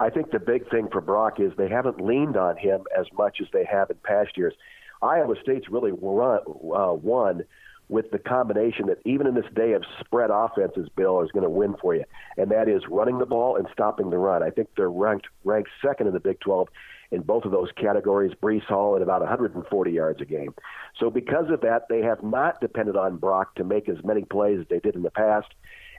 I 0.00 0.10
think 0.10 0.30
the 0.30 0.40
big 0.40 0.68
thing 0.70 0.88
for 0.90 1.00
Brock 1.00 1.38
is 1.38 1.52
they 1.56 1.68
haven't 1.68 2.00
leaned 2.00 2.36
on 2.36 2.56
him 2.56 2.82
as 2.98 3.06
much 3.16 3.38
as 3.40 3.46
they 3.52 3.64
have 3.64 3.90
in 3.90 3.96
past 4.02 4.36
years. 4.36 4.54
Iowa 5.02 5.34
State's 5.42 5.68
really 5.68 5.92
run, 5.92 6.40
uh, 6.46 6.94
won 6.94 7.44
with 7.88 8.10
the 8.10 8.18
combination 8.18 8.86
that 8.86 8.98
even 9.04 9.26
in 9.26 9.34
this 9.34 9.44
day 9.54 9.72
of 9.72 9.84
spread 10.00 10.30
offenses, 10.32 10.88
Bill 10.96 11.20
is 11.20 11.30
going 11.32 11.44
to 11.44 11.50
win 11.50 11.74
for 11.80 11.94
you, 11.94 12.04
and 12.36 12.50
that 12.50 12.68
is 12.68 12.82
running 12.88 13.18
the 13.18 13.26
ball 13.26 13.56
and 13.56 13.66
stopping 13.72 14.10
the 14.10 14.18
run. 14.18 14.42
I 14.42 14.50
think 14.50 14.68
they're 14.76 14.90
ranked 14.90 15.28
ranked 15.44 15.70
second 15.84 16.06
in 16.06 16.14
the 16.14 16.20
Big 16.20 16.40
12 16.40 16.68
in 17.10 17.20
both 17.20 17.44
of 17.44 17.52
those 17.52 17.68
categories. 17.76 18.32
Breece 18.42 18.64
Hall 18.64 18.96
at 18.96 19.02
about 19.02 19.20
140 19.20 19.90
yards 19.90 20.20
a 20.20 20.24
game. 20.24 20.54
So 20.98 21.10
because 21.10 21.50
of 21.50 21.60
that, 21.60 21.88
they 21.88 22.00
have 22.00 22.22
not 22.22 22.60
depended 22.60 22.96
on 22.96 23.18
Brock 23.18 23.54
to 23.56 23.64
make 23.64 23.88
as 23.88 24.02
many 24.02 24.24
plays 24.24 24.60
as 24.60 24.66
they 24.68 24.80
did 24.80 24.94
in 24.94 25.02
the 25.02 25.10
past, 25.10 25.48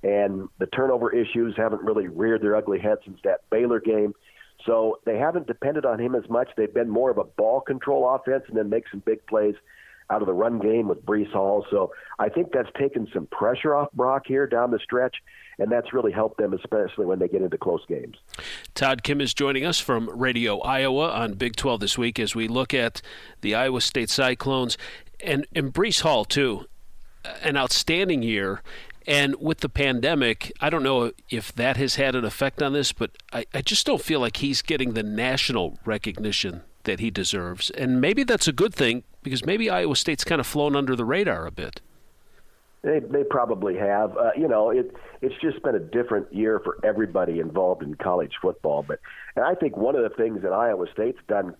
and 0.02 0.50
the 0.58 0.68
turnover 0.68 1.14
issues 1.14 1.54
haven't 1.56 1.84
really 1.84 2.08
reared 2.08 2.42
their 2.42 2.56
ugly 2.56 2.80
head 2.80 2.98
since 3.06 3.20
that 3.24 3.42
Baylor 3.52 3.80
game. 3.80 4.14
So 4.66 5.00
they 5.06 5.18
haven't 5.18 5.48
depended 5.48 5.86
on 5.86 6.00
him 6.00 6.16
as 6.16 6.28
much. 6.30 6.50
They've 6.58 6.74
been 6.74 6.90
more 6.90 7.12
of 7.12 7.18
a 7.18 7.24
ball 7.24 7.62
control 7.62 8.10
offense 8.10 8.46
and 8.48 8.58
then 8.58 8.70
make 8.70 8.86
some 8.90 9.02
big 9.06 9.26
plays 9.28 9.56
out 10.10 10.22
of 10.22 10.28
the 10.28 10.34
run 10.34 10.60
game 10.60 10.88
with 10.88 11.06
Breece 11.06 11.32
Hall. 11.32 11.66
So 11.70 11.92
I 12.20 12.30
think 12.30 12.52
that's 12.52 12.70
taken 12.78 13.08
some 13.14 13.28
pressure 13.28 13.76
off 13.76 13.92
Brock 13.94 14.24
here 14.28 14.48
down 14.48 14.72
the 14.72 14.80
stretch, 14.80 15.16
and 15.58 15.72
that's 15.72 15.94
really 15.94 16.12
helped 16.12 16.38
them, 16.38 16.54
especially 16.54 17.06
when 17.06 17.20
they 17.20 17.28
get 17.28 17.42
into 17.42 17.58
close 17.58 17.84
games. 17.88 18.18
Todd 18.74 19.04
Kimm 19.04 19.22
is 19.22 19.34
joining 19.34 19.66
us 19.66 19.80
from 19.80 20.10
Radio 20.10 20.60
Iowa 20.60 21.10
on 21.10 21.34
Big 21.34 21.56
12 21.56 21.80
this 21.80 21.98
week 21.98 22.20
as 22.20 22.36
we 22.36 22.48
look 22.48 22.74
at 22.74 23.02
the 23.42 23.56
Iowa 23.56 23.82
State 23.82 24.10
Cyclones 24.10 24.78
and, 25.24 25.48
and 25.56 25.74
Breece 25.74 26.02
Hall, 26.02 26.26
too. 26.26 26.66
An 27.42 27.58
outstanding 27.58 28.22
year. 28.22 28.62
And 29.08 29.36
with 29.40 29.60
the 29.60 29.70
pandemic, 29.70 30.52
I 30.60 30.70
don't 30.70 30.84
know 30.84 31.12
if 31.30 31.54
that 31.54 31.78
has 31.78 31.96
had 31.96 32.16
an 32.16 32.26
effect 32.26 32.62
on 32.62 32.74
this, 32.74 32.92
but 32.92 33.12
I, 33.32 33.46
I 33.54 33.62
just 33.62 33.86
don't 33.86 34.02
feel 34.02 34.20
like 34.20 34.38
he's 34.38 34.62
getting 34.62 34.94
the 34.94 35.04
national 35.04 35.78
recognition 35.86 36.64
that 36.86 37.00
he 37.00 37.12
deserves. 37.12 37.70
And 37.72 38.00
maybe 38.00 38.24
that's 38.24 38.48
a 38.48 38.54
good 38.54 38.74
thing 38.74 39.04
because 39.24 39.46
maybe 39.46 39.70
Iowa 39.70 39.96
State's 39.96 40.24
kind 40.24 40.40
of 40.40 40.48
flown 40.48 40.76
under 40.76 40.96
the 40.96 41.06
radar 41.06 41.46
a 41.46 41.52
bit. 41.52 41.82
They 42.84 43.00
they 43.00 43.24
probably 43.24 43.76
have. 43.78 44.16
Uh, 44.16 44.30
you 44.38 44.48
know, 44.48 44.70
it 44.70 44.96
it's 45.22 45.34
just 45.42 45.62
been 45.64 45.76
a 45.76 45.80
different 45.80 46.32
year 46.32 46.60
for 46.60 46.78
everybody 46.84 47.40
involved 47.40 47.82
in 47.82 47.96
college 47.96 48.34
football. 48.42 48.86
But 48.88 49.00
and 49.36 49.44
I 49.44 49.56
think 49.56 49.76
one 49.76 49.96
of 49.96 50.04
the 50.04 50.16
things 50.16 50.44
that 50.44 50.54
Iowa 50.54 50.86
State's 50.94 51.20
done 51.28 51.56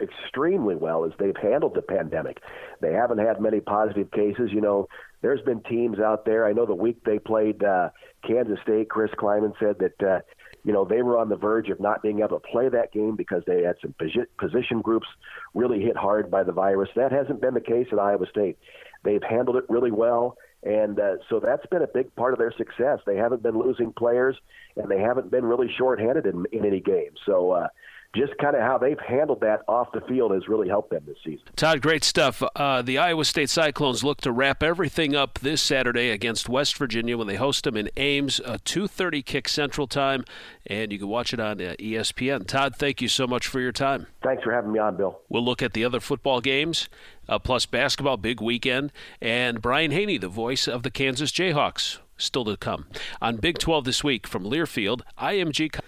extremely 0.00 0.76
well 0.76 1.04
is 1.04 1.12
they've 1.18 1.36
handled 1.36 1.74
the 1.74 1.82
pandemic. 1.82 2.38
They 2.80 2.92
haven't 2.92 3.18
had 3.18 3.40
many 3.40 3.58
positive 3.60 4.12
cases. 4.12 4.50
You 4.52 4.60
know, 4.60 4.88
there's 5.20 5.40
been 5.42 5.62
teams 5.64 5.98
out 5.98 6.24
there. 6.24 6.46
I 6.46 6.52
know 6.52 6.66
the 6.66 6.74
week 6.74 7.02
they 7.04 7.18
played 7.18 7.64
uh, 7.64 7.90
Kansas 8.24 8.58
State, 8.62 8.88
Chris 8.88 9.10
Klieman 9.18 9.54
said 9.58 9.76
that 9.80 10.02
uh, 10.08 10.20
you 10.68 10.74
know, 10.74 10.84
they 10.84 11.00
were 11.00 11.16
on 11.16 11.30
the 11.30 11.36
verge 11.36 11.70
of 11.70 11.80
not 11.80 12.02
being 12.02 12.18
able 12.18 12.38
to 12.38 12.46
play 12.46 12.68
that 12.68 12.92
game 12.92 13.16
because 13.16 13.42
they 13.46 13.62
had 13.62 13.76
some 13.80 13.94
position 14.38 14.82
groups 14.82 15.06
really 15.54 15.80
hit 15.80 15.96
hard 15.96 16.30
by 16.30 16.44
the 16.44 16.52
virus. 16.52 16.90
That 16.94 17.10
hasn't 17.10 17.40
been 17.40 17.54
the 17.54 17.60
case 17.62 17.86
at 17.90 17.98
Iowa 17.98 18.26
State. 18.28 18.58
They've 19.02 19.22
handled 19.22 19.56
it 19.56 19.64
really 19.70 19.90
well, 19.90 20.36
and 20.62 21.00
uh, 21.00 21.12
so 21.30 21.40
that's 21.40 21.64
been 21.70 21.80
a 21.80 21.86
big 21.86 22.14
part 22.16 22.34
of 22.34 22.38
their 22.38 22.52
success. 22.52 22.98
They 23.06 23.16
haven't 23.16 23.42
been 23.42 23.58
losing 23.58 23.94
players, 23.94 24.36
and 24.76 24.90
they 24.90 25.00
haven't 25.00 25.30
been 25.30 25.46
really 25.46 25.72
shorthanded 25.78 26.26
in, 26.26 26.44
in 26.52 26.66
any 26.66 26.80
game. 26.80 27.12
So, 27.24 27.52
uh, 27.52 27.68
just 28.16 28.36
kind 28.38 28.56
of 28.56 28.62
how 28.62 28.78
they've 28.78 28.98
handled 29.00 29.40
that 29.40 29.60
off 29.68 29.92
the 29.92 30.00
field 30.02 30.32
has 30.32 30.48
really 30.48 30.68
helped 30.68 30.90
them 30.90 31.02
this 31.06 31.18
season. 31.24 31.44
Todd, 31.56 31.82
great 31.82 32.02
stuff. 32.02 32.42
Uh, 32.56 32.80
the 32.80 32.96
Iowa 32.96 33.24
State 33.24 33.50
Cyclones 33.50 34.02
look 34.02 34.20
to 34.22 34.32
wrap 34.32 34.62
everything 34.62 35.14
up 35.14 35.38
this 35.40 35.60
Saturday 35.60 36.10
against 36.10 36.48
West 36.48 36.76
Virginia 36.78 37.18
when 37.18 37.26
they 37.26 37.36
host 37.36 37.64
them 37.64 37.76
in 37.76 37.90
Ames, 37.96 38.40
a 38.40 38.58
2:30 38.58 39.24
kick 39.24 39.48
Central 39.48 39.86
Time, 39.86 40.24
and 40.66 40.90
you 40.90 40.98
can 40.98 41.08
watch 41.08 41.32
it 41.34 41.40
on 41.40 41.60
uh, 41.60 41.74
ESPN. 41.78 42.46
Todd, 42.46 42.76
thank 42.76 43.02
you 43.02 43.08
so 43.08 43.26
much 43.26 43.46
for 43.46 43.60
your 43.60 43.72
time. 43.72 44.06
Thanks 44.22 44.42
for 44.42 44.52
having 44.52 44.72
me 44.72 44.78
on, 44.78 44.96
Bill. 44.96 45.20
We'll 45.28 45.44
look 45.44 45.62
at 45.62 45.74
the 45.74 45.84
other 45.84 46.00
football 46.00 46.40
games, 46.40 46.88
uh, 47.28 47.38
plus 47.38 47.66
basketball, 47.66 48.16
big 48.16 48.40
weekend, 48.40 48.90
and 49.20 49.60
Brian 49.60 49.90
Hanni, 49.90 50.18
the 50.18 50.28
voice 50.28 50.66
of 50.66 50.82
the 50.82 50.90
Kansas 50.90 51.30
Jayhawks, 51.30 51.98
still 52.16 52.44
to 52.46 52.56
come 52.56 52.86
on 53.20 53.36
Big 53.36 53.58
12 53.58 53.84
this 53.84 54.02
week 54.02 54.26
from 54.26 54.44
Learfield. 54.44 55.02
IMG. 55.18 55.78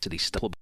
City 0.00 0.18
still. 0.18 0.52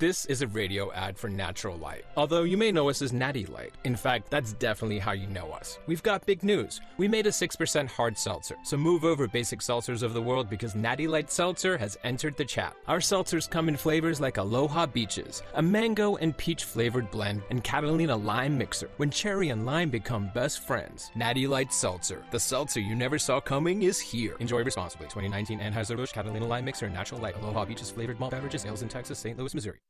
This 0.00 0.26
is 0.26 0.42
a 0.42 0.46
radio 0.46 0.92
ad 0.92 1.18
for 1.18 1.28
Natural 1.28 1.76
Light. 1.76 2.04
Although 2.16 2.44
you 2.44 2.56
may 2.56 2.70
know 2.70 2.88
us 2.88 3.02
as 3.02 3.12
Natty 3.12 3.46
Light. 3.46 3.74
In 3.82 3.96
fact, 3.96 4.30
that's 4.30 4.52
definitely 4.52 5.00
how 5.00 5.10
you 5.10 5.26
know 5.26 5.50
us. 5.50 5.80
We've 5.88 6.04
got 6.04 6.24
big 6.24 6.44
news. 6.44 6.80
We 6.98 7.08
made 7.08 7.26
a 7.26 7.30
6% 7.30 7.88
hard 7.88 8.16
seltzer. 8.16 8.54
So 8.62 8.76
move 8.76 9.02
over 9.02 9.26
basic 9.26 9.58
seltzers 9.58 10.04
of 10.04 10.14
the 10.14 10.22
world 10.22 10.48
because 10.48 10.76
Natty 10.76 11.08
Light 11.08 11.32
Seltzer 11.32 11.76
has 11.78 11.98
entered 12.04 12.36
the 12.36 12.44
chat. 12.44 12.76
Our 12.86 13.00
seltzers 13.00 13.50
come 13.50 13.68
in 13.68 13.76
flavors 13.76 14.20
like 14.20 14.36
Aloha 14.36 14.86
Beaches, 14.86 15.42
a 15.54 15.62
mango 15.62 16.14
and 16.14 16.36
peach 16.36 16.62
flavored 16.62 17.10
blend, 17.10 17.42
and 17.50 17.64
Catalina 17.64 18.14
Lime 18.14 18.56
Mixer. 18.56 18.90
When 18.98 19.10
cherry 19.10 19.48
and 19.48 19.66
lime 19.66 19.90
become 19.90 20.30
best 20.32 20.64
friends. 20.64 21.10
Natty 21.16 21.48
Light 21.48 21.72
Seltzer. 21.72 22.22
The 22.30 22.38
seltzer 22.38 22.78
you 22.78 22.94
never 22.94 23.18
saw 23.18 23.40
coming 23.40 23.82
is 23.82 23.98
here. 23.98 24.36
Enjoy 24.38 24.62
responsibly. 24.62 25.06
2019 25.08 25.58
Anheuser-Busch 25.58 26.12
Catalina 26.12 26.46
Lime 26.46 26.66
Mixer, 26.66 26.88
Natural 26.88 27.20
Light, 27.20 27.34
Aloha 27.42 27.64
Beaches 27.64 27.90
flavored 27.90 28.20
malt 28.20 28.30
beverages, 28.30 28.62
sales 28.62 28.82
in 28.82 28.88
Texas, 28.88 29.18
St. 29.18 29.36
Louis, 29.36 29.52
Missouri. 29.56 29.80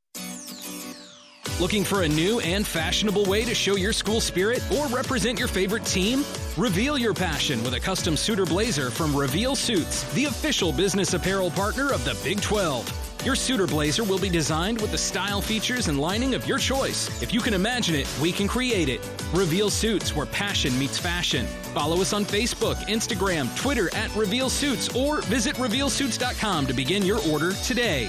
Looking 1.60 1.82
for 1.82 2.02
a 2.02 2.08
new 2.08 2.38
and 2.38 2.64
fashionable 2.64 3.24
way 3.24 3.44
to 3.44 3.52
show 3.52 3.74
your 3.74 3.92
school 3.92 4.20
spirit 4.20 4.62
or 4.70 4.86
represent 4.86 5.40
your 5.40 5.48
favorite 5.48 5.84
team? 5.84 6.24
Reveal 6.56 6.96
your 6.96 7.12
passion 7.12 7.60
with 7.64 7.74
a 7.74 7.80
custom 7.80 8.16
suit 8.16 8.38
or 8.38 8.46
blazer 8.46 8.90
from 8.90 9.14
Reveal 9.14 9.56
Suits, 9.56 10.04
the 10.14 10.26
official 10.26 10.70
business 10.70 11.14
apparel 11.14 11.50
partner 11.50 11.92
of 11.92 12.04
the 12.04 12.16
Big 12.22 12.40
12. 12.40 13.24
Your 13.24 13.34
suit 13.34 13.58
or 13.58 13.66
blazer 13.66 14.04
will 14.04 14.20
be 14.20 14.28
designed 14.28 14.80
with 14.80 14.92
the 14.92 14.98
style, 14.98 15.40
features, 15.40 15.88
and 15.88 15.98
lining 15.98 16.36
of 16.36 16.46
your 16.46 16.58
choice. 16.58 17.20
If 17.20 17.34
you 17.34 17.40
can 17.40 17.54
imagine 17.54 17.96
it, 17.96 18.08
we 18.22 18.30
can 18.30 18.46
create 18.46 18.88
it. 18.88 19.00
Reveal 19.34 19.68
Suits, 19.68 20.14
where 20.14 20.26
passion 20.26 20.78
meets 20.78 20.96
fashion. 20.96 21.44
Follow 21.74 22.00
us 22.00 22.12
on 22.12 22.24
Facebook, 22.24 22.76
Instagram, 22.86 23.54
Twitter 23.56 23.92
at 23.96 24.14
Reveal 24.14 24.48
Suits, 24.48 24.94
or 24.94 25.22
visit 25.22 25.56
RevealSuits.com 25.56 26.68
to 26.68 26.72
begin 26.72 27.04
your 27.04 27.18
order 27.28 27.52
today. 27.64 28.08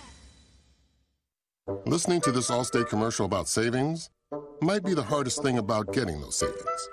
Listening 1.85 2.21
to 2.21 2.31
this 2.31 2.49
Allstate 2.49 2.89
commercial 2.89 3.25
about 3.25 3.47
savings 3.47 4.09
might 4.61 4.83
be 4.83 4.93
the 4.93 5.03
hardest 5.03 5.41
thing 5.41 5.57
about 5.57 5.93
getting 5.93 6.19
those 6.19 6.35
savings. 6.35 6.89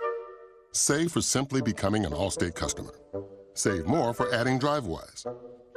Save 0.73 1.13
for 1.13 1.21
simply 1.21 1.61
becoming 1.61 2.05
an 2.05 2.13
Allstate 2.13 2.55
customer. 2.55 2.95
Save 3.55 3.87
more 3.87 4.13
for 4.15 4.33
adding 4.35 4.59
DriveWise. 4.59 5.27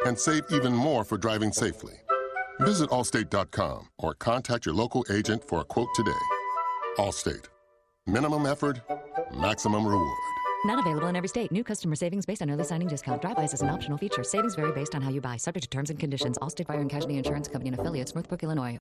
And 0.06 0.18
save 0.18 0.44
even 0.52 0.74
more 0.74 1.04
for 1.04 1.18
driving 1.18 1.52
safely. 1.52 1.94
Visit 2.60 2.90
allstate.com 2.90 3.90
or 3.98 4.14
contact 4.16 4.66
your 4.66 4.76
local 4.76 5.06
agent 5.12 5.44
for 5.48 5.62
a 5.62 5.66
quote 5.66 5.90
today. 5.96 6.12
Allstate. 6.98 7.46
Minimum 8.08 8.46
effort, 8.46 8.82
maximum 9.34 9.88
reward. 9.88 10.31
Not 10.64 10.80
available 10.80 11.08
in 11.08 11.16
every 11.16 11.30
state. 11.30 11.52
New 11.52 11.64
customer 11.64 11.96
savings 11.96 12.26
based 12.26 12.42
on 12.42 12.50
early 12.52 12.64
signing 12.64 12.88
discount. 12.88 13.22
Drivewise 13.22 13.54
is 13.54 13.62
an 13.62 13.70
optional 13.70 13.98
feature. 13.98 14.24
Savings 14.24 14.56
vary 14.56 14.72
based 14.72 14.94
on 14.94 15.02
how 15.02 15.10
you 15.10 15.22
buy. 15.22 15.38
Subject 15.38 15.64
to 15.64 15.70
terms 15.70 15.90
and 15.90 15.98
conditions. 15.98 16.38
Allstate 16.40 16.68
Fire 16.68 16.80
and 16.80 16.90
Casualty 16.90 17.18
Insurance 17.18 17.48
Company 17.48 17.70
and 17.70 17.80
affiliates. 17.80 18.14
Northbrook, 18.14 18.44
Illinois. 18.44 18.78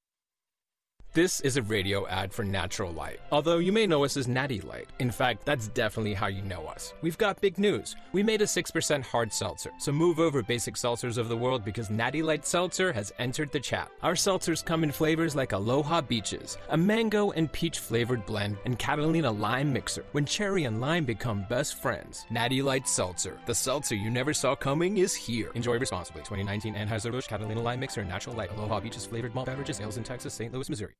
This 1.12 1.40
is 1.40 1.56
a 1.56 1.62
radio 1.62 2.06
ad 2.06 2.32
for 2.32 2.44
Natural 2.44 2.92
Light. 2.92 3.18
Although 3.32 3.58
you 3.58 3.72
may 3.72 3.84
know 3.84 4.04
us 4.04 4.16
as 4.16 4.28
Natty 4.28 4.60
Light. 4.60 4.86
In 5.00 5.10
fact, 5.10 5.44
that's 5.44 5.66
definitely 5.66 6.14
how 6.14 6.28
you 6.28 6.40
know 6.42 6.68
us. 6.68 6.94
We've 7.02 7.18
got 7.18 7.40
big 7.40 7.58
news. 7.58 7.96
We 8.12 8.22
made 8.22 8.42
a 8.42 8.44
6% 8.44 9.02
hard 9.02 9.32
seltzer. 9.32 9.72
So 9.80 9.90
move 9.90 10.20
over 10.20 10.40
basic 10.40 10.76
seltzers 10.76 11.18
of 11.18 11.28
the 11.28 11.36
world 11.36 11.64
because 11.64 11.90
Natty 11.90 12.22
Light 12.22 12.46
Seltzer 12.46 12.92
has 12.92 13.12
entered 13.18 13.50
the 13.50 13.58
chat. 13.58 13.90
Our 14.04 14.12
seltzers 14.12 14.64
come 14.64 14.84
in 14.84 14.92
flavors 14.92 15.34
like 15.34 15.50
Aloha 15.50 16.00
Beaches, 16.00 16.56
a 16.68 16.76
mango 16.76 17.32
and 17.32 17.50
peach 17.50 17.80
flavored 17.80 18.24
blend, 18.24 18.56
and 18.64 18.78
Catalina 18.78 19.32
Lime 19.32 19.72
Mixer. 19.72 20.04
When 20.12 20.24
cherry 20.24 20.62
and 20.62 20.80
lime 20.80 21.04
become 21.04 21.44
best 21.50 21.82
friends. 21.82 22.24
Natty 22.30 22.62
Light 22.62 22.86
Seltzer. 22.86 23.36
The 23.46 23.54
seltzer 23.56 23.96
you 23.96 24.10
never 24.10 24.32
saw 24.32 24.54
coming 24.54 24.98
is 24.98 25.16
here. 25.16 25.50
Enjoy 25.56 25.76
responsibly. 25.76 26.20
2019 26.20 26.76
Anheuser-Busch 26.76 27.26
Catalina 27.26 27.60
Lime 27.60 27.80
Mixer, 27.80 28.04
Natural 28.04 28.36
Light, 28.36 28.52
Aloha 28.52 28.78
Beaches 28.78 29.06
flavored 29.06 29.34
malt 29.34 29.46
beverages, 29.46 29.78
sales 29.78 29.96
in 29.96 30.04
Texas, 30.04 30.32
St. 30.32 30.54
Louis, 30.54 30.70
Missouri. 30.70 30.94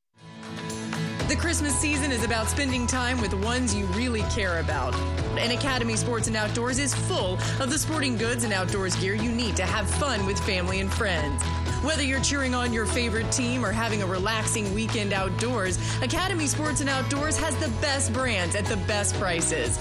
The 1.31 1.37
Christmas 1.37 1.79
season 1.79 2.11
is 2.11 2.25
about 2.25 2.49
spending 2.49 2.88
time 2.88 3.20
with 3.20 3.31
the 3.31 3.37
ones 3.37 3.73
you 3.73 3.87
really 3.94 4.23
care 4.23 4.59
about. 4.59 4.96
And 5.38 5.53
Academy 5.53 5.94
Sports 5.94 6.27
and 6.27 6.37
Outdoors 6.37 6.81
is 6.81 6.92
full 6.92 7.35
of 7.61 7.70
the 7.70 7.79
sporting 7.79 8.16
goods 8.16 8.42
and 8.42 8.53
outdoors 8.53 8.96
gear 8.96 9.14
you 9.14 9.31
need 9.31 9.55
to 9.55 9.62
have 9.62 9.88
fun 9.88 10.27
with 10.27 10.40
family 10.40 10.81
and 10.81 10.92
friends. 10.92 11.40
Whether 11.85 12.03
you're 12.03 12.20
cheering 12.20 12.53
on 12.53 12.73
your 12.73 12.85
favorite 12.85 13.31
team 13.31 13.64
or 13.64 13.70
having 13.70 14.03
a 14.03 14.07
relaxing 14.07 14.75
weekend 14.75 15.12
outdoors, 15.12 15.79
Academy 16.03 16.49
Sports 16.49 16.81
and 16.81 16.90
Outdoors 16.90 17.38
has 17.38 17.55
the 17.59 17.68
best 17.81 18.12
brands 18.12 18.57
at 18.57 18.64
the 18.64 18.79
best 18.79 19.14
prices. 19.14 19.79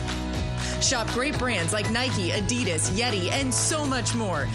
Shop 0.87 1.07
great 1.15 1.35
brands 1.39 1.73
like 1.73 1.89
Nike, 1.89 2.29
Adidas, 2.29 2.91
Yeti, 2.91 3.31
and 3.31 3.51
so 3.51 3.87
much 3.87 4.13
more. 4.13 4.47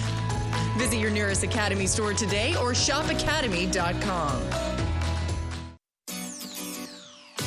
Visit 0.77 1.01
your 1.01 1.11
nearest 1.11 1.43
Academy 1.43 1.89
store 1.89 2.15
today 2.15 2.55
or 2.55 2.71
shopacademy.com. 2.71 4.75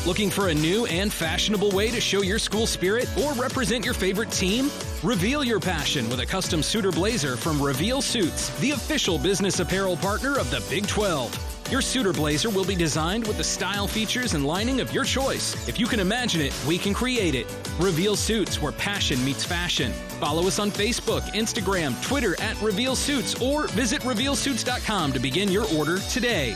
Looking 0.08 0.30
for 0.30 0.48
a 0.48 0.54
new 0.54 0.86
and 0.86 1.12
fashionable 1.12 1.72
way 1.72 1.91
to 1.91 2.00
show 2.00 2.22
your 2.22 2.39
school 2.39 2.65
spirit 2.65 3.10
or 3.17 3.34
represent 3.34 3.84
your 3.84 3.93
favorite 3.93 4.32
team? 4.32 4.72
Reveal 5.04 5.43
your 5.43 5.60
passion 5.60 6.08
with 6.08 6.22
a 6.22 6.26
custom 6.26 6.63
suit 6.63 6.86
or 6.86 6.93
blazer 6.93 7.36
from 7.36 7.62
Reveal 7.62 8.02
Suits, 8.02 8.58
the 8.62 8.72
official 8.72 9.20
business 9.20 9.60
apparel 9.60 9.98
partner 9.98 10.38
of 10.38 10.50
the 10.50 10.63
Big 10.70 10.88
12. 10.88 11.58
Your 11.70 11.82
suit 11.82 12.08
or 12.08 12.13
blazer 12.13 12.50
will 12.50 12.63
be 12.63 12.74
designed 12.74 13.28
with 13.28 13.36
the 13.36 13.43
style, 13.43 13.86
features, 13.86 14.34
and 14.34 14.46
lining 14.46 14.80
of 14.80 14.93
your 14.93 15.04
choice. 15.04 15.67
If 15.67 15.78
you 15.78 15.88
can 15.88 16.00
imagine 16.00 16.39
it, 16.39 16.58
we 16.65 16.78
can 16.78 16.93
create 16.93 17.36
it. 17.36 17.54
Reveal 17.78 18.15
Suits, 18.15 18.62
where 18.62 18.72
passion 18.72 19.22
meets 19.26 19.43
fashion. 19.43 19.91
Follow 20.22 20.48
us 20.48 20.58
on 20.58 20.72
Facebook, 20.72 21.24
Instagram, 21.34 22.02
Twitter 22.02 22.41
at 22.41 22.60
Reveal 22.62 22.96
Suits, 22.96 23.36
or 23.41 23.67
visit 23.67 24.04
RevealSuits.com 24.04 25.12
to 25.12 25.20
begin 25.20 25.52
your 25.52 25.65
order 25.76 26.00
today. 26.00 26.56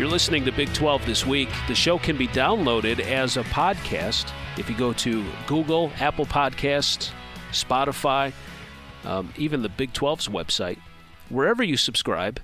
You're 0.00 0.08
listening 0.08 0.46
to 0.46 0.52
Big 0.52 0.72
12 0.72 1.04
this 1.04 1.26
week. 1.26 1.50
The 1.68 1.74
show 1.74 1.98
can 1.98 2.16
be 2.16 2.26
downloaded 2.28 3.00
as 3.00 3.36
a 3.36 3.42
podcast 3.42 4.32
if 4.56 4.70
you 4.70 4.74
go 4.74 4.94
to 4.94 5.22
Google, 5.46 5.92
Apple 6.00 6.24
Podcasts, 6.24 7.10
Spotify, 7.50 8.32
um, 9.04 9.30
even 9.36 9.60
the 9.60 9.68
Big 9.68 9.92
12's 9.92 10.26
website. 10.26 10.78
Wherever 11.28 11.62
you 11.62 11.76
subscribe, 11.76 12.40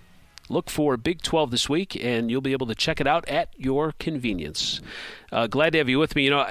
look 0.50 0.68
for 0.68 0.98
Big 0.98 1.22
12 1.22 1.50
this 1.50 1.66
week, 1.66 1.96
and 2.04 2.30
you'll 2.30 2.42
be 2.42 2.52
able 2.52 2.66
to 2.66 2.74
check 2.74 3.00
it 3.00 3.06
out 3.06 3.26
at 3.26 3.48
your 3.56 3.94
convenience. 3.98 4.82
Uh, 5.32 5.46
glad 5.46 5.70
to 5.70 5.78
have 5.78 5.88
you 5.88 5.98
with 5.98 6.14
me. 6.14 6.24
You 6.24 6.30
know, 6.30 6.46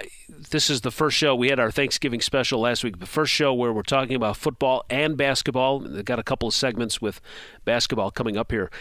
this 0.50 0.72
is 0.72 0.82
the 0.82 0.90
first 0.90 1.16
show. 1.16 1.36
We 1.36 1.50
had 1.50 1.60
our 1.60 1.70
Thanksgiving 1.70 2.20
special 2.20 2.62
last 2.62 2.84
week, 2.84 2.98
the 2.98 3.06
first 3.06 3.32
show 3.32 3.54
where 3.54 3.72
we're 3.72 3.84
talking 3.84 4.16
about 4.16 4.38
football 4.38 4.86
and 4.90 5.16
basketball. 5.16 5.82
They've 5.82 6.04
got 6.04 6.18
a 6.18 6.24
couple 6.24 6.48
of 6.48 6.56
segments 6.56 7.00
with 7.00 7.22
basketball 7.64 8.10
coming 8.10 8.38
up 8.38 8.52
here. 8.52 8.72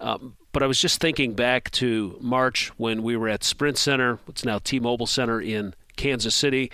Um, 0.00 0.36
but 0.52 0.62
I 0.62 0.66
was 0.66 0.80
just 0.80 1.00
thinking 1.00 1.34
back 1.34 1.70
to 1.72 2.16
March 2.20 2.68
when 2.76 3.02
we 3.02 3.16
were 3.16 3.28
at 3.28 3.44
Sprint 3.44 3.78
Center, 3.78 4.18
what's 4.24 4.44
now 4.44 4.58
T 4.58 4.80
Mobile 4.80 5.06
Center 5.06 5.40
in 5.40 5.74
Kansas 5.96 6.34
City, 6.34 6.70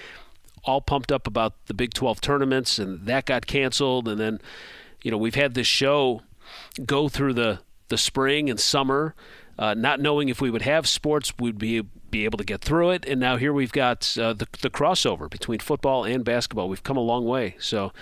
all 0.65 0.81
pumped 0.81 1.13
up 1.13 1.27
about 1.27 1.55
the 1.67 1.75
Big 1.75 1.93
12 1.93 2.21
tournaments, 2.21 2.79
and 2.79 3.05
that 3.07 3.27
got 3.27 3.47
canceled. 3.47 4.09
And 4.09 4.19
then, 4.19 4.41
you 5.03 5.11
know, 5.11 5.19
we've 5.19 5.35
had 5.35 5.55
this 5.55 5.67
show 5.67 6.23
go 6.85 7.09
through 7.09 7.35
the, 7.35 7.61
the 7.89 7.99
spring 7.99 8.49
and 8.49 8.59
summer, 8.59 9.15
uh, 9.59 9.75
not 9.75 10.01
knowing 10.01 10.29
if 10.29 10.41
we 10.41 10.51
would 10.51 10.63
have 10.63 10.87
sports, 10.87 11.33
we'd 11.39 11.59
be 11.59 11.83
be 12.09 12.25
able 12.25 12.39
to 12.39 12.45
get 12.45 12.61
through 12.61 12.91
it. 12.91 13.05
And 13.05 13.21
now 13.21 13.37
here 13.37 13.53
we've 13.53 13.73
got 13.73 14.17
uh, 14.17 14.33
the, 14.33 14.47
the 14.63 14.71
crossover 14.71 15.29
between 15.29 15.59
football 15.59 16.05
and 16.05 16.25
basketball. 16.25 16.69
We've 16.69 16.83
come 16.83 16.97
a 16.97 17.01
long 17.01 17.25
way. 17.25 17.57
So 17.59 17.93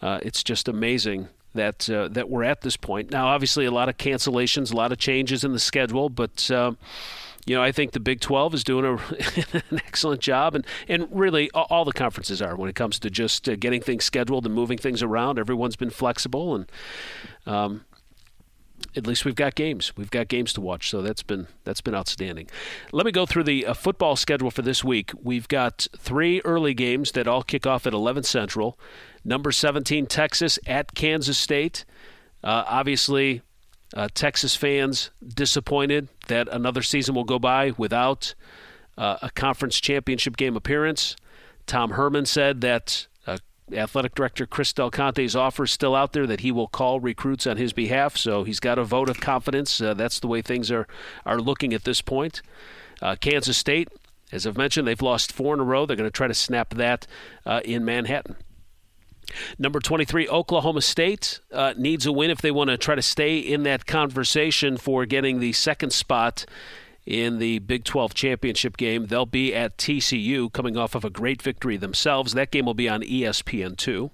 uh, 0.00 0.20
it's 0.22 0.44
just 0.44 0.68
amazing 0.68 1.28
that 1.54 1.88
uh, 1.90 2.08
that 2.08 2.28
we're 2.28 2.44
at 2.44 2.62
this 2.62 2.76
point. 2.76 3.10
Now, 3.10 3.28
obviously, 3.28 3.64
a 3.64 3.70
lot 3.70 3.88
of 3.88 3.96
cancellations, 3.96 4.72
a 4.72 4.76
lot 4.76 4.92
of 4.92 4.98
changes 4.98 5.44
in 5.44 5.52
the 5.52 5.60
schedule, 5.60 6.08
but. 6.08 6.50
Uh, 6.50 6.72
you 7.46 7.56
know, 7.56 7.62
I 7.62 7.72
think 7.72 7.92
the 7.92 8.00
Big 8.00 8.20
12 8.20 8.52
is 8.52 8.64
doing 8.64 8.84
a, 8.84 8.92
an 9.70 9.80
excellent 9.86 10.20
job, 10.20 10.54
and, 10.54 10.66
and 10.88 11.08
really 11.10 11.50
all 11.52 11.86
the 11.86 11.92
conferences 11.92 12.42
are 12.42 12.54
when 12.54 12.68
it 12.68 12.76
comes 12.76 12.98
to 12.98 13.08
just 13.08 13.48
uh, 13.48 13.56
getting 13.56 13.80
things 13.80 14.04
scheduled 14.04 14.44
and 14.44 14.54
moving 14.54 14.76
things 14.76 15.02
around. 15.02 15.38
Everyone's 15.38 15.74
been 15.74 15.90
flexible, 15.90 16.54
and 16.54 16.70
um, 17.46 17.86
at 18.96 19.06
least 19.06 19.24
we've 19.24 19.34
got 19.34 19.54
games. 19.54 19.96
We've 19.96 20.10
got 20.10 20.28
games 20.28 20.52
to 20.54 20.60
watch, 20.60 20.90
so 20.90 21.02
that's 21.02 21.22
been 21.22 21.46
that's 21.64 21.80
been 21.80 21.94
outstanding. 21.94 22.48
Let 22.92 23.06
me 23.06 23.12
go 23.12 23.26
through 23.26 23.44
the 23.44 23.66
uh, 23.66 23.74
football 23.74 24.16
schedule 24.16 24.50
for 24.50 24.62
this 24.62 24.84
week. 24.84 25.12
We've 25.22 25.48
got 25.48 25.86
three 25.96 26.40
early 26.44 26.74
games 26.74 27.12
that 27.12 27.26
all 27.26 27.42
kick 27.42 27.66
off 27.66 27.86
at 27.86 27.92
11 27.92 28.24
Central. 28.24 28.78
Number 29.24 29.52
17, 29.52 30.06
Texas 30.06 30.58
at 30.66 30.94
Kansas 30.94 31.38
State. 31.38 31.84
Uh, 32.42 32.64
obviously, 32.66 33.42
uh, 33.94 34.08
Texas 34.14 34.56
fans 34.56 35.10
disappointed 35.26 36.08
that 36.28 36.48
another 36.48 36.82
season 36.82 37.14
will 37.14 37.24
go 37.24 37.38
by 37.38 37.72
without 37.76 38.34
uh, 38.96 39.18
a 39.22 39.30
conference 39.30 39.80
championship 39.80 40.36
game 40.36 40.56
appearance. 40.56 41.16
Tom 41.66 41.90
Herman 41.92 42.26
said 42.26 42.60
that 42.60 43.06
uh, 43.26 43.38
athletic 43.72 44.14
director 44.14 44.46
Chris 44.46 44.72
Del 44.72 44.90
Conte's 44.90 45.36
offer 45.36 45.64
is 45.64 45.70
still 45.70 45.94
out 45.94 46.12
there 46.12 46.26
that 46.26 46.40
he 46.40 46.52
will 46.52 46.68
call 46.68 47.00
recruits 47.00 47.46
on 47.46 47.56
his 47.56 47.72
behalf. 47.72 48.16
So 48.16 48.44
he's 48.44 48.60
got 48.60 48.78
a 48.78 48.84
vote 48.84 49.08
of 49.08 49.20
confidence. 49.20 49.80
Uh, 49.80 49.94
that's 49.94 50.20
the 50.20 50.28
way 50.28 50.40
things 50.40 50.70
are 50.70 50.86
are 51.26 51.40
looking 51.40 51.74
at 51.74 51.84
this 51.84 52.00
point. 52.00 52.42
Uh, 53.02 53.16
Kansas 53.16 53.58
State, 53.58 53.88
as 54.32 54.46
I've 54.46 54.56
mentioned, 54.56 54.86
they've 54.86 55.02
lost 55.02 55.32
four 55.32 55.54
in 55.54 55.60
a 55.60 55.64
row. 55.64 55.84
They're 55.84 55.96
going 55.96 56.06
to 56.06 56.10
try 56.10 56.28
to 56.28 56.34
snap 56.34 56.74
that 56.74 57.06
in 57.64 57.84
Manhattan. 57.84 58.36
Number 59.58 59.80
23, 59.80 60.28
Oklahoma 60.28 60.82
State 60.82 61.40
uh, 61.52 61.74
needs 61.76 62.06
a 62.06 62.12
win 62.12 62.30
if 62.30 62.40
they 62.40 62.50
want 62.50 62.70
to 62.70 62.76
try 62.76 62.94
to 62.94 63.02
stay 63.02 63.38
in 63.38 63.62
that 63.64 63.86
conversation 63.86 64.76
for 64.76 65.06
getting 65.06 65.40
the 65.40 65.52
second 65.52 65.92
spot 65.92 66.44
in 67.06 67.38
the 67.38 67.58
Big 67.60 67.84
12 67.84 68.14
championship 68.14 68.76
game. 68.76 69.06
They'll 69.06 69.26
be 69.26 69.54
at 69.54 69.76
TCU 69.76 70.52
coming 70.52 70.76
off 70.76 70.94
of 70.94 71.04
a 71.04 71.10
great 71.10 71.42
victory 71.42 71.76
themselves. 71.76 72.34
That 72.34 72.50
game 72.50 72.66
will 72.66 72.74
be 72.74 72.88
on 72.88 73.02
ESPN2. 73.02 74.10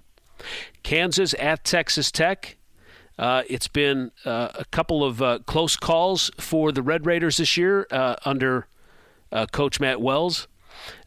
Kansas 0.83 1.35
at 1.39 1.63
Texas 1.63 2.11
Tech. 2.11 2.57
Uh, 3.17 3.43
it's 3.49 3.67
been 3.67 4.11
uh, 4.25 4.49
a 4.55 4.65
couple 4.65 5.03
of 5.03 5.21
uh, 5.21 5.39
close 5.45 5.75
calls 5.75 6.29
for 6.39 6.71
the 6.71 6.83
Red 6.83 7.05
Raiders 7.05 7.37
this 7.37 7.57
year 7.57 7.87
uh, 7.91 8.15
under 8.25 8.67
uh, 9.31 9.47
Coach 9.47 9.79
Matt 9.79 9.99
Wells, 9.99 10.47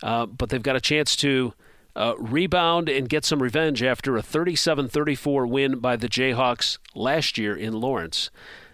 but 0.02 0.48
they've 0.48 0.62
got 0.62 0.76
a 0.76 0.80
chance 0.80 1.14
to 1.16 1.54
uh, 2.00 2.14
rebound 2.16 2.88
and 2.88 3.10
get 3.10 3.26
some 3.26 3.42
revenge 3.42 3.82
after 3.82 4.16
a 4.16 4.22
37 4.22 4.88
34 4.88 5.46
win 5.46 5.78
by 5.80 5.96
the 5.96 6.08
Jayhawks 6.08 6.78
last 6.94 7.36
year 7.36 7.54
in 7.54 7.74
Lawrence. 7.74 8.30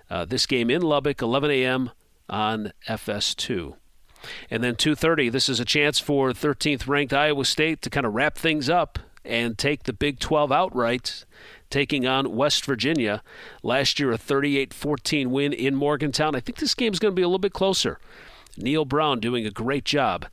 Uh, 0.08 0.24
this 0.24 0.46
game 0.46 0.70
in 0.70 0.80
Lubbock, 0.80 1.20
11 1.20 1.50
a.m. 1.50 1.90
on 2.30 2.72
FS2. 2.88 3.74
And 4.48 4.62
then 4.62 4.76
2:30, 4.76 5.32
this 5.32 5.48
is 5.48 5.58
a 5.58 5.64
chance 5.64 5.98
for 5.98 6.30
13th 6.30 6.86
ranked 6.86 7.12
Iowa 7.12 7.44
State 7.44 7.82
to 7.82 7.90
kind 7.90 8.06
of 8.06 8.14
wrap 8.14 8.38
things 8.38 8.70
up 8.70 9.00
and 9.24 9.58
take 9.58 9.82
the 9.82 9.92
Big 9.92 10.20
12 10.20 10.52
outright, 10.52 11.24
taking 11.68 12.06
on 12.06 12.36
West 12.36 12.64
Virginia. 12.64 13.24
Last 13.64 13.98
year, 13.98 14.12
a 14.12 14.18
38-14 14.18 15.26
win 15.26 15.52
in 15.52 15.74
Morgantown. 15.74 16.36
I 16.36 16.40
think 16.40 16.58
this 16.58 16.76
game 16.76 16.92
is 16.92 17.00
going 17.00 17.10
to 17.10 17.16
be 17.16 17.22
a 17.22 17.26
little 17.26 17.40
bit 17.40 17.52
closer. 17.52 17.98
Neal 18.56 18.84
Brown 18.84 19.18
doing 19.18 19.44
a 19.44 19.50
great 19.50 19.84
job 19.84 20.26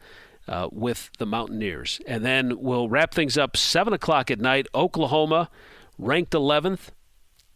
uh, 0.48 0.70
with 0.72 1.10
the 1.18 1.26
Mountaineers. 1.26 2.02
And 2.08 2.26
then 2.26 2.60
we'll 2.60 2.90
wrap 2.90 3.14
things 3.14 3.38
up 3.38 3.56
7 3.58 3.94
o'clock 3.94 4.30
at 4.30 4.40
night. 4.40 4.68
Oklahoma, 4.74 5.50
ranked 5.98 6.32
11th. 6.32 6.90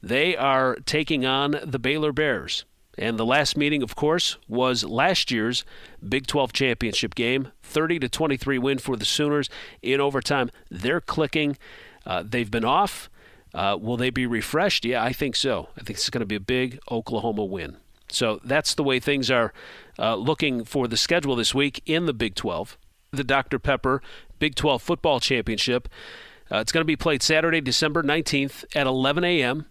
They 0.02 0.36
are 0.36 0.76
taking 0.86 1.26
on 1.26 1.60
the 1.64 1.80
Baylor 1.80 2.14
Bears. 2.14 2.66
And 2.98 3.20
the 3.20 3.26
last 3.26 3.56
meeting, 3.56 3.84
of 3.84 3.96
course, 3.96 4.38
was 4.48 4.84
last 4.84 5.30
year's 5.30 5.64
Big 6.08 6.26
12 6.26 6.52
championship 6.52 7.14
game. 7.14 7.52
30 7.62 8.00
to 8.00 8.10
23 8.10 8.58
win 8.58 8.78
for 8.80 8.96
the 8.96 9.06
Sooners 9.06 9.50
in 9.82 10.02
overtime. 10.02 10.50
They're 10.72 11.02
clicking. 11.02 11.58
Uh, 12.06 12.24
they've 12.26 12.50
been 12.50 12.66
off. 12.66 13.10
Uh, 13.54 13.78
will 13.80 13.98
they 13.98 14.10
be 14.10 14.26
refreshed? 14.26 14.84
Yeah, 14.84 15.04
I 15.04 15.14
think 15.14 15.36
so. 15.36 15.70
I 15.78 15.82
think 15.82 15.98
it's 15.98 16.10
going 16.10 16.22
to 16.22 16.26
be 16.26 16.36
a 16.36 16.40
big 16.40 16.80
Oklahoma 16.90 17.46
win. 17.46 17.78
So 18.10 18.40
that's 18.44 18.74
the 18.74 18.84
way 18.84 19.00
things 19.00 19.30
are 19.30 19.54
uh, 20.00 20.16
looking 20.16 20.64
for 20.64 20.88
the 20.88 20.98
schedule 20.98 21.36
this 21.36 21.54
week 21.54 21.82
in 21.86 22.06
the 22.06 22.14
Big 22.14 22.36
12. 22.36 22.78
The 23.12 23.24
Dr. 23.24 23.60
Pepper 23.60 24.02
Big 24.40 24.56
12 24.56 24.82
Football 24.82 25.20
Championship. 25.20 25.88
Uh, 26.52 26.58
it's 26.58 26.72
going 26.72 26.82
to 26.82 26.86
be 26.86 26.96
played 26.96 27.22
Saturday, 27.22 27.62
December 27.62 28.04
19th 28.04 28.64
at 28.76 28.88
11 28.88 29.24
a.m. 29.24 29.66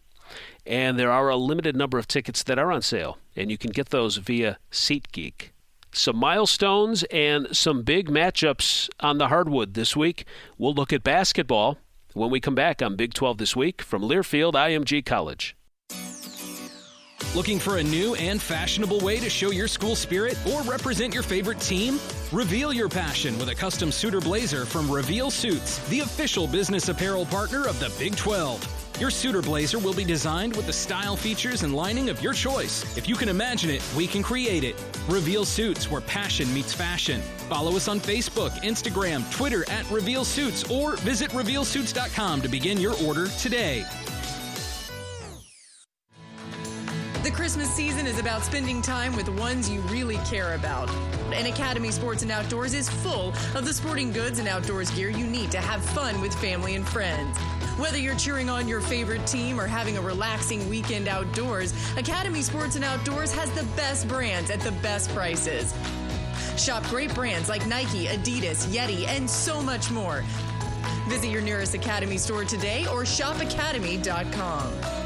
And 0.67 0.99
there 0.99 1.13
are 1.13 1.29
a 1.29 1.37
limited 1.37 1.77
number 1.77 1.99
of 1.99 2.09
tickets 2.09 2.43
that 2.43 2.59
are 2.59 2.73
on 2.73 2.83
sale, 2.83 3.19
and 3.35 3.51
you 3.51 3.57
can 3.57 3.71
get 3.71 3.91
those 3.91 4.17
via 4.17 4.59
SeatGeek. 4.71 5.51
Some 5.93 6.17
milestones 6.17 7.05
and 7.05 7.57
some 7.57 7.83
big 7.83 8.11
matchups 8.11 8.91
on 9.01 9.19
the 9.19 9.29
hardwood 9.29 9.75
this 9.75 9.97
week. 9.97 10.27
We'll 10.59 10.75
look 10.75 10.93
at 10.93 11.03
basketball 11.03 11.79
when 12.13 12.31
we 12.31 12.41
come 12.41 12.55
back 12.55 12.83
on 12.83 12.97
Big 12.97 13.15
12 13.15 13.39
this 13.39 13.57
week 13.57 13.81
from 13.81 14.03
Learfield 14.03 14.55
IMG 14.55 15.07
College. 15.07 15.57
Looking 17.37 17.59
for 17.59 17.77
a 17.77 17.83
new 17.83 18.15
and 18.15 18.41
fashionable 18.41 19.01
way 19.01 19.21
to 19.21 19.29
show 19.29 19.51
your 19.51 19.69
school 19.69 19.95
spirit 19.95 20.39
or 20.51 20.63
represent 20.63 21.13
your 21.13 21.23
favorite 21.23 21.61
team? 21.61 22.01
Reveal 22.33 22.73
your 22.73 22.89
passion 22.89 23.39
with 23.39 23.51
a 23.51 23.55
custom 23.55 23.93
suit 23.93 24.15
or 24.15 24.23
blazer 24.23 24.65
from 24.65 24.91
Reveal 24.91 25.31
Suits, 25.31 25.87
the 25.91 26.01
official 26.01 26.47
business 26.47 26.89
apparel 26.89 27.27
partner 27.27 27.67
of 27.67 27.79
the 27.79 27.93
Big 27.99 28.17
12. 28.17 28.87
Your 28.99 29.11
suit 29.11 29.35
or 29.35 29.43
blazer 29.43 29.79
will 29.79 29.93
be 29.93 30.03
designed 30.03 30.57
with 30.57 30.65
the 30.65 30.73
style, 30.73 31.15
features, 31.15 31.63
and 31.63 31.75
lining 31.75 32.09
of 32.09 32.23
your 32.23 32.33
choice. 32.33 32.97
If 32.97 33.07
you 33.07 33.17
can 33.17 33.29
imagine 33.29 33.69
it, 33.69 33.85
we 33.95 34.07
can 34.07 34.23
create 34.23 34.65
it. 34.65 34.83
Reveal 35.07 35.45
Suits, 35.45 35.91
where 35.91 36.01
passion 36.01 36.51
meets 36.55 36.73
fashion. 36.73 37.21
Follow 37.51 37.77
us 37.77 37.87
on 37.87 38.01
Facebook, 38.01 38.53
Instagram, 38.63 39.31
Twitter 39.31 39.71
at 39.71 39.89
Reveal 39.91 40.25
Suits, 40.25 40.65
or 40.71 40.97
visit 40.97 41.31
RevealSuits.com 41.33 42.41
to 42.41 42.49
begin 42.49 42.81
your 42.81 42.95
order 43.05 43.29
today. 43.29 43.85
The 47.27 47.33
Christmas 47.33 47.69
season 47.69 48.07
is 48.07 48.21
about 48.21 48.43
spending 48.43 48.81
time 48.81 49.17
with 49.17 49.29
ones 49.29 49.69
you 49.69 49.81
really 49.91 50.19
care 50.19 50.55
about. 50.55 50.89
And 51.35 51.49
Academy 51.49 51.91
Sports 51.91 52.23
and 52.23 52.31
Outdoors 52.31 52.73
is 52.73 52.89
full 52.89 53.31
of 53.57 53.65
the 53.65 53.75
sporting 53.75 54.13
goods 54.13 54.39
and 54.39 54.47
outdoors 54.47 54.93
gear 54.93 55.11
you 55.11 55.27
need 55.27 55.51
to 55.51 55.59
have 55.59 55.85
fun 55.87 56.21
with 56.21 56.33
family 56.37 56.77
and 56.77 56.87
friends. 56.87 57.37
Whether 57.79 57.99
you're 57.99 58.15
cheering 58.15 58.49
on 58.49 58.69
your 58.69 58.81
favorite 58.81 59.27
team 59.27 59.61
or 59.61 59.67
having 59.67 59.99
a 59.99 60.01
relaxing 60.01 60.71
weekend 60.71 61.09
outdoors, 61.09 61.75
Academy 61.97 62.43
Sports 62.43 62.77
and 62.77 62.85
Outdoors 62.85 63.33
has 63.33 63.51
the 63.57 63.65
best 63.75 64.07
brands 64.07 64.49
at 64.49 64.61
the 64.61 64.71
best 64.81 65.13
prices. 65.13 65.75
Shop 66.57 66.85
great 66.85 67.13
brands 67.13 67.49
like 67.49 67.67
Nike, 67.67 68.07
Adidas, 68.07 68.69
Yeti, 68.69 69.05
and 69.09 69.29
so 69.29 69.61
much 69.61 69.91
more. 69.91 70.23
Visit 71.09 71.31
your 71.31 71.43
nearest 71.43 71.75
Academy 71.75 72.19
store 72.19 72.45
today 72.45 72.87
or 72.87 73.03
shopacademy.com. 73.03 75.06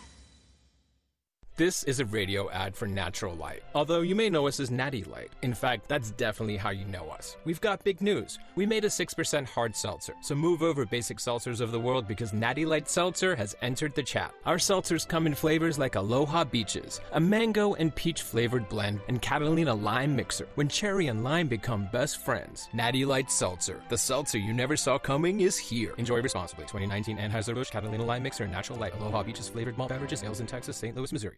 This 1.61 1.83
is 1.83 1.99
a 1.99 2.05
radio 2.05 2.49
ad 2.49 2.75
for 2.75 2.87
Natural 2.87 3.35
Light. 3.35 3.61
Although 3.75 4.01
you 4.01 4.15
may 4.15 4.31
know 4.31 4.47
us 4.47 4.59
as 4.59 4.71
Natty 4.71 5.03
Light. 5.03 5.29
In 5.43 5.53
fact, 5.53 5.87
that's 5.87 6.09
definitely 6.09 6.57
how 6.57 6.71
you 6.71 6.85
know 6.85 7.07
us. 7.09 7.37
We've 7.45 7.61
got 7.61 7.83
big 7.83 8.01
news. 8.01 8.39
We 8.55 8.65
made 8.65 8.83
a 8.83 8.87
6% 8.87 9.45
hard 9.45 9.75
seltzer, 9.75 10.15
so 10.23 10.33
move 10.33 10.63
over 10.63 10.87
basic 10.87 11.19
seltzers 11.19 11.61
of 11.61 11.71
the 11.71 11.79
world 11.79 12.07
because 12.07 12.33
Natty 12.33 12.65
Light 12.65 12.89
Seltzer 12.89 13.35
has 13.35 13.55
entered 13.61 13.93
the 13.93 14.01
chat. 14.01 14.33
Our 14.47 14.57
seltzers 14.57 15.07
come 15.07 15.27
in 15.27 15.35
flavors 15.35 15.77
like 15.77 15.93
Aloha 15.93 16.45
Beaches, 16.45 16.99
a 17.11 17.19
mango 17.19 17.75
and 17.75 17.93
peach 17.93 18.23
flavored 18.23 18.67
blend, 18.67 18.99
and 19.07 19.21
Catalina 19.21 19.75
Lime 19.75 20.15
Mixer, 20.15 20.47
when 20.55 20.67
cherry 20.67 21.09
and 21.09 21.23
lime 21.23 21.47
become 21.47 21.87
best 21.93 22.25
friends. 22.25 22.69
Natty 22.73 23.05
Light 23.05 23.29
Seltzer, 23.29 23.83
the 23.87 23.97
seltzer 23.99 24.39
you 24.39 24.51
never 24.51 24.75
saw 24.75 24.97
coming, 24.97 25.41
is 25.41 25.59
here. 25.59 25.93
Enjoy 25.99 26.23
responsibly. 26.23 26.63
2019 26.63 27.19
Anheuser-Busch 27.19 27.69
Catalina 27.69 28.03
Lime 28.03 28.23
Mixer 28.23 28.47
Natural 28.47 28.79
Light 28.79 28.95
Aloha 28.95 29.21
Beaches 29.21 29.47
flavored 29.47 29.77
malt 29.77 29.89
beverages, 29.89 30.23
ales 30.23 30.39
in 30.39 30.47
Texas, 30.47 30.75
St. 30.75 30.97
Louis, 30.97 31.13
Missouri. 31.13 31.37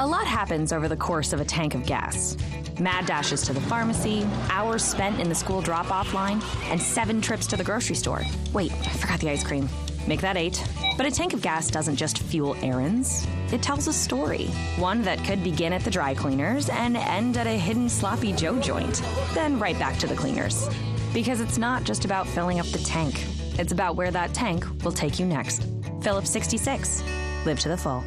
A 0.00 0.06
lot 0.06 0.26
happens 0.26 0.72
over 0.72 0.88
the 0.88 0.96
course 0.96 1.32
of 1.32 1.40
a 1.40 1.44
tank 1.44 1.76
of 1.76 1.86
gas. 1.86 2.36
Mad 2.80 3.06
dashes 3.06 3.42
to 3.42 3.52
the 3.52 3.60
pharmacy, 3.60 4.26
hours 4.50 4.82
spent 4.82 5.20
in 5.20 5.28
the 5.28 5.34
school 5.36 5.60
drop 5.60 5.88
off 5.92 6.12
line, 6.12 6.42
and 6.64 6.82
seven 6.82 7.20
trips 7.20 7.46
to 7.46 7.56
the 7.56 7.62
grocery 7.62 7.94
store. 7.94 8.22
Wait, 8.52 8.72
I 8.72 8.88
forgot 8.88 9.20
the 9.20 9.30
ice 9.30 9.44
cream. 9.44 9.68
Make 10.08 10.20
that 10.20 10.36
eight. 10.36 10.60
But 10.96 11.06
a 11.06 11.12
tank 11.12 11.32
of 11.32 11.42
gas 11.42 11.70
doesn't 11.70 11.94
just 11.94 12.18
fuel 12.18 12.56
errands, 12.60 13.24
it 13.52 13.62
tells 13.62 13.86
a 13.86 13.92
story. 13.92 14.46
One 14.78 15.02
that 15.02 15.22
could 15.22 15.44
begin 15.44 15.72
at 15.72 15.82
the 15.82 15.92
dry 15.92 16.12
cleaners 16.12 16.68
and 16.70 16.96
end 16.96 17.36
at 17.36 17.46
a 17.46 17.56
hidden 17.56 17.88
sloppy 17.88 18.32
Joe 18.32 18.58
joint, 18.58 19.00
then 19.32 19.60
right 19.60 19.78
back 19.78 19.96
to 19.98 20.08
the 20.08 20.16
cleaners. 20.16 20.68
Because 21.12 21.40
it's 21.40 21.56
not 21.56 21.84
just 21.84 22.04
about 22.04 22.26
filling 22.26 22.58
up 22.58 22.66
the 22.66 22.78
tank, 22.78 23.24
it's 23.60 23.70
about 23.70 23.94
where 23.94 24.10
that 24.10 24.34
tank 24.34 24.66
will 24.82 24.90
take 24.90 25.20
you 25.20 25.26
next. 25.26 25.62
Phillips 26.02 26.30
66. 26.30 27.04
Live 27.46 27.60
to 27.60 27.68
the 27.68 27.76
full. 27.76 28.04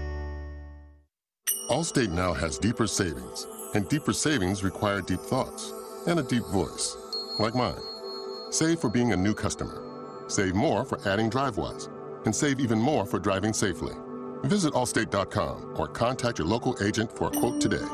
Allstate 1.70 2.12
now 2.12 2.32
has 2.32 2.58
deeper 2.58 2.88
savings, 2.88 3.46
and 3.74 3.90
deeper 3.90 4.14
savings 4.14 4.64
require 4.64 5.02
deep 5.02 5.20
thoughts 5.20 5.74
and 6.06 6.18
a 6.18 6.24
deep 6.24 6.46
voice, 6.46 6.96
like 7.40 7.56
mine. 7.56 7.82
Save 8.52 8.80
for 8.80 8.90
being 8.90 9.12
a 9.12 9.18
new 9.18 9.34
customer. 9.34 9.84
Save 10.28 10.56
more 10.56 10.86
for 10.86 10.98
adding 11.06 11.30
DriveWise, 11.30 11.90
and 12.26 12.34
save 12.34 12.62
even 12.62 12.80
more 12.80 13.06
for 13.06 13.20
driving 13.20 13.52
safely. 13.52 13.94
Visit 14.44 14.74
allstate.com 14.76 15.74
or 15.78 15.90
contact 15.90 16.40
your 16.40 16.48
local 16.48 16.82
agent 16.82 17.12
for 17.12 17.28
a 17.28 17.32
quote 17.32 17.60
today. 17.60 17.86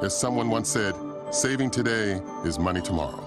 As 0.00 0.18
someone 0.18 0.48
once 0.48 0.70
said, 0.70 0.94
saving 1.30 1.70
today 1.70 2.22
is 2.46 2.58
money 2.58 2.80
tomorrow. 2.80 3.26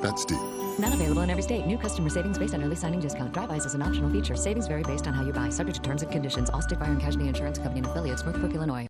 That's 0.00 0.24
deep. 0.24 0.57
Not 0.78 0.94
available 0.94 1.22
in 1.22 1.30
every 1.30 1.42
state. 1.42 1.66
New 1.66 1.76
customer 1.76 2.08
savings 2.08 2.38
based 2.38 2.54
on 2.54 2.62
early 2.62 2.76
signing 2.76 3.00
discount. 3.00 3.32
DriveWise 3.32 3.66
is 3.66 3.74
an 3.74 3.82
optional 3.82 4.08
feature. 4.10 4.36
Savings 4.36 4.68
vary 4.68 4.84
based 4.84 5.08
on 5.08 5.14
how 5.14 5.24
you 5.24 5.32
buy. 5.32 5.48
Subject 5.48 5.76
to 5.76 5.82
terms 5.82 6.02
and 6.02 6.12
conditions. 6.12 6.50
Allstate 6.50 6.78
Fire 6.78 6.90
and 6.90 7.00
Casualty 7.00 7.28
Insurance 7.28 7.58
Company 7.58 7.80
and 7.80 7.86
affiliates. 7.86 8.22
Northbrook, 8.22 8.54
Illinois. 8.54 8.86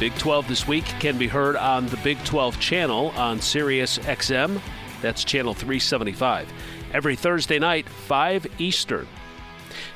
Big 0.00 0.14
12 0.16 0.48
this 0.48 0.66
week 0.66 0.86
can 0.98 1.18
be 1.18 1.28
heard 1.28 1.56
on 1.56 1.86
the 1.88 1.98
Big 1.98 2.22
12 2.24 2.58
channel 2.58 3.10
on 3.16 3.38
Sirius 3.38 3.98
XM. 3.98 4.60
That's 5.02 5.24
channel 5.24 5.52
375. 5.52 6.50
Every 6.92 7.16
Thursday 7.16 7.58
night, 7.58 7.86
5 7.86 8.46
Eastern. 8.58 9.06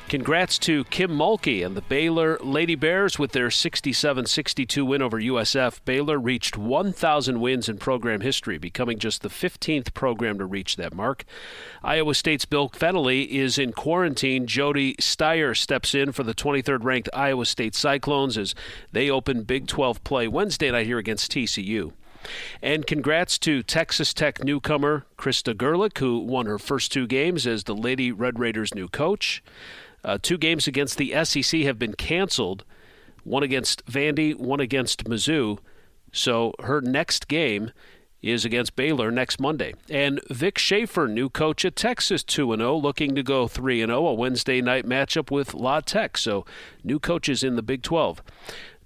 Congrats 0.07 0.59
to 0.59 0.83
Kim 0.85 1.09
Mulkey 1.09 1.65
and 1.65 1.75
the 1.75 1.81
Baylor 1.81 2.37
Lady 2.43 2.75
Bears 2.75 3.17
with 3.17 3.31
their 3.31 3.49
67 3.49 4.27
62 4.27 4.85
win 4.85 5.01
over 5.01 5.19
USF. 5.19 5.79
Baylor 5.83 6.19
reached 6.19 6.59
1,000 6.59 7.41
wins 7.41 7.67
in 7.67 7.79
program 7.79 8.21
history, 8.21 8.59
becoming 8.59 8.99
just 8.99 9.23
the 9.23 9.29
15th 9.29 9.95
program 9.95 10.37
to 10.37 10.45
reach 10.45 10.75
that 10.75 10.93
mark. 10.93 11.25
Iowa 11.83 12.13
State's 12.13 12.45
Bill 12.45 12.69
Fennelly 12.69 13.27
is 13.29 13.57
in 13.57 13.71
quarantine. 13.73 14.45
Jodi 14.45 14.93
Steyer 14.97 15.57
steps 15.57 15.95
in 15.95 16.11
for 16.11 16.21
the 16.21 16.35
23rd 16.35 16.83
ranked 16.83 17.09
Iowa 17.11 17.47
State 17.47 17.73
Cyclones 17.73 18.37
as 18.37 18.53
they 18.91 19.09
open 19.09 19.41
Big 19.41 19.65
12 19.65 20.03
play 20.03 20.27
Wednesday 20.27 20.69
night 20.69 20.85
here 20.85 20.99
against 20.99 21.31
TCU. 21.31 21.93
And 22.61 22.85
congrats 22.85 23.37
to 23.39 23.63
Texas 23.63 24.13
Tech 24.13 24.43
newcomer 24.43 25.05
Krista 25.17 25.53
Gerlich, 25.53 25.97
who 25.97 26.19
won 26.19 26.45
her 26.45 26.59
first 26.59 26.91
two 26.91 27.07
games 27.07 27.45
as 27.47 27.63
the 27.63 27.75
Lady 27.75 28.11
Red 28.11 28.39
Raiders' 28.39 28.73
new 28.73 28.87
coach. 28.87 29.43
Uh, 30.05 30.17
two 30.21 30.37
games 30.37 30.67
against 30.67 30.97
the 30.97 31.25
SEC 31.25 31.61
have 31.61 31.79
been 31.79 31.93
canceled 31.93 32.63
one 33.25 33.43
against 33.43 33.85
Vandy, 33.87 34.35
one 34.35 34.59
against 34.59 35.05
Mizzou. 35.05 35.57
So 36.13 36.53
her 36.59 36.79
next 36.79 37.27
game 37.27 37.71
is 38.21 38.45
against 38.45 38.75
Baylor 38.75 39.11
next 39.11 39.39
Monday. 39.39 39.73
And 39.89 40.21
Vic 40.29 40.57
Schaefer, 40.57 41.07
new 41.07 41.29
coach 41.29 41.65
at 41.65 41.75
Texas, 41.75 42.23
2 42.23 42.55
0, 42.55 42.75
looking 42.77 43.13
to 43.15 43.23
go 43.23 43.47
3 43.47 43.79
0, 43.79 44.07
a 44.07 44.13
Wednesday 44.13 44.61
night 44.61 44.85
matchup 44.85 45.29
with 45.29 45.53
La 45.53 45.81
Tech. 45.81 46.17
So 46.17 46.45
new 46.83 46.99
coaches 46.99 47.43
in 47.43 47.55
the 47.55 47.61
Big 47.61 47.81
12 47.81 48.21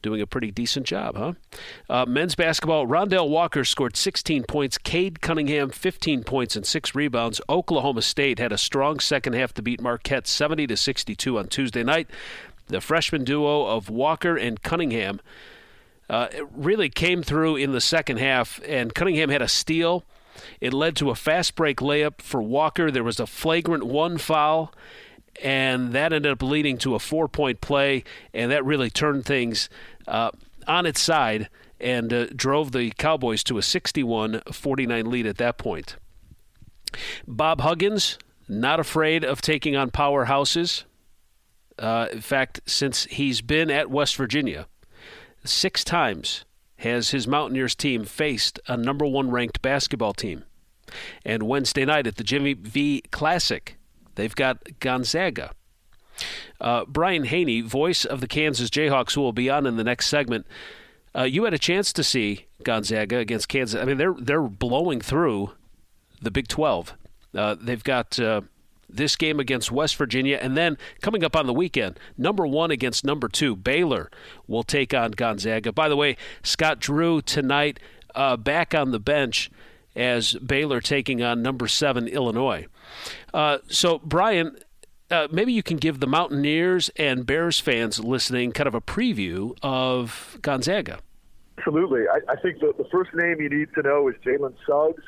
doing 0.01 0.21
a 0.21 0.27
pretty 0.27 0.51
decent 0.51 0.85
job, 0.85 1.15
huh? 1.15 1.33
Uh, 1.89 2.05
men's 2.05 2.35
basketball, 2.35 2.87
Rondel 2.87 3.29
Walker 3.29 3.63
scored 3.63 3.95
16 3.95 4.43
points. 4.43 4.77
Cade 4.77 5.21
Cunningham, 5.21 5.69
15 5.69 6.23
points 6.23 6.55
and 6.55 6.65
six 6.65 6.95
rebounds. 6.95 7.41
Oklahoma 7.49 8.01
State 8.01 8.39
had 8.39 8.51
a 8.51 8.57
strong 8.57 8.99
second 8.99 9.33
half 9.33 9.53
to 9.53 9.61
beat 9.61 9.81
Marquette 9.81 10.27
70 10.27 10.67
to 10.67 10.77
62 10.77 11.37
on 11.37 11.47
Tuesday 11.47 11.83
night. 11.83 12.07
The 12.67 12.81
freshman 12.81 13.23
duo 13.23 13.65
of 13.65 13.89
Walker 13.89 14.37
and 14.37 14.61
Cunningham 14.61 15.19
uh, 16.09 16.27
really 16.51 16.89
came 16.89 17.23
through 17.23 17.55
in 17.55 17.71
the 17.71 17.81
second 17.81 18.17
half, 18.17 18.59
and 18.67 18.93
Cunningham 18.93 19.29
had 19.29 19.41
a 19.41 19.47
steal. 19.47 20.03
It 20.61 20.73
led 20.73 20.95
to 20.97 21.09
a 21.09 21.15
fast 21.15 21.55
break 21.55 21.77
layup 21.77 22.21
for 22.21 22.41
Walker. 22.41 22.89
There 22.89 23.03
was 23.03 23.19
a 23.19 23.27
flagrant 23.27 23.85
one 23.85 24.17
foul 24.17 24.73
and 25.41 25.93
that 25.93 26.13
ended 26.13 26.31
up 26.31 26.43
leading 26.43 26.77
to 26.79 26.95
a 26.95 26.99
four 26.99 27.27
point 27.27 27.61
play, 27.61 28.03
and 28.33 28.51
that 28.51 28.65
really 28.65 28.89
turned 28.89 29.25
things 29.25 29.69
uh, 30.07 30.31
on 30.67 30.85
its 30.85 31.01
side 31.01 31.49
and 31.79 32.11
uh, 32.11 32.25
drove 32.35 32.71
the 32.71 32.91
Cowboys 32.91 33.43
to 33.45 33.57
a 33.57 33.61
61 33.61 34.41
49 34.51 35.09
lead 35.09 35.25
at 35.25 35.37
that 35.37 35.57
point. 35.57 35.95
Bob 37.27 37.61
Huggins, 37.61 38.17
not 38.47 38.79
afraid 38.79 39.23
of 39.23 39.41
taking 39.41 39.75
on 39.75 39.91
powerhouses. 39.91 40.83
Uh, 41.77 42.07
in 42.11 42.21
fact, 42.21 42.59
since 42.65 43.05
he's 43.05 43.41
been 43.41 43.71
at 43.71 43.89
West 43.89 44.15
Virginia, 44.15 44.67
six 45.45 45.83
times 45.83 46.43
has 46.77 47.11
his 47.11 47.27
Mountaineers 47.27 47.75
team 47.75 48.03
faced 48.03 48.59
a 48.67 48.75
number 48.75 49.05
one 49.05 49.31
ranked 49.31 49.61
basketball 49.61 50.13
team. 50.13 50.43
And 51.23 51.43
Wednesday 51.43 51.85
night 51.85 52.07
at 52.07 52.15
the 52.15 52.23
Jimmy 52.23 52.53
V 52.53 53.03
Classic, 53.11 53.77
They've 54.15 54.35
got 54.35 54.79
Gonzaga. 54.79 55.51
Uh, 56.59 56.83
Brian 56.85 57.25
Hanni, 57.25 57.61
voice 57.61 58.03
of 58.03 58.21
the 58.21 58.27
Kansas 58.27 58.69
Jayhawks, 58.69 59.13
who 59.15 59.21
will 59.21 59.33
be 59.33 59.49
on 59.49 59.65
in 59.65 59.77
the 59.77 59.83
next 59.83 60.07
segment. 60.07 60.45
Uh, 61.15 61.23
you 61.23 61.45
had 61.45 61.53
a 61.53 61.59
chance 61.59 61.93
to 61.93 62.03
see 62.03 62.47
Gonzaga 62.63 63.17
against 63.17 63.47
Kansas. 63.47 63.81
I 63.81 63.85
mean, 63.85 63.97
they're 63.97 64.15
they're 64.17 64.41
blowing 64.41 65.01
through 65.01 65.51
the 66.21 66.31
Big 66.31 66.47
12. 66.47 66.95
Uh, 67.35 67.55
they've 67.59 67.83
got 67.83 68.19
uh, 68.19 68.41
this 68.89 69.15
game 69.15 69.39
against 69.39 69.71
West 69.71 69.95
Virginia, 69.95 70.37
and 70.41 70.57
then 70.57 70.77
coming 71.01 71.23
up 71.23 71.35
on 71.35 71.47
the 71.47 71.53
weekend, 71.53 71.99
number 72.17 72.45
one 72.45 72.71
against 72.71 73.05
number 73.05 73.27
two, 73.27 73.55
Baylor 73.55 74.09
will 74.47 74.63
take 74.63 74.93
on 74.93 75.11
Gonzaga. 75.11 75.71
By 75.71 75.89
the 75.89 75.95
way, 75.95 76.17
Scott 76.43 76.79
Drew 76.79 77.21
tonight 77.21 77.79
uh, 78.15 78.37
back 78.37 78.73
on 78.73 78.91
the 78.91 78.99
bench 78.99 79.49
as 79.95 80.33
Baylor 80.33 80.81
taking 80.81 81.21
on 81.21 81.41
number 81.41 81.67
seven 81.67 82.07
Illinois. 82.07 82.67
Uh, 83.33 83.59
so, 83.67 83.99
Brian, 83.99 84.57
uh, 85.11 85.27
maybe 85.31 85.51
you 85.53 85.63
can 85.63 85.77
give 85.77 85.99
the 85.99 86.07
Mountaineers 86.07 86.89
and 86.95 87.25
Bears 87.25 87.59
fans 87.59 87.99
listening 87.99 88.51
kind 88.51 88.67
of 88.67 88.75
a 88.75 88.81
preview 88.81 89.57
of 89.61 90.37
Gonzaga. 90.41 90.99
Absolutely. 91.57 92.03
I, 92.07 92.31
I 92.31 92.35
think 92.37 92.59
the, 92.59 92.73
the 92.77 92.87
first 92.91 93.11
name 93.13 93.41
you 93.41 93.49
need 93.49 93.69
to 93.75 93.81
know 93.81 94.07
is 94.07 94.15
Jalen 94.25 94.53
Suggs. 94.65 95.03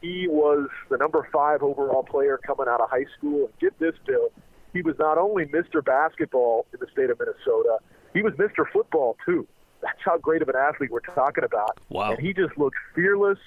He 0.00 0.26
was 0.28 0.68
the 0.90 0.96
number 0.96 1.28
five 1.32 1.62
overall 1.62 2.02
player 2.02 2.38
coming 2.38 2.66
out 2.68 2.80
of 2.80 2.90
high 2.90 3.06
school. 3.16 3.46
And 3.46 3.58
get 3.60 3.78
this, 3.78 3.94
Bill, 4.06 4.30
he 4.72 4.82
was 4.82 4.96
not 4.98 5.16
only 5.18 5.46
Mr. 5.46 5.84
Basketball 5.84 6.66
in 6.72 6.80
the 6.80 6.86
state 6.92 7.10
of 7.10 7.18
Minnesota, 7.18 7.78
he 8.12 8.22
was 8.22 8.34
Mr. 8.34 8.64
Football, 8.72 9.16
too. 9.24 9.46
That's 9.82 9.98
how 10.04 10.18
great 10.18 10.42
of 10.42 10.48
an 10.48 10.56
athlete 10.56 10.90
we're 10.90 11.00
talking 11.00 11.44
about. 11.44 11.78
Wow. 11.88 12.12
And 12.12 12.20
he 12.20 12.32
just 12.32 12.56
looked 12.58 12.78
fearless, 12.94 13.38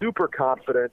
super 0.00 0.28
confident, 0.28 0.92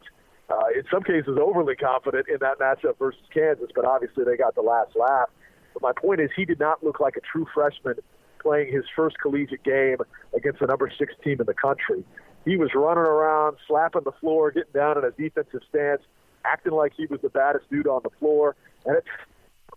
uh, 0.52 0.68
in 0.76 0.84
some 0.92 1.04
cases 1.04 1.38
overly 1.42 1.76
confident 1.76 2.28
in 2.28 2.38
that 2.42 2.60
matchup 2.60 2.98
versus 3.00 3.22
Kansas, 3.34 3.70
but 3.74 3.86
obviously 3.86 4.24
they 4.24 4.38
got 4.38 4.56
the 4.56 4.62
last 4.62 4.96
laugh. 4.96 5.30
But 5.74 5.82
my 5.82 5.94
point 5.94 6.20
is, 6.20 6.30
he 6.36 6.46
did 6.46 6.60
not 6.60 6.84
look 6.84 7.00
like 7.00 7.16
a 7.16 7.22
true 7.22 7.48
freshman 7.54 7.96
playing 8.40 8.74
his 8.74 8.84
first 8.96 9.18
collegiate 9.22 9.64
game 9.64 9.98
against 10.36 10.60
the 10.60 10.68
number 10.68 10.92
six 10.98 11.14
team 11.24 11.40
in 11.40 11.46
the 11.46 11.54
country. 11.54 12.04
He 12.44 12.58
was 12.58 12.72
running 12.74 13.04
around, 13.04 13.58
slapping 13.68 14.02
the 14.04 14.12
floor, 14.20 14.52
getting 14.52 14.72
down 14.74 14.98
in 14.98 15.04
a 15.04 15.12
defensive 15.12 15.62
stance, 15.70 16.02
acting 16.44 16.74
like 16.74 16.94
he 16.98 17.06
was 17.06 17.22
the 17.22 17.30
baddest 17.30 17.70
dude 17.70 17.88
on 17.88 18.02
the 18.04 18.10
floor, 18.20 18.56
and 18.86 18.98
it's 18.98 19.08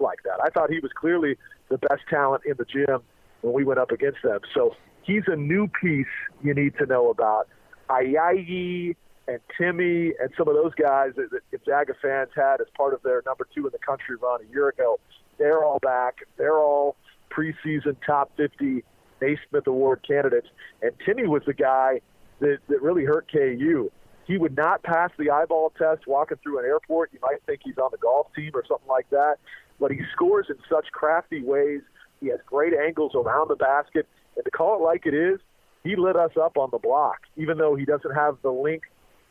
like 0.01 0.23
that. 0.25 0.41
I 0.43 0.49
thought 0.49 0.71
he 0.71 0.81
was 0.81 0.91
clearly 0.99 1.37
the 1.69 1.79
best 1.79 2.03
talent 2.09 2.43
in 2.47 2.55
the 2.57 2.65
gym 2.65 3.01
when 3.43 3.53
we 3.53 3.65
went 3.65 3.79
up 3.79 3.93
against 3.93 4.19
them. 4.25 4.41
So 4.55 4.75
he's 5.03 5.25
a 5.27 5.37
new 5.37 5.69
piece 5.69 6.07
you 6.43 6.55
need 6.55 6.75
to 6.79 6.87
know 6.87 7.11
about. 7.11 7.49
Ayayi 7.91 8.97
and 9.27 9.41
Timme 9.59 10.13
and 10.21 10.31
some 10.37 10.49
of 10.49 10.55
those 10.55 10.75
guys 10.75 11.13
that, 11.17 11.31
that 11.31 11.51
Gonzaga 11.51 11.95
fans 12.01 12.31
had 12.35 12.61
as 12.61 12.67
part 12.77 12.95
of 12.95 13.03
their 13.03 13.23
number 13.25 13.47
two 13.55 13.67
in 13.67 13.73
the 13.73 13.79
country 13.79 14.17
run 14.17 14.41
a 14.43 14.53
year 14.53 14.69
ago, 14.69 14.99
they're 15.39 15.65
all 15.65 15.79
back. 15.79 16.19
They're 16.37 16.59
all 16.59 16.97
preseason 17.31 17.97
top 18.07 18.31
50 18.37 18.85
Naismith 19.21 19.67
Award 19.67 20.05
candidates. 20.07 20.49
And 20.83 20.93
Timme 21.07 21.29
was 21.29 21.43
the 21.47 21.55
guy 21.55 22.01
that, 22.41 22.59
that 22.69 22.83
really 22.83 23.05
hurt 23.05 23.31
KU. 23.33 23.91
He 24.27 24.39
would 24.39 24.57
not 24.57 24.83
pass 24.83 25.11
the 25.19 25.31
eyeball 25.31 25.73
test 25.77 26.07
walking 26.07 26.39
through 26.43 26.59
an 26.59 26.65
airport. 26.65 27.11
You 27.13 27.19
might 27.23 27.43
think 27.47 27.61
he's 27.65 27.79
on 27.79 27.91
the 27.93 27.99
golf 27.99 28.27
team 28.35 28.51
or 28.55 28.65
something 28.67 28.89
like 28.89 29.09
that, 29.11 29.37
but 29.79 29.91
he 29.91 30.01
scores 30.13 30.47
in 30.49 30.57
such 30.69 30.87
crafty 30.93 31.43
ways. 31.43 31.83
He 32.21 32.29
has 32.29 32.41
great 32.47 32.73
angles 32.75 33.13
around 33.15 33.49
the 33.49 33.57
basket. 33.57 34.07
And 34.37 34.45
to 34.45 34.51
call 34.51 34.77
it 34.77 34.83
like 34.83 35.07
it 35.07 35.15
is, 35.15 35.41
he 35.83 35.97
lit 35.97 36.17
us 36.17 36.31
up 36.41 36.57
on 36.57 36.71
the 36.73 36.79
block, 36.79 37.19
even 37.37 37.59
though 37.59 37.75
he 37.75 37.85
doesn't 37.85 38.15
have 38.15 38.39
the 38.43 38.51
length 38.51 38.87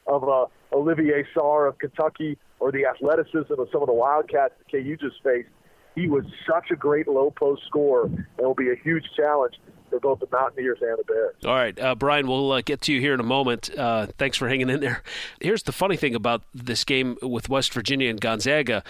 of 0.07 0.27
uh, 0.27 0.45
Olivier 0.71 1.25
Sarr 1.35 1.67
of 1.67 1.77
Kentucky 1.77 2.37
or 2.59 2.71
the 2.71 2.85
athleticism 2.85 3.53
of 3.59 3.67
some 3.71 3.81
of 3.81 3.87
the 3.87 3.93
Wildcats 3.93 4.53
that 4.57 4.71
KU 4.71 4.97
just 4.97 5.21
faced. 5.23 5.49
He 5.95 6.07
was 6.07 6.23
such 6.49 6.71
a 6.71 6.75
great 6.75 7.07
low 7.07 7.31
post 7.31 7.61
scorer, 7.67 8.05
and 8.05 8.25
will 8.39 8.55
be 8.55 8.71
a 8.71 8.75
huge 8.75 9.03
challenge 9.15 9.55
for 9.89 9.99
both 9.99 10.19
the 10.19 10.27
Mountaineers 10.31 10.79
and 10.81 10.97
the 10.97 11.03
Bears. 11.03 11.35
All 11.45 11.53
right, 11.53 11.77
uh, 11.79 11.93
Brian, 11.93 12.27
we'll 12.27 12.51
uh, 12.51 12.61
get 12.61 12.81
to 12.81 12.93
you 12.93 12.99
here 12.99 13.13
in 13.13 13.19
a 13.19 13.23
moment. 13.23 13.69
Uh, 13.77 14.07
thanks 14.17 14.37
for 14.37 14.49
hanging 14.49 14.69
in 14.69 14.79
there. 14.79 15.03
Here's 15.39 15.63
the 15.63 15.71
funny 15.71 15.97
thing 15.97 16.15
about 16.15 16.43
this 16.53 16.83
game 16.83 17.17
with 17.21 17.47
West 17.47 17.73
Virginia 17.73 18.09
and 18.09 18.19
Gonzaga. 18.19 18.83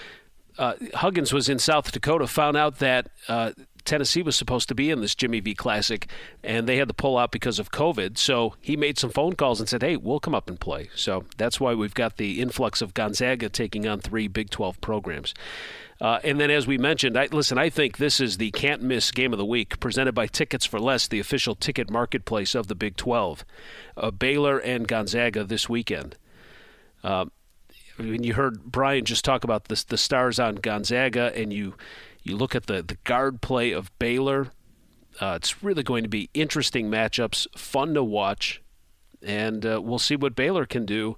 Uh, 0.58 0.76
Huggins 0.94 1.34
was 1.34 1.50
in 1.50 1.60
South 1.60 1.92
Dakota, 1.92 2.28
found 2.28 2.56
out 2.56 2.80
that 2.80 3.10
uh, 3.28 3.52
Tennessee 3.86 4.22
was 4.22 4.36
supposed 4.36 4.68
to 4.70 4.76
be 4.76 4.90
in 4.90 5.02
this 5.02 5.16
Jimmy 5.16 5.40
V 5.40 5.54
Classic, 5.54 6.10
and 6.44 6.68
they 6.68 6.78
had 6.78 6.88
to 6.88 6.94
pull 6.94 7.18
out 7.18 7.32
because 7.32 7.60
of 7.60 7.72
COVID. 7.72 8.18
So 8.18 8.56
he 8.62 8.78
made 8.78 8.98
some 8.98 9.10
phone 9.10 9.34
calls 9.34 9.60
and 9.60 9.68
said, 9.68 9.82
"Hey, 9.82 9.98
we'll 9.98 10.20
come 10.20 10.36
up 10.36 10.50
and 10.50 10.60
play." 10.60 10.90
So 10.96 11.26
that's 11.38 11.60
why 11.60 11.74
we've 11.74 11.94
got 11.94 12.18
the 12.18 12.42
influx 12.42 12.82
of 12.82 12.94
Gonzaga 12.94 13.50
taking 13.50 13.88
on 13.88 14.00
three 14.00 14.28
Big 14.28 14.50
12 14.50 14.80
programs. 14.82 15.34
Uh, 16.02 16.20
and 16.24 16.40
then, 16.40 16.52
as 16.52 16.68
we 16.68 16.78
mentioned, 16.78 17.18
I, 17.18 17.28
listen, 17.28 17.58
I 17.58 17.70
think 17.70 17.98
this 17.98 18.20
is 18.20 18.38
the 18.38 18.52
can't 18.52 18.82
miss 18.82 19.12
game 19.12 19.32
of 19.32 19.40
the 19.40 19.46
week 19.46 19.80
presented 19.80 20.14
by 20.14 20.28
Tickets 20.28 20.66
for 20.66 20.80
Less, 20.80 21.08
the 21.08 21.20
official 21.20 21.56
ticket 21.56 21.90
marketplace 21.90 22.56
of 22.56 22.68
the 22.68 22.76
Big 22.76 22.98
12. 22.98 23.46
Uh, 23.96 24.12
Baylor 24.12 24.58
and 24.58 24.88
Gonzaga 24.88 25.44
this 25.44 25.70
weekend. 25.70 26.18
Uh, 27.04 27.26
when 27.98 28.24
you 28.24 28.34
heard 28.34 28.64
Brian 28.64 29.06
just 29.06 29.24
talk 29.24 29.44
about 29.44 29.66
the 29.66 29.98
stars 29.98 30.40
on 30.40 30.56
Gonzaga, 30.56 31.32
and 31.36 31.54
you 31.54 31.76
you 32.24 32.36
look 32.36 32.56
at 32.56 32.68
the, 32.68 32.82
the 32.82 32.98
guard 33.04 33.42
play 33.42 33.72
of 33.72 33.98
Baylor, 34.00 34.52
uh, 35.20 35.34
it's 35.36 35.64
really 35.64 35.84
going 35.84 36.04
to 36.04 36.10
be 36.10 36.30
interesting 36.34 36.90
matchups, 36.90 37.48
fun 37.58 37.94
to 37.94 38.04
watch, 38.04 38.62
and 39.22 39.66
uh, 39.66 39.82
we'll 39.82 40.00
see 40.00 40.16
what 40.16 40.36
Baylor 40.36 40.66
can 40.66 40.86
do 40.86 41.18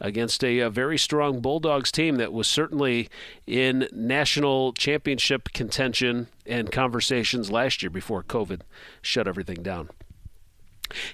against 0.00 0.44
a, 0.44 0.58
a, 0.58 0.70
very 0.70 0.98
strong 0.98 1.40
Bulldogs 1.40 1.90
team 1.90 2.16
that 2.16 2.32
was 2.32 2.46
certainly 2.46 3.08
in 3.46 3.88
national 3.92 4.72
championship 4.74 5.52
contention 5.52 6.26
and 6.44 6.70
conversations 6.70 7.50
last 7.50 7.82
year 7.82 7.90
before 7.90 8.22
COVID 8.22 8.60
shut 9.00 9.26
everything 9.26 9.62
down. 9.62 9.88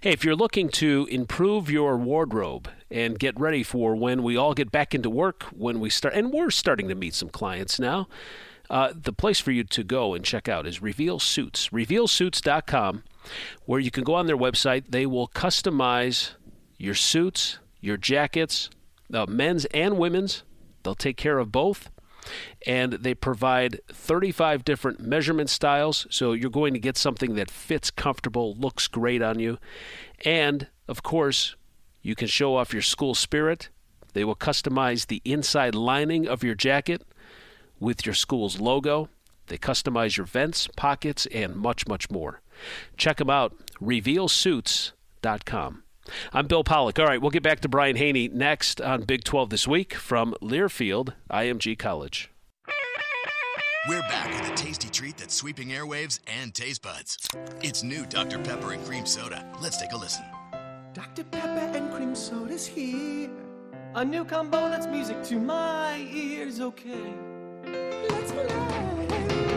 Hey, 0.00 0.10
if 0.10 0.24
you're 0.24 0.36
looking 0.36 0.68
to 0.70 1.06
improve 1.10 1.70
your 1.70 1.96
wardrobe 1.96 2.68
and 2.90 3.18
get 3.18 3.38
ready 3.38 3.62
for 3.62 3.94
when 3.94 4.22
we 4.22 4.36
all 4.36 4.52
get 4.52 4.70
back 4.70 4.94
into 4.94 5.08
work, 5.08 5.44
when 5.44 5.80
we 5.80 5.88
start, 5.88 6.14
and 6.14 6.32
we're 6.32 6.50
starting 6.50 6.88
to 6.88 6.94
meet 6.94 7.14
some 7.14 7.30
clients 7.30 7.80
now, 7.80 8.08
uh, 8.70 8.92
the 8.94 9.12
place 9.12 9.40
for 9.40 9.50
you 9.50 9.64
to 9.64 9.84
go 9.84 10.14
and 10.14 10.24
check 10.24 10.48
out 10.48 10.66
is 10.66 10.80
Reveal 10.82 11.18
Suits, 11.18 11.68
revealsuits.com, 11.68 13.04
where 13.66 13.80
you 13.80 13.90
can 13.90 14.04
go 14.04 14.14
on 14.14 14.26
their 14.26 14.36
website. 14.36 14.84
They 14.88 15.06
will 15.06 15.28
customize 15.28 16.32
your 16.78 16.94
suits, 16.94 17.58
your 17.80 17.96
jackets, 17.96 18.70
uh, 19.12 19.26
men's 19.26 19.64
and 19.66 19.98
women's. 19.98 20.42
They'll 20.82 20.94
take 20.94 21.16
care 21.16 21.38
of 21.38 21.52
both. 21.52 21.90
And 22.66 22.94
they 22.94 23.14
provide 23.14 23.80
35 23.92 24.64
different 24.64 25.00
measurement 25.00 25.50
styles, 25.50 26.06
so 26.08 26.32
you're 26.32 26.50
going 26.50 26.72
to 26.72 26.78
get 26.78 26.96
something 26.96 27.34
that 27.34 27.50
fits 27.50 27.90
comfortable, 27.90 28.54
looks 28.54 28.86
great 28.86 29.22
on 29.22 29.40
you. 29.40 29.58
And, 30.24 30.68
of 30.86 31.02
course, 31.02 31.56
you 32.00 32.14
can 32.14 32.28
show 32.28 32.56
off 32.56 32.72
your 32.72 32.82
school 32.82 33.14
spirit. 33.14 33.70
They 34.12 34.24
will 34.24 34.36
customize 34.36 35.08
the 35.08 35.20
inside 35.24 35.74
lining 35.74 36.28
of 36.28 36.44
your 36.44 36.54
jacket 36.54 37.02
with 37.82 38.06
your 38.06 38.14
school's 38.14 38.60
logo. 38.60 39.08
They 39.48 39.58
customize 39.58 40.16
your 40.16 40.26
vents, 40.26 40.68
pockets, 40.76 41.26
and 41.26 41.56
much, 41.56 41.86
much 41.86 42.10
more. 42.10 42.40
Check 42.96 43.18
them 43.18 43.28
out, 43.28 43.54
revealsuits.com. 43.80 45.82
I'm 46.32 46.46
Bill 46.46 46.64
Pollock. 46.64 46.98
All 46.98 47.06
right, 47.06 47.20
we'll 47.20 47.30
get 47.30 47.42
back 47.42 47.60
to 47.60 47.68
Brian 47.68 47.96
Hanni 47.96 48.28
next 48.28 48.80
on 48.80 49.02
Big 49.02 49.24
12 49.24 49.50
This 49.50 49.68
Week 49.68 49.94
from 49.94 50.34
Learfield, 50.40 51.14
IMG 51.30 51.78
College. 51.78 52.30
We're 53.88 54.00
back 54.02 54.40
with 54.40 54.52
a 54.52 54.54
tasty 54.54 54.88
treat 54.88 55.16
that's 55.16 55.34
sweeping 55.34 55.70
airwaves 55.70 56.20
and 56.40 56.54
taste 56.54 56.82
buds. 56.82 57.28
It's 57.62 57.82
new 57.82 58.06
Dr. 58.06 58.38
Pepper 58.38 58.72
and 58.72 58.84
Cream 58.84 59.06
Soda. 59.06 59.44
Let's 59.60 59.80
take 59.80 59.92
a 59.92 59.96
listen. 59.96 60.24
Dr. 60.94 61.24
Pepper 61.24 61.76
and 61.76 61.92
Cream 61.92 62.14
Soda's 62.14 62.64
here. 62.64 63.28
A 63.96 64.04
new 64.04 64.24
combo 64.24 64.68
that's 64.68 64.86
music 64.86 65.22
to 65.24 65.40
my 65.40 65.98
ears, 66.12 66.60
okay. 66.60 67.12
Let's 67.66 68.32
play. 68.32 68.46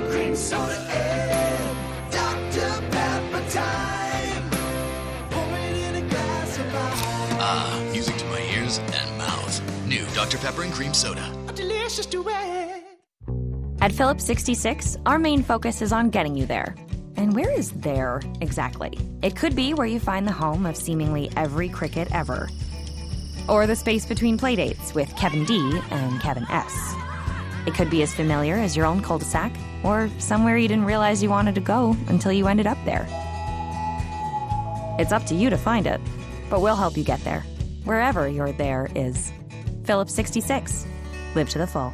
Cream 0.09 0.35
Soda 0.35 0.77
and 0.89 2.11
Dr. 2.11 2.81
Pepper 2.91 3.49
time. 3.49 4.49
Pour 5.29 5.57
it 5.57 5.75
in 5.75 5.95
a 6.03 6.09
glass 6.09 6.57
of 6.57 6.75
ice. 6.75 7.37
Ah, 7.39 7.89
music 7.91 8.17
to 8.17 8.25
my 8.25 8.41
ears 8.55 8.79
and 8.79 9.17
mouth. 9.17 9.87
New 9.87 10.05
Dr. 10.13 10.37
Pepper 10.37 10.63
and 10.63 10.73
Cream 10.73 10.93
Soda. 10.93 11.31
A 11.47 11.53
delicious 11.53 12.05
duet. 12.05 12.83
At 13.81 13.91
Phillips 13.91 14.23
66, 14.23 14.97
our 15.05 15.19
main 15.19 15.43
focus 15.43 15.81
is 15.81 15.91
on 15.91 16.09
getting 16.09 16.35
you 16.35 16.45
there. 16.45 16.75
And 17.17 17.35
where 17.35 17.51
is 17.51 17.71
there 17.71 18.21
exactly? 18.41 18.97
It 19.21 19.35
could 19.35 19.55
be 19.55 19.73
where 19.73 19.87
you 19.87 19.99
find 19.99 20.27
the 20.27 20.31
home 20.31 20.65
of 20.65 20.75
seemingly 20.75 21.29
every 21.37 21.69
cricket 21.69 22.13
ever, 22.13 22.49
or 23.47 23.67
the 23.67 23.75
space 23.75 24.05
between 24.05 24.37
playdates 24.37 24.93
with 24.93 25.15
Kevin 25.15 25.45
D 25.45 25.79
and 25.91 26.19
Kevin 26.19 26.45
S. 26.49 26.95
It 27.65 27.73
could 27.73 27.89
be 27.89 28.03
as 28.03 28.13
familiar 28.13 28.55
as 28.55 28.77
your 28.77 28.85
own 28.85 29.01
cul 29.01 29.17
de 29.17 29.25
sac, 29.25 29.51
or 29.83 30.09
somewhere 30.19 30.57
you 30.57 30.67
didn't 30.67 30.85
realize 30.85 31.23
you 31.23 31.29
wanted 31.29 31.55
to 31.55 31.61
go 31.61 31.95
until 32.07 32.31
you 32.31 32.47
ended 32.47 32.67
up 32.67 32.77
there. 32.85 33.07
It's 34.99 35.11
up 35.11 35.25
to 35.25 35.35
you 35.35 35.49
to 35.49 35.57
find 35.57 35.87
it, 35.87 35.99
but 36.49 36.61
we'll 36.61 36.75
help 36.75 36.95
you 36.95 37.03
get 37.03 37.23
there, 37.23 37.41
wherever 37.83 38.27
your 38.27 38.51
there 38.51 38.89
is. 38.95 39.31
Phillips 39.83 40.13
66. 40.13 40.85
Live 41.35 41.49
to 41.49 41.57
the 41.57 41.67
full. 41.67 41.93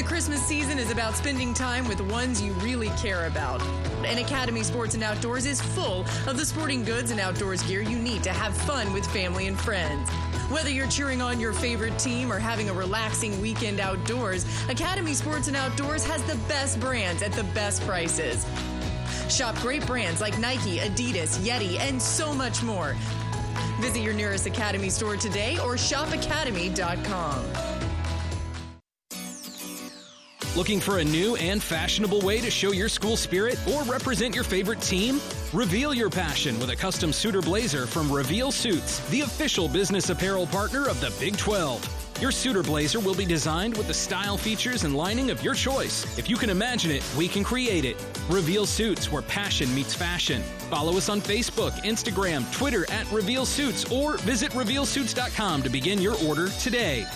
The 0.00 0.06
Christmas 0.06 0.40
season 0.40 0.78
is 0.78 0.90
about 0.90 1.14
spending 1.14 1.52
time 1.52 1.86
with 1.86 1.98
the 1.98 2.04
ones 2.04 2.40
you 2.40 2.54
really 2.54 2.88
care 2.96 3.26
about. 3.26 3.60
And 4.02 4.18
Academy 4.18 4.62
Sports 4.62 4.94
and 4.94 5.02
Outdoors 5.02 5.44
is 5.44 5.60
full 5.60 6.06
of 6.26 6.38
the 6.38 6.46
sporting 6.46 6.84
goods 6.84 7.10
and 7.10 7.20
outdoors 7.20 7.62
gear 7.64 7.82
you 7.82 7.98
need 7.98 8.22
to 8.22 8.30
have 8.30 8.56
fun 8.56 8.94
with 8.94 9.06
family 9.08 9.46
and 9.46 9.60
friends. 9.60 10.08
Whether 10.48 10.70
you're 10.70 10.86
cheering 10.86 11.20
on 11.20 11.38
your 11.38 11.52
favorite 11.52 11.98
team 11.98 12.32
or 12.32 12.38
having 12.38 12.70
a 12.70 12.72
relaxing 12.72 13.38
weekend 13.42 13.78
outdoors, 13.78 14.46
Academy 14.70 15.12
Sports 15.12 15.48
and 15.48 15.56
Outdoors 15.56 16.02
has 16.06 16.22
the 16.22 16.36
best 16.48 16.80
brands 16.80 17.22
at 17.22 17.32
the 17.32 17.44
best 17.52 17.82
prices. 17.82 18.46
Shop 19.28 19.54
great 19.56 19.86
brands 19.86 20.22
like 20.22 20.38
Nike, 20.38 20.78
Adidas, 20.78 21.38
Yeti, 21.40 21.78
and 21.78 22.00
so 22.00 22.32
much 22.32 22.62
more. 22.62 22.96
Visit 23.80 24.00
your 24.00 24.14
nearest 24.14 24.46
Academy 24.46 24.88
store 24.88 25.18
today 25.18 25.58
or 25.58 25.74
shopacademy.com. 25.74 27.79
Looking 30.56 30.80
for 30.80 30.98
a 30.98 31.04
new 31.04 31.36
and 31.36 31.62
fashionable 31.62 32.22
way 32.22 32.40
to 32.40 32.50
show 32.50 32.72
your 32.72 32.88
school 32.88 33.16
spirit 33.16 33.56
or 33.68 33.84
represent 33.84 34.34
your 34.34 34.42
favorite 34.42 34.80
team? 34.80 35.20
Reveal 35.52 35.94
your 35.94 36.10
passion 36.10 36.58
with 36.58 36.70
a 36.70 36.76
custom 36.76 37.12
suitor 37.12 37.40
blazer 37.40 37.86
from 37.86 38.10
Reveal 38.10 38.50
Suits, 38.50 38.98
the 39.10 39.20
official 39.20 39.68
business 39.68 40.10
apparel 40.10 40.48
partner 40.48 40.88
of 40.88 41.00
the 41.00 41.14
Big 41.20 41.36
12. 41.36 42.18
Your 42.20 42.32
suitor 42.32 42.64
blazer 42.64 42.98
will 42.98 43.14
be 43.14 43.24
designed 43.24 43.76
with 43.76 43.86
the 43.86 43.94
style, 43.94 44.36
features, 44.36 44.82
and 44.82 44.96
lining 44.96 45.30
of 45.30 45.42
your 45.42 45.54
choice. 45.54 46.04
If 46.18 46.28
you 46.28 46.36
can 46.36 46.50
imagine 46.50 46.90
it, 46.90 47.04
we 47.16 47.28
can 47.28 47.44
create 47.44 47.84
it. 47.84 47.96
Reveal 48.28 48.66
Suits, 48.66 49.10
where 49.10 49.22
passion 49.22 49.72
meets 49.72 49.94
fashion. 49.94 50.42
Follow 50.68 50.96
us 50.96 51.08
on 51.08 51.20
Facebook, 51.20 51.72
Instagram, 51.84 52.52
Twitter 52.52 52.90
at 52.90 53.10
Reveal 53.12 53.46
Suits, 53.46 53.90
or 53.90 54.16
visit 54.18 54.50
RevealSuits.com 54.50 55.62
to 55.62 55.70
begin 55.70 56.00
your 56.02 56.16
order 56.26 56.48
today. 56.58 57.06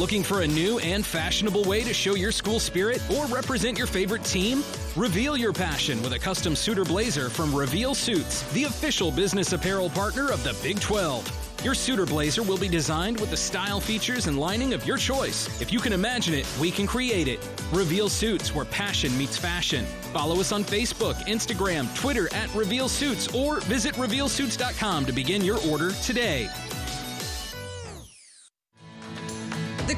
Looking 0.00 0.22
for 0.22 0.40
a 0.40 0.46
new 0.46 0.78
and 0.78 1.04
fashionable 1.04 1.64
way 1.64 1.84
to 1.84 1.92
show 1.92 2.14
your 2.14 2.32
school 2.32 2.58
spirit 2.58 3.02
or 3.14 3.26
represent 3.26 3.76
your 3.76 3.86
favorite 3.86 4.24
team? 4.24 4.64
Reveal 4.96 5.36
your 5.36 5.52
passion 5.52 6.00
with 6.00 6.14
a 6.14 6.18
custom 6.18 6.56
suitor 6.56 6.86
blazer 6.86 7.28
from 7.28 7.54
Reveal 7.54 7.94
Suits, 7.94 8.50
the 8.54 8.64
official 8.64 9.10
business 9.10 9.52
apparel 9.52 9.90
partner 9.90 10.30
of 10.30 10.42
the 10.42 10.56
Big 10.62 10.80
12. 10.80 11.50
Your 11.62 11.74
suitor 11.74 12.06
blazer 12.06 12.42
will 12.42 12.56
be 12.56 12.66
designed 12.66 13.20
with 13.20 13.28
the 13.28 13.36
style, 13.36 13.78
features, 13.78 14.26
and 14.26 14.38
lining 14.38 14.72
of 14.72 14.86
your 14.86 14.96
choice. 14.96 15.60
If 15.60 15.70
you 15.70 15.80
can 15.80 15.92
imagine 15.92 16.32
it, 16.32 16.48
we 16.58 16.70
can 16.70 16.86
create 16.86 17.28
it. 17.28 17.46
Reveal 17.70 18.08
Suits, 18.08 18.54
where 18.54 18.64
passion 18.64 19.16
meets 19.18 19.36
fashion. 19.36 19.84
Follow 20.14 20.40
us 20.40 20.50
on 20.50 20.64
Facebook, 20.64 21.16
Instagram, 21.26 21.94
Twitter 21.94 22.32
at 22.34 22.52
Reveal 22.54 22.88
Suits, 22.88 23.28
or 23.34 23.60
visit 23.60 23.94
RevealSuits.com 23.96 25.04
to 25.04 25.12
begin 25.12 25.44
your 25.44 25.58
order 25.68 25.92
today. 26.02 26.48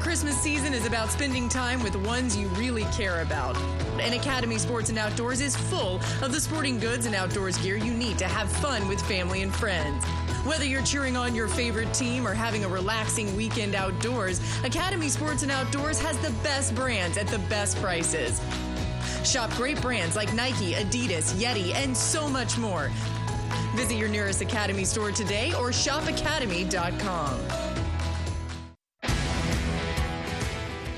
Christmas 0.03 0.37
season 0.37 0.73
is 0.73 0.85
about 0.85 1.09
spending 1.09 1.47
time 1.47 1.81
with 1.81 1.93
the 1.93 1.99
ones 1.99 2.35
you 2.35 2.49
really 2.49 2.83
care 2.91 3.21
about. 3.21 3.55
And 4.01 4.13
Academy 4.13 4.57
Sports 4.57 4.89
and 4.89 4.99
Outdoors 4.99 5.39
is 5.39 5.55
full 5.55 6.01
of 6.21 6.33
the 6.33 6.41
sporting 6.41 6.77
goods 6.77 7.05
and 7.05 7.15
outdoors 7.15 7.57
gear 7.57 7.77
you 7.77 7.93
need 7.93 8.17
to 8.17 8.25
have 8.25 8.51
fun 8.51 8.85
with 8.89 9.01
family 9.03 9.43
and 9.43 9.55
friends. 9.55 10.03
Whether 10.45 10.65
you're 10.65 10.83
cheering 10.83 11.15
on 11.15 11.33
your 11.33 11.47
favorite 11.47 11.93
team 11.93 12.27
or 12.27 12.33
having 12.33 12.65
a 12.65 12.67
relaxing 12.67 13.33
weekend 13.37 13.75
outdoors, 13.75 14.41
Academy 14.65 15.07
Sports 15.07 15.41
and 15.41 15.53
Outdoors 15.53 16.01
has 16.01 16.17
the 16.17 16.31
best 16.43 16.75
brands 16.75 17.17
at 17.17 17.27
the 17.27 17.39
best 17.39 17.77
prices. 17.77 18.41
Shop 19.23 19.49
great 19.51 19.81
brands 19.81 20.17
like 20.17 20.33
Nike, 20.33 20.73
Adidas, 20.73 21.33
Yeti, 21.41 21.73
and 21.75 21.95
so 21.95 22.27
much 22.27 22.57
more. 22.57 22.91
Visit 23.73 23.95
your 23.95 24.09
nearest 24.09 24.41
Academy 24.41 24.83
store 24.83 25.11
today 25.11 25.53
or 25.53 25.69
shopacademy.com. 25.69 27.72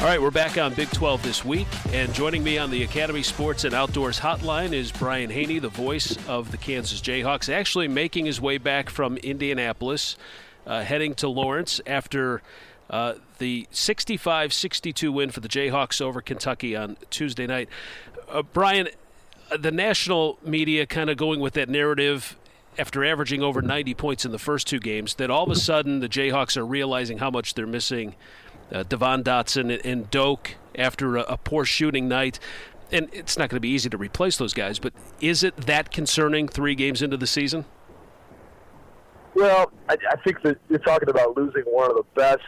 All 0.00 0.06
right, 0.06 0.22
we're 0.22 0.30
back 0.30 0.56
on 0.58 0.74
Big 0.74 0.88
12 0.92 1.24
this 1.24 1.44
week, 1.44 1.66
and 1.92 2.14
joining 2.14 2.44
me 2.44 2.56
on 2.56 2.70
the 2.70 2.84
Academy 2.84 3.24
Sports 3.24 3.64
and 3.64 3.74
Outdoors 3.74 4.20
Hotline 4.20 4.72
is 4.72 4.92
Brian 4.92 5.28
Hanni, 5.28 5.58
the 5.58 5.68
voice 5.68 6.16
of 6.28 6.52
the 6.52 6.56
Kansas 6.56 7.00
Jayhawks, 7.00 7.52
actually 7.52 7.88
making 7.88 8.24
his 8.24 8.40
way 8.40 8.58
back 8.58 8.90
from 8.90 9.16
Indianapolis, 9.16 10.16
uh, 10.68 10.82
heading 10.82 11.14
to 11.16 11.28
Lawrence 11.28 11.80
after 11.84 12.42
uh, 12.90 13.14
the 13.38 13.66
65 13.72 14.52
62 14.52 15.10
win 15.10 15.32
for 15.32 15.40
the 15.40 15.48
Jayhawks 15.48 16.00
over 16.00 16.22
Kentucky 16.22 16.76
on 16.76 16.96
Tuesday 17.10 17.48
night. 17.48 17.68
Uh, 18.28 18.42
Brian, 18.42 18.90
the 19.58 19.72
national 19.72 20.38
media 20.44 20.86
kind 20.86 21.10
of 21.10 21.16
going 21.16 21.40
with 21.40 21.54
that 21.54 21.68
narrative 21.68 22.36
after 22.78 23.04
averaging 23.04 23.42
over 23.42 23.60
90 23.60 23.94
points 23.94 24.24
in 24.24 24.30
the 24.30 24.38
first 24.38 24.68
two 24.68 24.78
games 24.78 25.14
that 25.14 25.28
all 25.28 25.42
of 25.42 25.50
a 25.50 25.56
sudden 25.56 25.98
the 25.98 26.08
Jayhawks 26.08 26.56
are 26.56 26.64
realizing 26.64 27.18
how 27.18 27.30
much 27.32 27.54
they're 27.54 27.66
missing 27.66 28.14
uh, 28.72 28.82
Devon 28.84 29.22
Dotson 29.22 29.72
and, 29.72 29.84
and 29.84 30.10
Doak 30.10 30.56
after 30.74 31.16
a, 31.16 31.22
a 31.22 31.36
poor 31.36 31.64
shooting 31.64 32.08
night. 32.08 32.38
And 32.90 33.08
it's 33.12 33.36
not 33.36 33.50
going 33.50 33.56
to 33.56 33.60
be 33.60 33.68
easy 33.68 33.90
to 33.90 33.98
replace 33.98 34.38
those 34.38 34.54
guys, 34.54 34.78
but 34.78 34.94
is 35.20 35.42
it 35.42 35.56
that 35.58 35.90
concerning 35.90 36.48
three 36.48 36.74
games 36.74 37.02
into 37.02 37.18
the 37.18 37.26
season? 37.26 37.66
Well, 39.34 39.70
I, 39.88 39.96
I 40.10 40.16
think 40.24 40.42
that 40.42 40.58
you're 40.68 40.78
talking 40.78 41.10
about 41.10 41.36
losing 41.36 41.62
one 41.64 41.90
of 41.90 41.96
the 41.96 42.04
best 42.14 42.42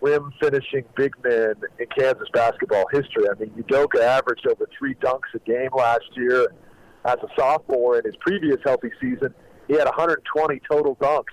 rim 0.00 0.32
finishing 0.40 0.84
big 0.96 1.14
men 1.24 1.54
in 1.78 1.86
Kansas 1.96 2.28
basketball 2.32 2.84
history. 2.92 3.24
I 3.30 3.38
mean, 3.38 3.50
Udoka 3.50 4.00
averaged 4.00 4.46
over 4.46 4.68
three 4.76 4.94
dunks 4.96 5.32
a 5.34 5.38
game 5.38 5.70
last 5.74 6.04
year 6.14 6.48
as 7.04 7.16
a 7.22 7.28
sophomore. 7.38 7.98
In 7.98 8.04
his 8.04 8.16
previous 8.16 8.58
healthy 8.64 8.90
season, 9.00 9.32
he 9.68 9.74
had 9.74 9.84
120 9.84 10.60
total 10.70 10.96
dunks 10.96 11.24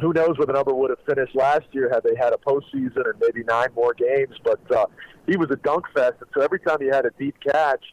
who 0.00 0.12
knows 0.12 0.36
where 0.38 0.46
the 0.46 0.52
number 0.52 0.74
would 0.74 0.90
have 0.90 0.98
finished 1.06 1.34
last 1.34 1.66
year 1.72 1.90
had 1.92 2.02
they 2.02 2.16
had 2.16 2.32
a 2.32 2.36
postseason 2.36 3.08
and 3.08 3.14
maybe 3.20 3.44
nine 3.44 3.68
more 3.74 3.94
games. 3.94 4.36
But 4.42 4.60
uh, 4.70 4.86
he 5.26 5.36
was 5.36 5.50
a 5.50 5.56
dunk 5.56 5.84
fest, 5.94 6.14
and 6.20 6.28
so 6.34 6.42
every 6.42 6.60
time 6.60 6.78
he 6.80 6.86
had 6.86 7.06
a 7.06 7.10
deep 7.18 7.36
catch 7.44 7.84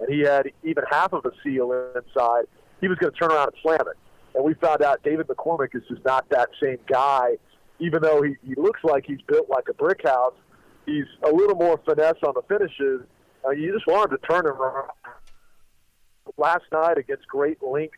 and 0.00 0.12
he 0.12 0.20
had 0.20 0.50
even 0.64 0.84
half 0.90 1.12
of 1.12 1.24
a 1.24 1.30
seal 1.42 1.72
inside, 1.94 2.44
he 2.80 2.88
was 2.88 2.98
going 2.98 3.12
to 3.12 3.18
turn 3.18 3.30
around 3.30 3.48
and 3.48 3.56
slam 3.62 3.80
it. 3.80 3.98
And 4.34 4.44
we 4.44 4.54
found 4.54 4.82
out 4.82 5.02
David 5.02 5.26
McCormack 5.26 5.74
is 5.74 5.82
just 5.88 6.04
not 6.04 6.28
that 6.30 6.48
same 6.62 6.78
guy. 6.86 7.36
Even 7.78 8.02
though 8.02 8.22
he, 8.22 8.36
he 8.46 8.54
looks 8.56 8.80
like 8.84 9.04
he's 9.06 9.20
built 9.26 9.48
like 9.48 9.64
a 9.68 9.74
brick 9.74 10.02
house, 10.04 10.34
he's 10.86 11.06
a 11.22 11.30
little 11.30 11.56
more 11.56 11.80
finesse 11.84 12.22
on 12.26 12.34
the 12.34 12.42
finishes. 12.48 13.02
Uh, 13.44 13.50
you 13.50 13.72
just 13.72 13.86
want 13.86 14.10
him 14.10 14.18
to 14.18 14.26
turn 14.26 14.46
around. 14.46 14.90
Last 16.36 16.64
night 16.72 16.96
against 16.96 17.26
Great 17.26 17.62
Length 17.62 17.96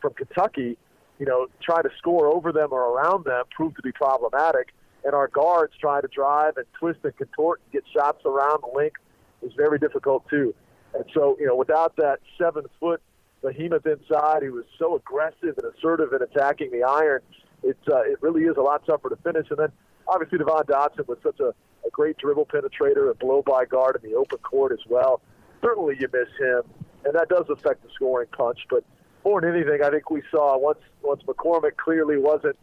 from 0.00 0.12
Kentucky, 0.14 0.76
you 1.18 1.26
know, 1.26 1.46
try 1.62 1.82
to 1.82 1.90
score 1.98 2.26
over 2.28 2.52
them 2.52 2.68
or 2.72 2.80
around 2.80 3.24
them 3.24 3.44
proved 3.54 3.76
to 3.76 3.82
be 3.82 3.92
problematic. 3.92 4.74
And 5.04 5.14
our 5.14 5.28
guards 5.28 5.74
trying 5.80 6.02
to 6.02 6.08
drive 6.08 6.56
and 6.56 6.66
twist 6.78 7.00
and 7.04 7.16
contort 7.16 7.60
and 7.64 7.72
get 7.72 7.84
shots 7.92 8.24
around 8.24 8.62
the 8.62 8.76
length 8.76 9.00
is 9.42 9.52
very 9.56 9.78
difficult 9.78 10.28
too. 10.28 10.54
And 10.94 11.04
so, 11.12 11.36
you 11.38 11.46
know, 11.46 11.56
without 11.56 11.96
that 11.96 12.20
seven 12.38 12.64
foot 12.80 13.02
behemoth 13.42 13.86
inside, 13.86 14.42
he 14.42 14.48
was 14.48 14.64
so 14.78 14.96
aggressive 14.96 15.58
and 15.58 15.72
assertive 15.76 16.12
in 16.12 16.22
attacking 16.22 16.70
the 16.70 16.82
iron. 16.82 17.20
It 17.62 17.78
uh, 17.90 18.02
it 18.02 18.22
really 18.22 18.42
is 18.42 18.56
a 18.56 18.62
lot 18.62 18.86
tougher 18.86 19.10
to 19.10 19.16
finish. 19.16 19.46
And 19.50 19.58
then 19.58 19.72
obviously 20.08 20.38
Devon 20.38 20.64
Dotson 20.64 21.06
was 21.06 21.18
such 21.22 21.40
a, 21.40 21.48
a 21.48 21.90
great 21.92 22.16
dribble 22.18 22.46
penetrator 22.46 23.10
and 23.10 23.18
blow 23.18 23.42
by 23.42 23.64
guard 23.64 24.00
in 24.02 24.10
the 24.10 24.16
open 24.16 24.38
court 24.38 24.72
as 24.72 24.84
well. 24.88 25.20
Certainly 25.62 25.96
you 26.00 26.08
miss 26.12 26.28
him, 26.38 26.62
and 27.04 27.14
that 27.14 27.28
does 27.28 27.46
affect 27.50 27.82
the 27.82 27.88
scoring 27.94 28.28
punch. 28.36 28.58
But 28.70 28.84
more 29.24 29.40
than 29.40 29.54
anything, 29.54 29.80
I 29.82 29.90
think 29.90 30.10
we 30.10 30.22
saw 30.30 30.58
once 30.58 30.78
once 31.02 31.22
McCormack 31.22 31.76
clearly 31.76 32.18
wasn't 32.18 32.56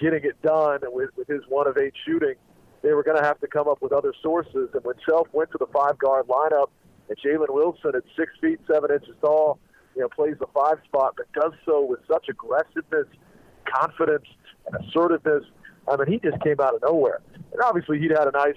getting 0.00 0.24
it 0.24 0.40
done 0.42 0.80
with, 0.84 1.10
with 1.16 1.28
his 1.28 1.42
one 1.48 1.66
of 1.66 1.76
eight 1.76 1.94
shooting, 2.04 2.34
they 2.82 2.92
were 2.92 3.02
going 3.02 3.16
to 3.16 3.22
have 3.22 3.40
to 3.40 3.46
come 3.46 3.68
up 3.68 3.82
with 3.82 3.92
other 3.92 4.12
sources. 4.22 4.68
And 4.74 4.84
when 4.84 4.96
Self 5.08 5.28
went 5.32 5.50
to 5.52 5.58
the 5.58 5.66
five 5.66 5.98
guard 5.98 6.26
lineup, 6.26 6.68
and 7.08 7.16
Jalen 7.18 7.52
Wilson 7.52 7.92
at 7.94 8.02
six 8.16 8.32
feet 8.40 8.58
seven 8.66 8.90
inches 8.90 9.14
tall, 9.20 9.58
you 9.94 10.02
know, 10.02 10.08
plays 10.08 10.36
the 10.38 10.46
five 10.52 10.78
spot, 10.84 11.14
but 11.16 11.26
does 11.40 11.52
so 11.64 11.84
with 11.84 12.00
such 12.08 12.28
aggressiveness, 12.28 13.06
confidence, 13.64 14.26
and 14.66 14.84
assertiveness. 14.84 15.44
I 15.88 15.96
mean, 15.96 16.08
he 16.08 16.18
just 16.18 16.42
came 16.42 16.60
out 16.60 16.74
of 16.74 16.82
nowhere. 16.82 17.20
And 17.34 17.60
obviously, 17.62 17.98
he'd 18.00 18.10
had 18.10 18.26
a 18.26 18.32
nice 18.32 18.56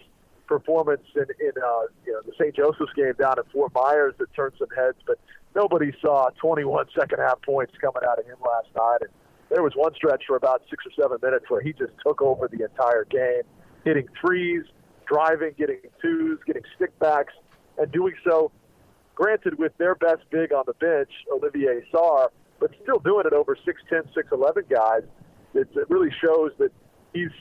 performance 0.49 1.03
in, 1.15 1.25
in 1.39 1.51
uh, 1.63 1.83
you 2.05 2.11
know, 2.11 2.21
the 2.25 2.33
St. 2.33 2.55
Joseph's 2.55 2.91
game 2.95 3.13
down 3.17 3.37
at 3.37 3.49
Fort 3.51 3.71
Myers 3.73 4.15
that 4.17 4.33
turned 4.33 4.53
some 4.57 4.67
heads, 4.75 4.97
but 5.05 5.19
nobody 5.55 5.93
saw 6.01 6.29
21 6.41 6.87
second 6.99 7.19
half 7.19 7.39
points 7.43 7.73
coming 7.79 8.01
out 8.09 8.17
of 8.17 8.25
him 8.25 8.37
last 8.43 8.67
night. 8.75 9.01
And 9.01 9.09
there 9.49 9.61
was 9.61 9.73
one 9.75 9.93
stretch 9.93 10.23
for 10.27 10.35
about 10.35 10.63
six 10.69 10.83
or 10.85 10.91
seven 10.99 11.19
minutes 11.21 11.45
where 11.49 11.61
he 11.61 11.71
just 11.71 11.93
took 12.05 12.21
over 12.21 12.49
the 12.49 12.65
entire 12.65 13.05
game, 13.05 13.43
hitting 13.85 14.09
threes, 14.19 14.65
driving, 15.07 15.53
getting 15.57 15.79
twos, 16.01 16.39
getting 16.45 16.63
stickbacks, 16.79 17.37
and 17.77 17.91
doing 17.91 18.15
so, 18.27 18.51
granted, 19.13 19.59
with 19.59 19.77
their 19.77 19.95
best 19.95 20.23
big 20.31 20.51
on 20.51 20.63
the 20.65 20.73
bench, 20.73 21.09
Olivier 21.31 21.85
Sarr, 21.93 22.29
but 22.59 22.71
still 22.81 22.99
doing 22.99 23.25
it 23.25 23.33
over 23.33 23.55
6'10, 23.55 24.07
6'11 24.13 24.69
guys. 24.69 25.03
It, 25.53 25.69
it 25.75 25.89
really 25.89 26.11
shows 26.21 26.51
that 26.57 26.71
he's 27.13 27.31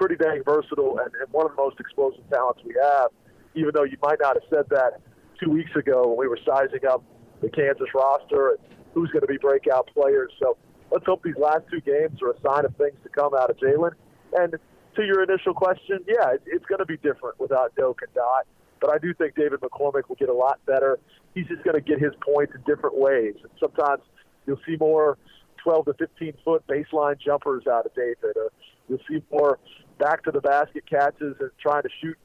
pretty 0.00 0.16
dang 0.16 0.42
versatile 0.44 0.98
and, 0.98 1.12
and 1.20 1.30
one 1.30 1.44
of 1.44 1.52
the 1.54 1.60
most 1.60 1.78
explosive 1.78 2.24
talents 2.30 2.62
we 2.64 2.74
have, 2.82 3.10
even 3.54 3.70
though 3.74 3.84
you 3.84 3.98
might 4.02 4.18
not 4.18 4.34
have 4.34 4.48
said 4.48 4.64
that 4.70 5.02
two 5.38 5.50
weeks 5.50 5.70
ago 5.76 6.08
when 6.08 6.16
we 6.16 6.26
were 6.26 6.38
sizing 6.40 6.80
up 6.88 7.04
the 7.42 7.50
Kansas 7.50 7.88
roster 7.94 8.56
and 8.56 8.58
who's 8.94 9.10
going 9.10 9.20
to 9.20 9.28
be 9.28 9.36
breakout 9.36 9.90
players. 9.92 10.32
So 10.40 10.56
let's 10.90 11.04
hope 11.04 11.22
these 11.22 11.36
last 11.36 11.64
two 11.70 11.82
games 11.82 12.22
are 12.22 12.30
a 12.30 12.40
sign 12.40 12.64
of 12.64 12.74
things 12.76 12.96
to 13.02 13.10
come 13.10 13.34
out 13.34 13.50
of 13.50 13.58
Jalen. 13.58 13.92
And 14.32 14.56
to 14.96 15.02
your 15.04 15.22
initial 15.22 15.52
question, 15.52 16.00
yeah, 16.08 16.32
it, 16.32 16.42
it's 16.46 16.64
going 16.64 16.80
to 16.80 16.86
be 16.86 16.96
different 16.96 17.38
without 17.38 17.74
Doak 17.76 18.00
and 18.00 18.14
Dot. 18.14 18.46
But 18.80 18.94
I 18.94 18.98
do 18.98 19.12
think 19.12 19.36
David 19.36 19.60
McCormack 19.60 20.08
will 20.08 20.16
get 20.16 20.30
a 20.30 20.34
lot 20.34 20.64
better. 20.64 20.98
He's 21.34 21.46
just 21.46 21.62
going 21.62 21.74
to 21.74 21.82
get 21.82 21.98
his 22.00 22.12
points 22.24 22.54
in 22.54 22.62
different 22.62 22.96
ways. 22.96 23.34
And 23.42 23.52
sometimes 23.60 24.02
you'll 24.46 24.60
see 24.66 24.76
more 24.80 25.18
12 25.62 25.84
to 25.84 25.94
15 25.94 26.32
foot 26.42 26.66
baseline 26.66 27.20
jumpers 27.20 27.66
out 27.66 27.84
of 27.84 27.94
David, 27.94 28.36
or 28.36 28.50
you'll 28.88 29.04
see 29.06 29.22
more 29.30 29.58
back 30.00 30.24
to 30.24 30.32
the 30.32 30.40
basket 30.40 30.84
catches 30.88 31.36
and 31.38 31.50
trying 31.60 31.82
to 31.82 31.90
shoot, 32.00 32.16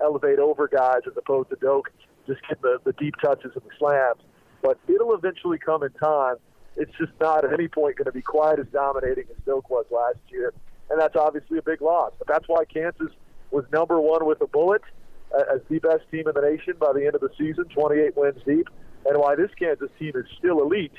elevate 0.00 0.38
over 0.38 0.66
guys 0.66 1.02
as 1.06 1.12
opposed 1.16 1.50
to 1.50 1.56
Doak 1.56 1.90
just 2.26 2.40
get 2.48 2.60
the, 2.62 2.78
the 2.84 2.92
deep 2.92 3.14
touches 3.22 3.52
and 3.54 3.62
the 3.64 3.70
slams. 3.78 4.20
But 4.62 4.78
it'll 4.88 5.14
eventually 5.14 5.58
come 5.58 5.82
in 5.82 5.90
time. 5.92 6.36
It's 6.76 6.92
just 6.98 7.12
not 7.20 7.44
at 7.44 7.52
any 7.52 7.68
point 7.68 7.96
going 7.96 8.06
to 8.06 8.12
be 8.12 8.22
quite 8.22 8.58
as 8.58 8.66
dominating 8.72 9.24
as 9.30 9.36
Doak 9.46 9.70
was 9.70 9.86
last 9.90 10.18
year. 10.28 10.52
And 10.90 11.00
that's 11.00 11.16
obviously 11.16 11.58
a 11.58 11.62
big 11.62 11.80
loss. 11.80 12.12
But 12.18 12.28
that's 12.28 12.44
why 12.48 12.64
Kansas 12.64 13.12
was 13.50 13.64
number 13.72 14.00
one 14.00 14.26
with 14.26 14.40
a 14.40 14.46
bullet 14.46 14.82
uh, 15.34 15.54
as 15.54 15.60
the 15.68 15.78
best 15.78 16.02
team 16.10 16.28
in 16.28 16.34
the 16.34 16.40
nation 16.40 16.74
by 16.78 16.92
the 16.92 17.04
end 17.04 17.14
of 17.14 17.20
the 17.20 17.30
season, 17.38 17.64
28 17.74 18.16
wins 18.16 18.40
deep, 18.46 18.68
and 19.06 19.18
why 19.18 19.34
this 19.34 19.50
Kansas 19.58 19.90
team 19.98 20.12
is 20.14 20.24
still 20.38 20.62
elite, 20.62 20.92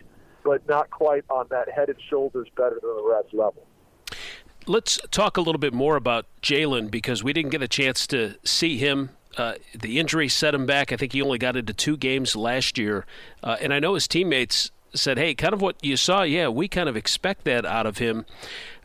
but 0.43 0.67
not 0.67 0.89
quite 0.89 1.23
on 1.29 1.47
that 1.49 1.69
head 1.69 1.89
and 1.89 1.97
shoulders 2.09 2.47
better 2.55 2.79
than 2.81 2.95
the 2.95 3.09
rest 3.09 3.33
level. 3.33 3.65
Let's 4.69 4.99
talk 5.09 5.35
a 5.35 5.41
little 5.41 5.57
bit 5.57 5.73
more 5.73 5.95
about 5.95 6.27
Jalen 6.43 6.91
because 6.91 7.23
we 7.23 7.33
didn't 7.33 7.49
get 7.49 7.63
a 7.63 7.67
chance 7.67 8.05
to 8.05 8.35
see 8.43 8.77
him. 8.77 9.09
Uh, 9.35 9.55
the 9.73 9.97
injury 9.97 10.29
set 10.29 10.53
him 10.53 10.67
back. 10.67 10.91
I 10.91 10.95
think 10.95 11.13
he 11.13 11.23
only 11.23 11.39
got 11.39 11.55
into 11.55 11.73
two 11.73 11.97
games 11.97 12.35
last 12.35 12.77
year. 12.77 13.07
Uh, 13.41 13.57
and 13.59 13.73
I 13.73 13.79
know 13.79 13.95
his 13.95 14.07
teammates 14.07 14.69
said, 14.93 15.17
hey, 15.17 15.33
kind 15.33 15.55
of 15.55 15.61
what 15.61 15.83
you 15.83 15.97
saw, 15.97 16.21
yeah, 16.21 16.49
we 16.49 16.67
kind 16.67 16.87
of 16.87 16.95
expect 16.95 17.45
that 17.45 17.65
out 17.65 17.87
of 17.87 17.97
him. 17.97 18.27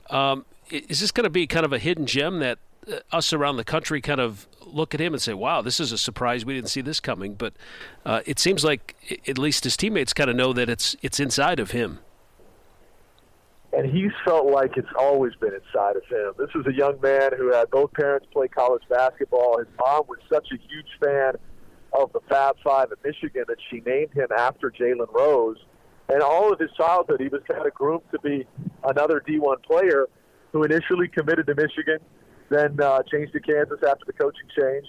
Um, 0.08 0.46
is 0.70 1.00
this 1.00 1.10
going 1.10 1.24
to 1.24 1.30
be 1.30 1.46
kind 1.46 1.66
of 1.66 1.72
a 1.74 1.78
hidden 1.78 2.06
gem 2.06 2.38
that 2.38 2.60
uh, 2.90 3.00
us 3.12 3.34
around 3.34 3.58
the 3.58 3.64
country 3.64 4.00
kind 4.00 4.22
of 4.22 4.48
look 4.64 4.94
at 4.94 5.02
him 5.02 5.12
and 5.12 5.20
say, 5.20 5.34
"Wow, 5.34 5.60
this 5.60 5.80
is 5.80 5.92
a 5.92 5.98
surprise. 5.98 6.46
We 6.46 6.54
didn't 6.54 6.70
see 6.70 6.80
this 6.80 6.98
coming." 6.98 7.34
But 7.34 7.52
uh, 8.06 8.22
it 8.24 8.38
seems 8.38 8.64
like 8.64 8.96
at 9.28 9.36
least 9.36 9.64
his 9.64 9.76
teammates 9.76 10.14
kind 10.14 10.30
of 10.30 10.36
know 10.36 10.54
that 10.54 10.70
it's 10.70 10.96
it's 11.02 11.20
inside 11.20 11.60
of 11.60 11.72
him. 11.72 11.98
And 13.76 13.90
he's 13.90 14.12
felt 14.24 14.46
like 14.46 14.76
it's 14.76 14.88
always 14.98 15.34
been 15.40 15.52
inside 15.52 15.96
of 15.96 16.04
him. 16.04 16.32
This 16.38 16.54
was 16.54 16.64
a 16.66 16.72
young 16.72 17.00
man 17.00 17.30
who 17.36 17.52
had 17.52 17.70
both 17.70 17.92
parents 17.92 18.26
play 18.32 18.46
college 18.46 18.82
basketball. 18.88 19.58
His 19.58 19.66
mom 19.78 20.04
was 20.08 20.18
such 20.32 20.46
a 20.52 20.56
huge 20.56 20.86
fan 21.02 21.34
of 21.92 22.12
the 22.12 22.20
Fab 22.28 22.56
Five 22.62 22.92
at 22.92 22.98
Michigan 23.04 23.44
that 23.48 23.56
she 23.70 23.80
named 23.80 24.12
him 24.12 24.28
after 24.36 24.70
Jalen 24.70 25.12
Rose. 25.12 25.58
And 26.08 26.22
all 26.22 26.52
of 26.52 26.60
his 26.60 26.70
childhood, 26.76 27.20
he 27.20 27.28
was 27.28 27.40
kind 27.50 27.66
of 27.66 27.74
groomed 27.74 28.02
to 28.12 28.20
be 28.20 28.46
another 28.84 29.20
D1 29.26 29.62
player 29.64 30.06
who 30.52 30.62
initially 30.62 31.08
committed 31.08 31.46
to 31.46 31.54
Michigan, 31.54 31.98
then 32.50 32.78
uh, 32.80 33.02
changed 33.10 33.32
to 33.32 33.40
Kansas 33.40 33.78
after 33.86 34.04
the 34.06 34.12
coaching 34.12 34.48
change. 34.56 34.86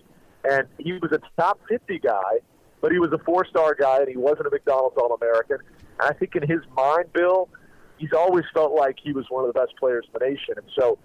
And 0.47 0.67
he 0.77 0.93
was 0.93 1.11
a 1.11 1.19
top 1.41 1.59
50 1.69 1.99
guy, 1.99 2.39
but 2.81 2.91
he 2.91 2.99
was 2.99 3.11
a 3.13 3.17
four 3.19 3.45
star 3.45 3.73
guy, 3.73 3.99
and 3.99 4.09
he 4.09 4.17
wasn't 4.17 4.45
a 4.45 4.51
McDonald's 4.51 4.97
All 4.97 5.13
American. 5.13 5.57
I 5.99 6.13
think 6.13 6.35
in 6.35 6.47
his 6.47 6.61
mind, 6.75 7.11
Bill, 7.13 7.49
he's 7.97 8.13
always 8.13 8.45
felt 8.53 8.73
like 8.73 8.97
he 9.01 9.13
was 9.13 9.25
one 9.29 9.45
of 9.45 9.53
the 9.53 9.59
best 9.59 9.75
players 9.77 10.05
in 10.07 10.19
the 10.19 10.25
nation. 10.25 10.55
And 10.57 10.65
so 10.77 10.97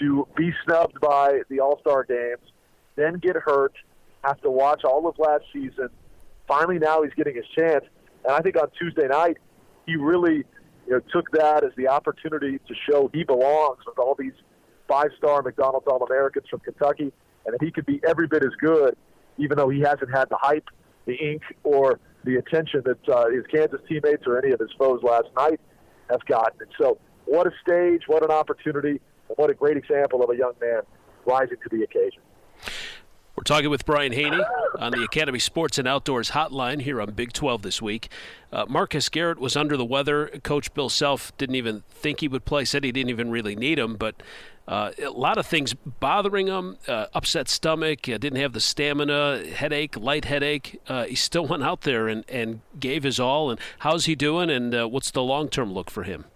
to 0.00 0.26
be 0.36 0.52
snubbed 0.64 1.00
by 1.00 1.40
the 1.48 1.60
All 1.60 1.78
Star 1.80 2.04
games, 2.04 2.42
then 2.96 3.14
get 3.14 3.36
hurt, 3.36 3.74
have 4.22 4.40
to 4.42 4.50
watch 4.50 4.84
all 4.84 5.06
of 5.06 5.18
last 5.18 5.44
season, 5.52 5.88
finally 6.46 6.78
now 6.78 7.02
he's 7.02 7.14
getting 7.14 7.34
his 7.34 7.46
chance. 7.56 7.84
And 8.24 8.32
I 8.32 8.40
think 8.40 8.56
on 8.56 8.68
Tuesday 8.78 9.08
night, 9.08 9.38
he 9.86 9.96
really 9.96 10.44
you 10.86 10.92
know, 10.92 11.00
took 11.12 11.30
that 11.32 11.64
as 11.64 11.72
the 11.76 11.88
opportunity 11.88 12.58
to 12.58 12.74
show 12.88 13.10
he 13.12 13.24
belongs 13.24 13.78
with 13.86 13.98
all 13.98 14.14
these 14.18 14.32
five-star 14.88 15.42
McDonald's 15.42 15.86
All-Americans 15.86 16.46
from 16.48 16.60
Kentucky, 16.60 17.12
and 17.46 17.54
that 17.54 17.62
he 17.62 17.70
could 17.70 17.86
be 17.86 18.00
every 18.06 18.26
bit 18.26 18.42
as 18.44 18.52
good, 18.60 18.96
even 19.38 19.56
though 19.56 19.68
he 19.68 19.80
hasn't 19.80 20.14
had 20.14 20.28
the 20.28 20.36
hype, 20.40 20.68
the 21.06 21.14
ink, 21.14 21.42
or 21.62 21.98
the 22.24 22.36
attention 22.36 22.82
that 22.84 23.08
uh, 23.08 23.28
his 23.30 23.44
Kansas 23.46 23.80
teammates 23.88 24.24
or 24.26 24.38
any 24.38 24.52
of 24.52 24.60
his 24.60 24.70
foes 24.78 25.02
last 25.02 25.28
night 25.36 25.60
have 26.10 26.24
gotten. 26.26 26.60
And 26.60 26.70
so, 26.78 26.98
what 27.26 27.46
a 27.46 27.50
stage, 27.62 28.02
what 28.06 28.22
an 28.22 28.30
opportunity, 28.30 29.00
and 29.28 29.36
what 29.36 29.50
a 29.50 29.54
great 29.54 29.76
example 29.76 30.22
of 30.22 30.30
a 30.30 30.36
young 30.36 30.52
man 30.60 30.82
rising 31.26 31.56
to 31.62 31.76
the 31.76 31.82
occasion. 31.82 32.20
We're 33.36 33.42
talking 33.42 33.68
with 33.68 33.84
Brian 33.84 34.12
Hanni 34.12 34.44
on 34.78 34.92
the 34.92 35.02
Academy 35.02 35.40
Sports 35.40 35.76
and 35.78 35.88
Outdoors 35.88 36.30
Hotline 36.30 36.82
here 36.82 37.00
on 37.00 37.10
Big 37.14 37.32
12 37.32 37.62
this 37.62 37.82
week. 37.82 38.08
Uh, 38.52 38.64
Marcus 38.68 39.08
Garrett 39.08 39.40
was 39.40 39.56
under 39.56 39.76
the 39.76 39.84
weather. 39.84 40.28
Coach 40.44 40.72
Bill 40.72 40.88
Self 40.88 41.36
didn't 41.36 41.56
even 41.56 41.82
think 41.90 42.20
he 42.20 42.28
would 42.28 42.44
play, 42.44 42.64
said 42.64 42.84
he 42.84 42.92
didn't 42.92 43.10
even 43.10 43.32
really 43.32 43.56
need 43.56 43.76
him, 43.76 43.96
but 43.96 44.22
uh, 44.68 44.92
a 45.02 45.10
lot 45.10 45.36
of 45.36 45.46
things 45.46 45.74
bothering 45.74 46.46
him 46.46 46.78
uh, 46.86 47.06
upset 47.12 47.48
stomach, 47.48 48.08
uh, 48.08 48.18
didn't 48.18 48.38
have 48.38 48.52
the 48.52 48.60
stamina, 48.60 49.44
headache, 49.44 49.96
light 49.96 50.26
headache. 50.26 50.80
Uh, 50.86 51.04
he 51.04 51.16
still 51.16 51.46
went 51.48 51.64
out 51.64 51.80
there 51.80 52.06
and, 52.06 52.24
and 52.28 52.60
gave 52.78 53.02
his 53.02 53.18
all. 53.18 53.50
And 53.50 53.58
how's 53.80 54.04
he 54.04 54.14
doing, 54.14 54.48
and 54.48 54.72
uh, 54.72 54.86
what's 54.86 55.10
the 55.10 55.22
long 55.22 55.48
term 55.48 55.72
look 55.72 55.90
for 55.90 56.04
him? 56.04 56.26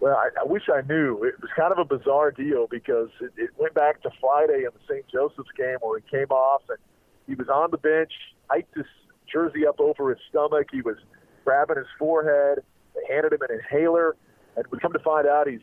Well, 0.00 0.16
I, 0.16 0.30
I 0.40 0.44
wish 0.44 0.62
I 0.72 0.80
knew. 0.80 1.22
It 1.24 1.40
was 1.40 1.50
kind 1.54 1.72
of 1.72 1.78
a 1.78 1.84
bizarre 1.84 2.30
deal 2.30 2.66
because 2.70 3.10
it, 3.20 3.32
it 3.36 3.50
went 3.58 3.74
back 3.74 4.02
to 4.02 4.10
Friday 4.18 4.64
in 4.64 4.70
the 4.72 4.80
St. 4.88 5.06
Joseph's 5.12 5.52
game 5.56 5.76
where 5.82 6.00
he 6.00 6.10
came 6.10 6.30
off 6.30 6.62
and 6.70 6.78
he 7.26 7.34
was 7.34 7.48
on 7.48 7.70
the 7.70 7.78
bench, 7.78 8.12
hiked 8.48 8.74
his 8.74 8.86
jersey 9.30 9.66
up 9.66 9.78
over 9.78 10.08
his 10.10 10.18
stomach. 10.30 10.68
He 10.72 10.80
was 10.80 10.96
grabbing 11.44 11.76
his 11.76 11.86
forehead. 11.98 12.64
They 12.94 13.14
handed 13.14 13.34
him 13.34 13.40
an 13.42 13.54
inhaler, 13.54 14.16
and 14.56 14.66
we 14.70 14.78
come 14.78 14.92
to 14.94 14.98
find 14.98 15.28
out 15.28 15.46
he's 15.46 15.60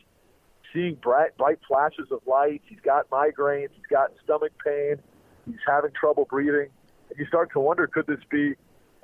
seeing 0.72 0.96
bright, 0.96 1.36
bright 1.38 1.60
flashes 1.68 2.08
of 2.12 2.20
light. 2.28 2.62
He's 2.68 2.80
got 2.80 3.10
migraines. 3.10 3.70
He's 3.76 3.86
got 3.90 4.12
stomach 4.24 4.52
pain. 4.64 4.98
He's 5.46 5.60
having 5.66 5.92
trouble 6.00 6.26
breathing. 6.30 6.70
And 7.10 7.18
you 7.18 7.26
start 7.26 7.52
to 7.54 7.60
wonder, 7.60 7.88
could 7.88 8.06
this 8.06 8.20
be 8.30 8.54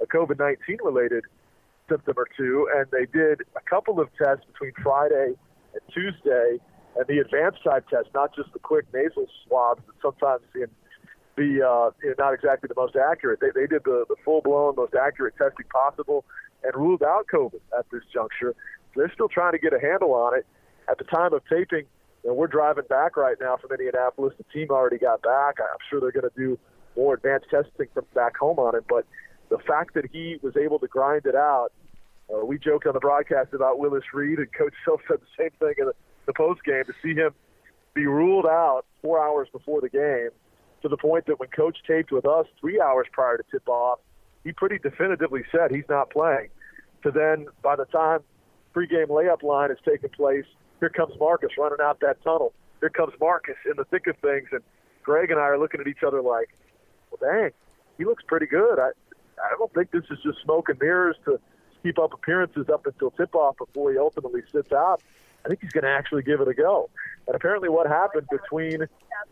a 0.02 0.06
COVID-19 0.06 0.58
related 0.84 1.24
symptom 1.90 2.14
or 2.18 2.28
two, 2.38 2.68
and 2.76 2.86
they 2.92 3.06
did 3.06 3.42
a 3.56 3.70
couple 3.70 4.00
of 4.00 4.10
tests 4.18 4.46
between 4.52 4.74
Friday 4.82 5.34
and 5.74 5.82
Tuesday, 5.94 6.60
and 6.96 7.06
the 7.08 7.20
advanced 7.20 7.64
type 7.64 7.88
test, 7.90 8.10
not 8.14 8.36
just 8.36 8.52
the 8.54 8.60
quick 8.60 8.86
nasal 8.94 9.26
swabs 9.46 9.82
that 9.88 9.96
sometimes 10.02 10.44
can 10.54 10.68
be 11.36 11.62
uh, 11.62 11.90
you 12.04 12.10
know, 12.10 12.16
not 12.20 12.34
exactly 12.34 12.68
the 12.68 12.80
most 12.80 12.96
accurate. 12.96 13.40
They, 13.40 13.50
they 13.54 13.68
did 13.68 13.84
the, 13.84 14.06
the 14.08 14.16
full 14.24 14.42
blown, 14.42 14.76
most 14.76 14.94
accurate 14.94 15.34
testing 15.38 15.66
possible 15.72 16.26
and 16.64 16.74
ruled 16.76 17.04
out 17.04 17.26
COVID 17.34 17.60
at 17.78 17.86
this 17.92 18.04
juncture. 18.14 18.56
They're 18.96 19.12
still 19.14 19.30
trying 19.30 19.54
to 19.54 19.58
get 19.58 19.74
a 19.74 19.80
handle 19.80 20.14
on 20.14 20.38
it. 20.38 20.46
At 20.90 20.98
the 20.98 21.06
time 21.06 21.34
of 21.34 21.42
taping, 21.50 21.86
you 22.24 22.30
know, 22.30 22.34
we're 22.34 22.48
driving 22.48 22.84
back 22.90 23.18
right 23.18 23.36
now 23.40 23.58
from 23.58 23.72
Indianapolis. 23.72 24.34
The 24.38 24.46
team 24.54 24.68
already 24.70 24.98
got 24.98 25.22
back. 25.22 25.56
I'm 25.60 25.80
sure 25.90 26.00
they're 26.00 26.12
going 26.12 26.30
to 26.30 26.38
do 26.38 26.60
more 26.96 27.16
advanced 27.16 27.48
testing 27.50 27.88
from 27.94 28.06
back 28.14 28.38
home 28.38 28.60
on 28.60 28.76
it. 28.76 28.84
But 28.88 29.06
the 29.50 29.58
fact 29.60 29.94
that 29.96 30.06
he 30.12 30.40
was 30.42 30.56
able 30.58 30.80
to 30.80 30.88
grind 30.88 31.26
it 31.26 31.36
out, 31.36 31.72
uh, 32.34 32.46
we 32.46 32.58
joked 32.58 32.88
on 32.88 32.94
the 32.94 33.00
broadcast 33.00 33.54
about 33.54 33.80
Willis 33.80 34.04
Reed, 34.14 34.40
and 34.40 34.52
Coach 34.54 34.74
Self 34.86 35.02
said 35.08 35.18
the 35.20 35.44
same 35.44 35.52
thing 35.60 35.76
in 35.78 35.92
the, 36.26 36.34
post 36.34 36.64
game. 36.64 36.84
To 36.86 36.94
see 37.04 37.14
him 37.14 37.32
be 37.94 38.08
ruled 38.08 38.46
out 38.46 38.86
four 39.02 39.24
hours 39.24 39.48
before 39.52 39.82
the 39.82 39.90
game, 39.90 40.30
to 40.82 40.88
the 40.88 40.98
point 40.98 41.26
that 41.28 41.40
when 41.40 41.50
Coach 41.50 41.78
taped 41.86 42.12
with 42.12 42.26
us 42.26 42.46
three 42.60 42.80
hours 42.80 43.08
prior 43.12 43.38
to 43.38 43.44
tip 43.52 43.68
off, 43.68 44.00
he 44.44 44.52
pretty 44.52 44.80
definitively 44.80 45.44
said 45.52 45.72
he's 45.72 45.88
not 45.90 46.10
playing. 46.10 46.50
To 47.04 47.12
then, 47.12 47.48
by 47.62 47.76
the 47.76 47.86
time 47.86 48.20
pregame 48.74 49.08
layup 49.08 49.44
line 49.44 49.72
is 49.72 49.78
taking 49.86 50.10
place, 50.10 50.46
here 50.80 50.90
comes 50.90 51.14
Marcus 51.20 51.52
running 51.58 51.80
out 51.82 52.00
that 52.02 52.22
tunnel. 52.24 52.54
Here 52.80 52.90
comes 52.90 53.14
Marcus 53.20 53.56
in 53.66 53.74
the 53.78 53.86
thick 53.86 54.08
of 54.08 54.18
things, 54.18 54.50
and 54.52 54.62
Greg 55.04 55.32
and 55.32 55.40
I 55.40 55.44
are 55.44 55.58
looking 55.58 55.80
at 55.80 55.88
each 55.88 56.04
other 56.06 56.22
like, 56.22 56.50
"Well, 57.12 57.32
dang, 57.32 57.52
he 57.98 58.06
looks 58.06 58.24
pretty 58.24 58.46
good." 58.46 58.80
I, 58.80 58.90
I 59.42 59.56
don't 59.58 59.74
think 59.74 59.92
this 59.92 60.04
is 60.10 60.20
just 60.24 60.42
smoke 60.44 60.70
and 60.70 60.80
mirrors 60.80 61.16
to 61.26 61.40
keep 61.82 62.00
up 62.00 62.14
appearances 62.14 62.68
up 62.72 62.86
until 62.86 63.12
tip-off 63.12 63.58
before 63.58 63.92
he 63.92 63.98
ultimately 63.98 64.42
sits 64.52 64.72
out. 64.72 65.02
I 65.46 65.50
think 65.50 65.62
he's 65.62 65.72
going 65.72 65.84
to 65.84 65.90
actually 65.90 66.24
give 66.24 66.40
it 66.40 66.48
a 66.48 66.54
go. 66.54 66.90
And 67.28 67.36
apparently, 67.36 67.70
what 67.70 67.88
happened 67.88 68.28
between 68.32 68.80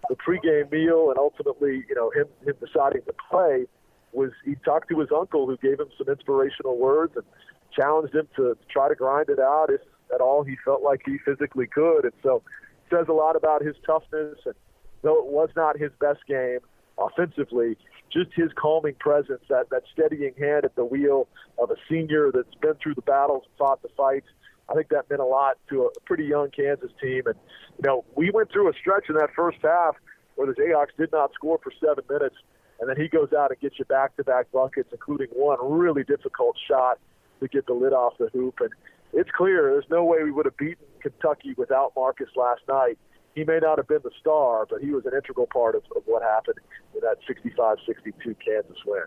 the 0.10 0.16
pregame 0.16 0.72
meal 0.72 1.10
and 1.10 1.18
ultimately, 1.18 1.86
you 1.88 1.96
know, 1.96 2.10
him 2.12 2.26
him 2.46 2.56
deciding 2.60 3.04
to 3.04 3.14
play 3.30 3.66
was 4.12 4.32
he 4.44 4.56
talked 4.66 4.90
to 4.90 5.00
his 5.00 5.10
uncle, 5.16 5.48
who 5.48 5.58
gave 5.58 5.80
him 5.80 5.88
some 5.98 6.10
inspirational 6.10 6.78
words 6.78 7.16
and 7.16 7.24
challenged 7.74 8.14
him 8.14 8.28
to 8.36 8.58
try 8.70 8.90
to 8.90 8.96
grind 8.96 9.30
it 9.30 9.40
out 9.40 9.68
if 9.70 9.82
at 10.14 10.20
all 10.20 10.44
he 10.44 10.58
felt 10.66 10.84
like 10.84 11.02
he 11.06 11.18
physically 11.20 11.68
could. 11.68 12.04
And 12.04 12.14
so, 12.22 12.44
says 12.90 13.08
a 13.08 13.14
lot 13.14 13.36
about 13.38 13.62
his 13.62 13.76
toughness. 13.86 14.38
And 14.46 14.56
though 15.02 15.20
it 15.20 15.28
was 15.28 15.50
not 15.56 15.78
his 15.78 15.92
best 16.00 16.26
game 16.28 16.60
offensively, 17.02 17.78
just 18.12 18.30
his 18.34 18.52
calming 18.56 18.96
presence, 18.96 19.42
that 19.50 19.70
that 19.70 19.84
steadying 19.92 20.34
hand 20.38 20.66
at 20.66 20.76
the 20.76 20.86
wheel 20.86 21.28
of 21.58 21.72
a 21.72 21.76
senior 21.90 22.32
that's 22.34 22.56
been 22.62 22.76
through 22.82 22.96
the 22.96 23.02
battles, 23.02 23.44
and 23.46 23.58
fought 23.58 23.82
the 23.82 23.90
fights. 23.96 24.28
I 24.70 24.74
think 24.74 24.90
that 24.90 25.10
meant 25.10 25.22
a 25.22 25.26
lot 25.26 25.58
to 25.70 25.84
a 25.84 26.00
pretty 26.02 26.26
young 26.26 26.50
Kansas 26.50 26.92
team. 27.02 27.24
And, 27.26 27.36
you 27.78 27.88
know, 27.88 28.06
we 28.16 28.32
went 28.32 28.52
through 28.52 28.70
a 28.70 28.74
stretch 28.74 29.06
in 29.10 29.16
that 29.16 29.30
first 29.36 29.58
half 29.62 29.96
where 30.36 30.48
the 30.48 30.54
Jayhawks 30.54 30.96
did 30.98 31.12
not 31.12 31.34
score 31.34 31.60
for 31.62 31.72
seven 31.80 32.04
minutes, 32.10 32.36
and 32.80 32.90
then 32.90 32.96
he 32.96 33.10
goes 33.10 33.34
out 33.38 33.52
and 33.52 33.60
gets 33.60 33.78
you 33.80 33.86
back 33.86 34.16
to 34.16 34.24
back 34.24 34.52
buckets, 34.52 34.90
including 34.92 35.28
one 35.34 35.58
really 35.62 36.04
difficult 36.04 36.56
shot 36.68 37.00
to 37.42 37.48
get 37.48 37.66
the 37.68 37.74
lid 37.74 37.92
off 37.92 38.14
the 38.18 38.30
hoop. 38.34 38.56
And 38.62 38.70
it's 39.14 39.30
clear 39.32 39.72
there's 39.74 39.90
no 39.90 40.06
way 40.06 40.24
we 40.24 40.32
would 40.32 40.46
have 40.46 40.58
beaten 40.58 40.86
Kentucky 41.02 41.54
without 41.58 41.92
Marcus 41.96 42.30
last 42.36 42.62
night. 42.70 42.98
He 43.36 43.44
may 43.44 43.60
not 43.60 43.78
have 43.78 43.88
been 43.88 44.02
the 44.04 44.12
star, 44.20 44.66
but 44.70 44.82
he 44.82 44.92
was 44.92 45.06
an 45.06 45.14
integral 45.16 45.48
part 45.48 45.76
of, 45.76 45.84
of 45.96 46.04
what 46.06 46.22
happened 46.22 46.58
in 46.94 47.00
that 47.02 47.18
65 47.28 47.78
62 47.86 48.36
Kansas 48.46 48.78
win. 48.86 49.04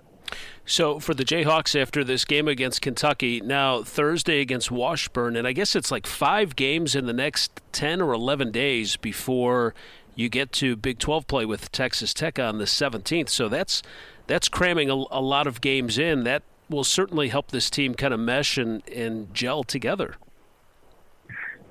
So 0.64 0.98
for 0.98 1.12
the 1.12 1.24
Jayhawks 1.24 1.80
after 1.80 2.02
this 2.02 2.24
game 2.24 2.48
against 2.48 2.80
Kentucky, 2.80 3.40
now 3.40 3.82
Thursday 3.82 4.40
against 4.40 4.70
Washburn, 4.70 5.36
and 5.36 5.46
I 5.46 5.52
guess 5.52 5.76
it's 5.76 5.90
like 5.90 6.06
five 6.06 6.56
games 6.56 6.94
in 6.94 7.04
the 7.04 7.12
next 7.12 7.60
10 7.72 8.00
or 8.00 8.14
11 8.14 8.50
days 8.50 8.96
before 8.96 9.74
you 10.14 10.30
get 10.30 10.52
to 10.52 10.76
Big 10.76 10.98
12 10.98 11.26
play 11.26 11.44
with 11.44 11.70
Texas 11.70 12.14
Tech 12.14 12.38
on 12.38 12.58
the 12.58 12.64
17th. 12.64 13.28
So 13.28 13.48
that's 13.48 13.82
that's 14.26 14.48
cramming 14.48 14.88
a, 14.88 14.94
a 14.94 15.20
lot 15.20 15.46
of 15.46 15.60
games 15.60 15.98
in. 15.98 16.24
That 16.24 16.42
will 16.70 16.84
certainly 16.84 17.28
help 17.28 17.50
this 17.50 17.68
team 17.68 17.94
kind 17.94 18.14
of 18.14 18.20
mesh 18.20 18.56
and, 18.56 18.86
and 18.88 19.32
gel 19.34 19.64
together. 19.64 20.16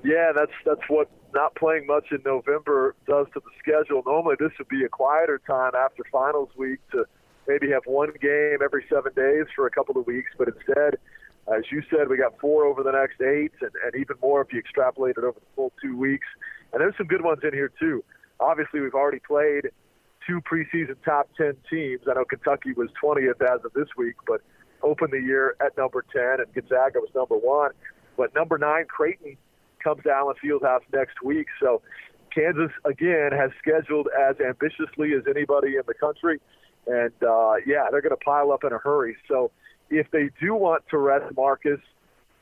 Yeah, 0.04 0.32
that's 0.34 0.52
that's 0.64 0.82
what 0.88 1.08
not 1.34 1.54
playing 1.54 1.86
much 1.86 2.06
in 2.10 2.18
November 2.24 2.94
does 3.06 3.26
to 3.34 3.40
the 3.40 3.50
schedule. 3.58 4.02
Normally, 4.06 4.36
this 4.38 4.52
would 4.58 4.68
be 4.68 4.84
a 4.84 4.88
quieter 4.88 5.40
time 5.46 5.72
after 5.74 6.02
finals 6.10 6.50
week 6.56 6.80
to 6.92 7.04
maybe 7.46 7.70
have 7.70 7.82
one 7.86 8.12
game 8.20 8.58
every 8.64 8.84
seven 8.88 9.12
days 9.14 9.46
for 9.54 9.66
a 9.66 9.70
couple 9.70 9.98
of 9.98 10.06
weeks, 10.06 10.30
but 10.38 10.48
instead, 10.48 10.96
as 11.54 11.64
you 11.70 11.82
said, 11.90 12.08
we 12.08 12.16
got 12.16 12.38
four 12.40 12.64
over 12.64 12.82
the 12.82 12.92
next 12.92 13.20
eight, 13.20 13.52
and, 13.60 13.70
and 13.84 13.94
even 14.00 14.16
more 14.22 14.40
if 14.40 14.52
you 14.52 14.58
extrapolate 14.58 15.16
it 15.18 15.24
over 15.24 15.38
the 15.38 15.46
full 15.54 15.72
two 15.82 15.96
weeks. 15.96 16.26
And 16.72 16.80
there's 16.80 16.96
some 16.96 17.06
good 17.06 17.22
ones 17.22 17.40
in 17.42 17.52
here 17.52 17.70
too. 17.78 18.02
Obviously, 18.40 18.80
we've 18.80 18.94
already 18.94 19.20
played 19.20 19.70
two 20.26 20.40
preseason 20.40 20.96
top 21.04 21.28
10 21.36 21.56
teams. 21.68 22.02
I 22.08 22.14
know 22.14 22.24
Kentucky 22.24 22.72
was 22.72 22.88
20th 23.02 23.42
as 23.42 23.64
of 23.64 23.72
this 23.74 23.88
week, 23.96 24.16
but 24.26 24.40
opened 24.82 25.12
the 25.12 25.20
year 25.20 25.54
at 25.64 25.76
number 25.76 26.04
10, 26.12 26.40
and 26.40 26.54
Gonzaga 26.54 27.00
was 27.00 27.10
number 27.14 27.36
one. 27.36 27.72
But 28.16 28.34
number 28.34 28.58
nine, 28.58 28.86
Creighton, 28.86 29.36
comes 29.84 30.02
to 30.04 30.10
Allen 30.10 30.34
Fieldhouse 30.42 30.80
next 30.92 31.22
week. 31.22 31.46
So 31.60 31.82
Kansas, 32.34 32.70
again, 32.84 33.30
has 33.32 33.50
scheduled 33.60 34.08
as 34.18 34.36
ambitiously 34.40 35.12
as 35.12 35.22
anybody 35.28 35.76
in 35.76 35.82
the 35.86 35.94
country. 35.94 36.40
And, 36.86 37.12
uh, 37.22 37.54
yeah, 37.66 37.86
they're 37.90 38.02
going 38.02 38.16
to 38.18 38.24
pile 38.24 38.50
up 38.50 38.64
in 38.64 38.72
a 38.72 38.78
hurry. 38.78 39.16
So 39.28 39.50
if 39.90 40.10
they 40.10 40.30
do 40.40 40.54
want 40.54 40.82
to 40.90 40.98
rest 40.98 41.34
Marcus, 41.36 41.80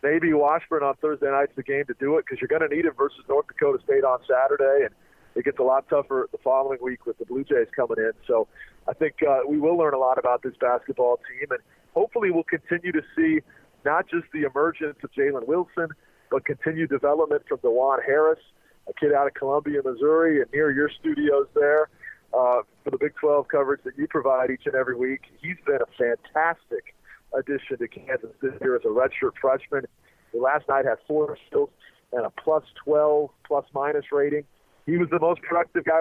maybe 0.02 0.32
Washburn 0.32 0.82
on 0.82 0.94
Thursday 1.02 1.30
night's 1.30 1.54
the 1.54 1.62
game 1.62 1.84
to 1.86 1.94
do 2.00 2.16
it 2.16 2.24
because 2.24 2.40
you're 2.40 2.48
going 2.48 2.68
to 2.68 2.74
need 2.74 2.86
him 2.86 2.94
versus 2.96 3.20
North 3.28 3.46
Dakota 3.48 3.82
State 3.84 4.04
on 4.04 4.18
Saturday. 4.28 4.86
And 4.86 4.94
it 5.34 5.44
gets 5.44 5.58
a 5.58 5.62
lot 5.62 5.88
tougher 5.88 6.28
the 6.32 6.38
following 6.38 6.78
week 6.82 7.06
with 7.06 7.18
the 7.18 7.26
Blue 7.26 7.44
Jays 7.44 7.68
coming 7.74 7.98
in. 7.98 8.12
So 8.26 8.48
I 8.88 8.94
think 8.94 9.16
uh, 9.28 9.40
we 9.48 9.58
will 9.58 9.76
learn 9.76 9.94
a 9.94 9.98
lot 9.98 10.18
about 10.18 10.42
this 10.42 10.54
basketball 10.60 11.18
team. 11.28 11.50
And 11.50 11.60
hopefully 11.94 12.30
we'll 12.30 12.44
continue 12.44 12.92
to 12.92 13.02
see 13.16 13.40
not 13.84 14.08
just 14.08 14.26
the 14.32 14.42
emergence 14.42 14.96
of 15.02 15.12
Jalen 15.12 15.46
Wilson, 15.46 15.88
but 16.32 16.46
continued 16.46 16.88
development 16.88 17.42
from 17.46 17.58
Dajuan 17.58 17.98
Harris, 18.04 18.40
a 18.88 18.92
kid 18.94 19.12
out 19.12 19.26
of 19.26 19.34
Columbia, 19.34 19.82
Missouri, 19.84 20.40
and 20.40 20.50
near 20.50 20.70
your 20.72 20.90
studios 20.98 21.46
there 21.54 21.90
uh, 22.32 22.62
for 22.82 22.90
the 22.90 22.96
Big 22.98 23.14
12 23.20 23.46
coverage 23.48 23.82
that 23.84 23.92
you 23.98 24.08
provide 24.08 24.50
each 24.50 24.62
and 24.64 24.74
every 24.74 24.96
week. 24.96 25.20
He's 25.42 25.58
been 25.66 25.78
a 25.82 25.92
fantastic 25.98 26.96
addition 27.38 27.78
to 27.78 27.86
Kansas 27.86 28.30
this 28.40 28.54
year 28.62 28.74
as 28.74 28.82
a 28.84 28.88
redshirt 28.88 29.32
freshman. 29.40 29.84
He 30.32 30.40
last 30.40 30.66
night 30.68 30.86
had 30.86 30.96
four 31.06 31.36
steals 31.46 31.70
and 32.12 32.24
a 32.24 32.30
plus 32.30 32.64
12 32.82 33.30
plus 33.46 33.66
minus 33.74 34.06
rating. 34.10 34.44
He 34.86 34.96
was 34.96 35.08
the 35.10 35.20
most 35.20 35.42
productive 35.42 35.84
guy 35.84 36.00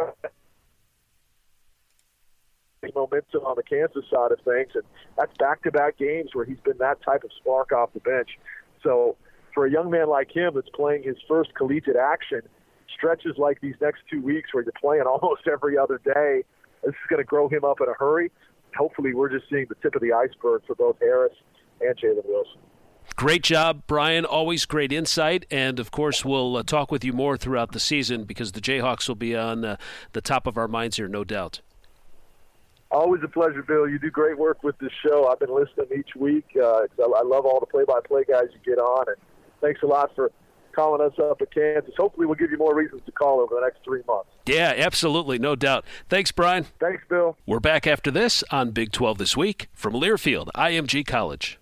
momentum 2.96 3.46
on 3.46 3.56
the 3.56 3.64
Kansas 3.64 4.04
side 4.10 4.32
of 4.32 4.40
things, 4.44 4.72
and 4.74 4.84
that's 5.18 5.36
back-to-back 5.38 5.98
games 5.98 6.32
where 6.34 6.46
he's 6.46 6.60
been 6.64 6.78
that 6.80 7.02
type 7.04 7.24
of 7.24 7.32
spark 7.38 7.72
off 7.72 7.94
the 7.94 8.00
bench. 8.00 8.40
So 8.82 9.18
for 9.54 9.66
a 9.66 9.72
young 9.72 9.90
man 9.90 10.08
like 10.08 10.32
him 10.32 10.54
that's 10.56 10.70
playing 10.70 11.04
his 11.04 11.18
first 11.28 11.54
collegiate 11.56 11.96
action, 11.96 12.42
stretches 12.96 13.38
like 13.38 13.62
these 13.62 13.76
next 13.82 14.02
two 14.10 14.22
weeks 14.22 14.54
where 14.54 14.64
you're 14.64 14.74
playing 14.80 15.04
almost 15.08 15.48
every 15.52 15.78
other 15.78 16.00
day, 16.04 16.44
this 16.84 16.92
is 16.92 17.08
going 17.10 17.20
to 17.20 17.24
grow 17.24 17.48
him 17.48 17.64
up 17.64 17.80
in 17.82 17.88
a 17.88 17.94
hurry. 17.94 18.32
Hopefully, 18.76 19.14
we're 19.14 19.30
just 19.30 19.50
seeing 19.50 19.66
the 19.68 19.76
tip 19.76 19.96
of 19.96 20.02
the 20.02 20.14
iceberg 20.14 20.64
for 20.66 20.76
both 20.76 20.98
Harris 21.00 21.34
and 21.82 21.96
Jalen 21.98 22.26
Wilson. 22.26 22.60
Great 23.16 23.44
job, 23.44 23.84
Brian. 23.88 24.26
Always 24.26 24.66
great 24.66 24.92
insight. 24.92 25.46
And 25.52 25.80
of 25.80 25.92
course, 25.92 26.24
we'll 26.24 26.58
uh, 26.58 26.64
talk 26.64 26.92
with 26.92 27.04
you 27.04 27.14
more 27.14 27.38
throughout 27.38 27.72
the 27.72 27.80
season 27.80 28.24
because 28.24 28.54
the 28.54 28.62
Jayhawks 28.62 29.08
will 29.08 29.16
be 29.16 29.36
on 29.36 29.66
uh, 29.66 29.78
the 30.14 30.22
top 30.22 30.48
of 30.48 30.58
our 30.58 30.68
minds 30.68 30.98
here, 30.98 31.08
no 31.08 31.24
doubt. 31.24 31.62
Always 32.90 33.22
a 33.24 33.28
pleasure, 33.28 33.64
Bill. 33.64 33.88
You 33.88 34.00
do 34.00 34.12
great 34.12 34.38
work 34.38 34.64
with 34.64 34.78
this 34.80 34.92
show. 35.06 35.28
I've 35.28 35.40
been 35.40 35.54
listening 35.54 35.88
each 35.98 36.16
week. 36.16 36.46
Uh, 36.62 36.82
I 37.00 37.24
love 37.24 37.46
all 37.46 37.60
the 37.60 37.66
play 37.66 37.84
by 37.86 38.00
play 38.06 38.24
guys 38.28 38.48
you 38.52 38.60
get 38.66 38.82
on. 38.82 39.06
And 39.08 39.18
thanks 39.62 39.82
a 39.84 39.88
lot 39.88 40.14
for 40.16 40.32
calling 40.76 41.02
us 41.06 41.18
up 41.20 41.42
at 41.42 41.54
Kansas. 41.54 41.94
Hopefully, 41.98 42.26
we'll 42.26 42.36
give 42.36 42.52
you 42.52 42.58
more 42.58 42.76
reasons 42.76 43.02
to 43.06 43.12
call 43.12 43.40
over 43.40 43.56
the 43.56 43.62
next 43.62 43.84
three 43.84 44.02
months. 44.08 44.30
Yeah, 44.46 44.74
absolutely. 44.78 45.38
No 45.40 45.56
doubt. 45.56 45.86
Thanks, 46.10 46.32
Brian. 46.32 46.66
Thanks, 46.80 47.04
Bill. 47.10 47.38
We're 47.46 47.60
back 47.60 47.86
after 47.88 48.12
this 48.12 48.44
on 48.52 48.72
Big 48.72 48.92
12 48.92 49.18
This 49.18 49.38
Week 49.38 49.68
from 49.74 49.94
Learfield, 49.94 50.48
IMG 50.56 51.06
College. 51.06 51.60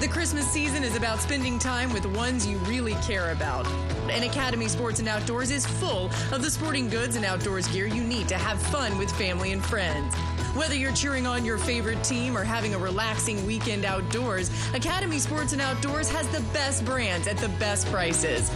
The 0.00 0.08
Christmas 0.08 0.50
season 0.50 0.82
is 0.82 0.96
about 0.96 1.20
spending 1.20 1.58
time 1.58 1.92
with 1.92 2.06
ones 2.06 2.46
you 2.46 2.56
really 2.60 2.94
care 3.02 3.32
about. 3.32 3.66
And 4.10 4.24
Academy 4.24 4.66
Sports 4.66 4.98
and 4.98 5.06
Outdoors 5.06 5.50
is 5.50 5.66
full 5.66 6.06
of 6.32 6.40
the 6.40 6.50
sporting 6.50 6.88
goods 6.88 7.16
and 7.16 7.24
outdoors 7.26 7.68
gear 7.68 7.86
you 7.86 8.02
need 8.02 8.26
to 8.28 8.38
have 8.38 8.62
fun 8.62 8.96
with 8.96 9.10
family 9.10 9.52
and 9.52 9.62
friends. 9.62 10.14
Whether 10.54 10.74
you're 10.74 10.94
cheering 10.94 11.26
on 11.26 11.44
your 11.44 11.58
favorite 11.58 12.02
team 12.02 12.34
or 12.34 12.44
having 12.44 12.74
a 12.74 12.78
relaxing 12.78 13.44
weekend 13.44 13.84
outdoors, 13.84 14.50
Academy 14.72 15.18
Sports 15.18 15.52
and 15.52 15.60
Outdoors 15.60 16.08
has 16.08 16.26
the 16.28 16.40
best 16.54 16.82
brands 16.86 17.28
at 17.28 17.36
the 17.36 17.50
best 17.50 17.86
prices. 17.88 18.50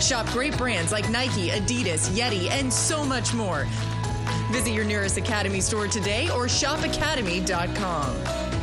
Shop 0.00 0.26
great 0.32 0.58
brands 0.58 0.90
like 0.90 1.08
Nike, 1.10 1.50
Adidas, 1.50 2.10
Yeti, 2.10 2.50
and 2.50 2.72
so 2.72 3.04
much 3.04 3.34
more. 3.34 3.68
Visit 4.50 4.72
your 4.72 4.84
nearest 4.84 5.16
Academy 5.16 5.60
store 5.60 5.86
today 5.86 6.28
or 6.30 6.46
shopacademy.com. 6.46 8.55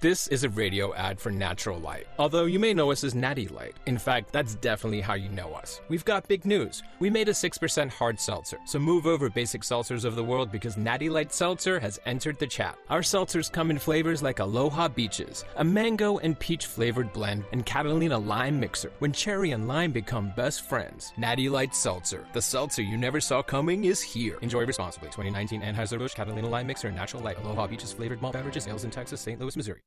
This 0.00 0.28
is 0.28 0.44
a 0.44 0.50
radio 0.50 0.94
ad 0.94 1.18
for 1.18 1.30
Natural 1.30 1.78
Light. 1.78 2.06
Although 2.18 2.44
you 2.44 2.58
may 2.58 2.74
know 2.74 2.92
us 2.92 3.02
as 3.02 3.14
Natty 3.14 3.48
Light. 3.48 3.78
In 3.86 3.96
fact, 3.96 4.30
that's 4.30 4.54
definitely 4.56 5.00
how 5.00 5.14
you 5.14 5.30
know 5.30 5.54
us. 5.54 5.80
We've 5.88 6.04
got 6.04 6.28
big 6.28 6.44
news. 6.44 6.82
We 6.98 7.08
made 7.08 7.30
a 7.30 7.32
6% 7.32 7.88
hard 7.90 8.20
seltzer. 8.20 8.58
So 8.66 8.78
move 8.78 9.06
over 9.06 9.30
basic 9.30 9.62
seltzers 9.62 10.04
of 10.04 10.14
the 10.14 10.22
world 10.22 10.52
because 10.52 10.76
Natty 10.76 11.08
Light 11.08 11.32
Seltzer 11.32 11.80
has 11.80 11.98
entered 12.04 12.38
the 12.38 12.46
chat. 12.46 12.76
Our 12.90 13.00
seltzers 13.00 13.50
come 13.50 13.70
in 13.70 13.78
flavors 13.78 14.22
like 14.22 14.38
Aloha 14.38 14.88
Beaches, 14.88 15.46
a 15.56 15.64
mango 15.64 16.18
and 16.18 16.38
peach 16.38 16.66
flavored 16.66 17.10
blend, 17.14 17.46
and 17.52 17.64
Catalina 17.64 18.18
Lime 18.18 18.60
Mixer. 18.60 18.92
When 18.98 19.12
cherry 19.12 19.52
and 19.52 19.66
lime 19.66 19.92
become 19.92 20.30
best 20.36 20.68
friends. 20.68 21.14
Natty 21.16 21.48
Light 21.48 21.74
Seltzer. 21.74 22.26
The 22.34 22.42
seltzer 22.42 22.82
you 22.82 22.98
never 22.98 23.18
saw 23.18 23.42
coming 23.42 23.86
is 23.86 24.02
here. 24.02 24.36
Enjoy 24.42 24.66
responsibly. 24.66 25.08
2019 25.08 25.62
Anheuser-Busch 25.62 26.14
Catalina 26.14 26.50
Lime 26.50 26.66
Mixer 26.66 26.92
Natural 26.92 27.22
Light 27.22 27.38
Aloha 27.38 27.66
Beaches 27.66 27.94
flavored 27.94 28.20
malt 28.20 28.34
beverages. 28.34 28.64
Sales 28.64 28.84
in 28.84 28.90
Texas, 28.90 29.22
St. 29.22 29.40
Louis, 29.40 29.56
Missouri. 29.56 29.80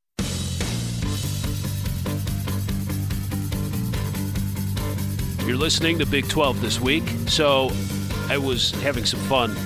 You're 5.50 5.58
listening 5.58 5.98
to 5.98 6.06
Big 6.06 6.30
12 6.30 6.62
this 6.62 6.80
week. 6.80 7.04
So 7.26 7.72
I 8.30 8.38
was 8.38 8.70
having 8.84 9.04
some 9.04 9.20
fun 9.22 9.58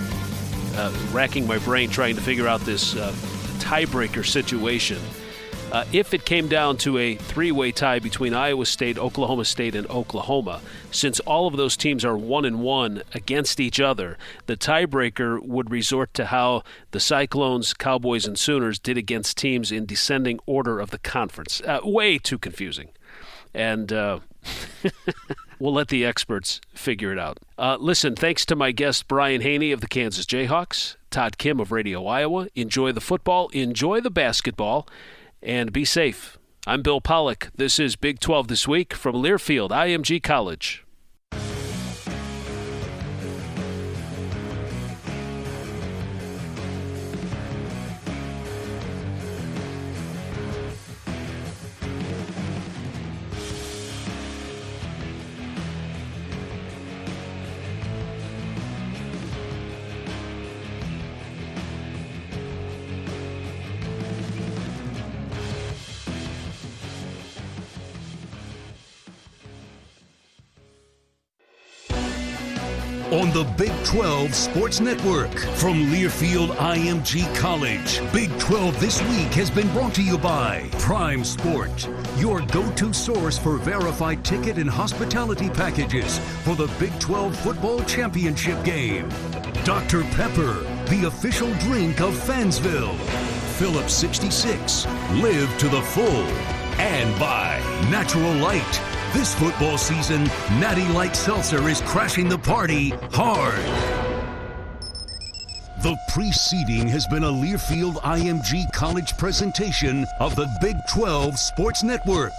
uh, 0.77 0.93
racking 1.11 1.45
my 1.45 1.57
brain 1.57 1.89
trying 1.89 2.15
to 2.15 2.21
figure 2.21 2.47
out 2.47 2.61
this 2.61 2.95
uh, 2.95 3.11
tiebreaker 3.59 4.25
situation. 4.25 4.97
Uh, 5.73 5.83
if 5.91 6.13
it 6.13 6.23
came 6.23 6.47
down 6.47 6.77
to 6.77 6.97
a 6.97 7.15
three 7.15 7.51
way 7.51 7.73
tie 7.73 7.99
between 7.99 8.33
Iowa 8.33 8.65
State, 8.65 8.97
Oklahoma 8.97 9.43
State, 9.43 9.75
and 9.75 9.85
Oklahoma, 9.87 10.61
since 10.89 11.19
all 11.19 11.47
of 11.47 11.57
those 11.57 11.75
teams 11.75 12.05
are 12.05 12.15
one 12.15 12.45
and 12.45 12.61
one 12.61 13.03
against 13.13 13.59
each 13.59 13.81
other, 13.81 14.17
the 14.45 14.55
tiebreaker 14.55 15.45
would 15.45 15.69
resort 15.69 16.13
to 16.13 16.27
how 16.27 16.63
the 16.91 17.01
Cyclones, 17.01 17.73
Cowboys, 17.73 18.25
and 18.25 18.39
Sooners 18.39 18.79
did 18.79 18.97
against 18.97 19.35
teams 19.35 19.69
in 19.69 19.85
descending 19.85 20.39
order 20.45 20.79
of 20.79 20.91
the 20.91 20.99
conference. 20.99 21.59
Uh, 21.59 21.81
way 21.83 22.17
too 22.17 22.37
confusing. 22.37 22.87
And 23.53 23.91
uh, 23.91 24.21
we'll 25.63 25.73
let 25.73 25.87
the 25.87 26.05
experts 26.05 26.59
figure 26.73 27.13
it 27.13 27.17
out. 27.17 27.39
Uh, 27.57 27.77
listen, 27.79 28.15
thanks 28.15 28.45
to 28.45 28.53
my 28.53 28.73
guest 28.73 29.07
Brian 29.07 29.39
Hanni 29.39 29.71
of 29.71 29.79
the 29.79 29.87
Kansas 29.87 30.25
Jayhawks, 30.25 30.97
Todd 31.09 31.37
Kimm 31.37 31.61
of 31.61 31.71
Radio 31.71 32.05
Iowa. 32.05 32.49
Enjoy 32.53 32.91
the 32.91 32.99
football, 32.99 33.47
enjoy 33.53 34.01
the 34.01 34.11
basketball, 34.11 34.85
and 35.41 35.71
be 35.71 35.85
safe. 35.85 36.37
I'm 36.67 36.81
Bill 36.81 36.99
Pollock. 36.99 37.49
This 37.55 37.79
is 37.79 37.95
Big 37.95 38.19
12 38.19 38.49
This 38.49 38.67
Week 38.67 38.93
from 38.93 39.15
Learfield, 39.15 39.69
IMG 39.69 40.21
College. 40.21 40.82
On 73.13 73.29
the 73.31 73.43
Big 73.55 73.71
12 73.85 74.33
Sports 74.33 74.79
Network. 74.79 75.37
From 75.55 75.91
Learfield 75.91 76.47
IMG 76.55 77.23
College, 77.35 78.01
Big 78.11 78.35
12 78.39 78.79
This 78.79 79.01
Week 79.03 79.31
has 79.33 79.51
been 79.51 79.71
brought 79.71 79.93
to 79.95 80.01
you 80.01 80.17
by 80.17 80.67
Prime 80.79 81.23
Sport, 81.23 81.87
your 82.17 82.41
go 82.47 82.67
to 82.71 82.91
source 82.91 83.37
for 83.37 83.57
verified 83.57 84.25
ticket 84.25 84.57
and 84.57 84.67
hospitality 84.67 85.47
packages 85.47 86.17
for 86.43 86.55
the 86.55 86.65
Big 86.79 86.97
12 86.99 87.37
Football 87.37 87.83
Championship 87.83 88.63
game. 88.63 89.07
Dr. 89.63 90.01
Pepper, 90.15 90.63
the 90.87 91.05
official 91.05 91.53
drink 91.55 92.01
of 92.01 92.15
Fansville. 92.15 92.97
Phillips 93.59 93.93
66, 93.93 94.87
live 95.21 95.55
to 95.59 95.69
the 95.69 95.81
full. 95.83 96.25
And 96.79 97.19
by 97.19 97.59
Natural 97.91 98.33
Light. 98.37 98.92
This 99.13 99.35
football 99.35 99.77
season, 99.77 100.23
Natty 100.59 100.87
Light 100.87 101.15
Seltzer 101.15 101.69
is 101.69 101.81
crashing 101.81 102.27
the 102.27 102.37
party 102.37 102.89
hard. 103.11 103.53
The 105.83 105.95
preceding 106.11 106.87
has 106.87 107.05
been 107.05 107.23
a 107.23 107.31
Learfield 107.31 107.97
IMG 107.97 108.73
College 108.73 109.15
presentation 109.17 110.07
of 110.19 110.35
the 110.35 110.49
Big 110.59 110.77
12 110.89 111.37
Sports 111.37 111.83
Network. 111.83 112.31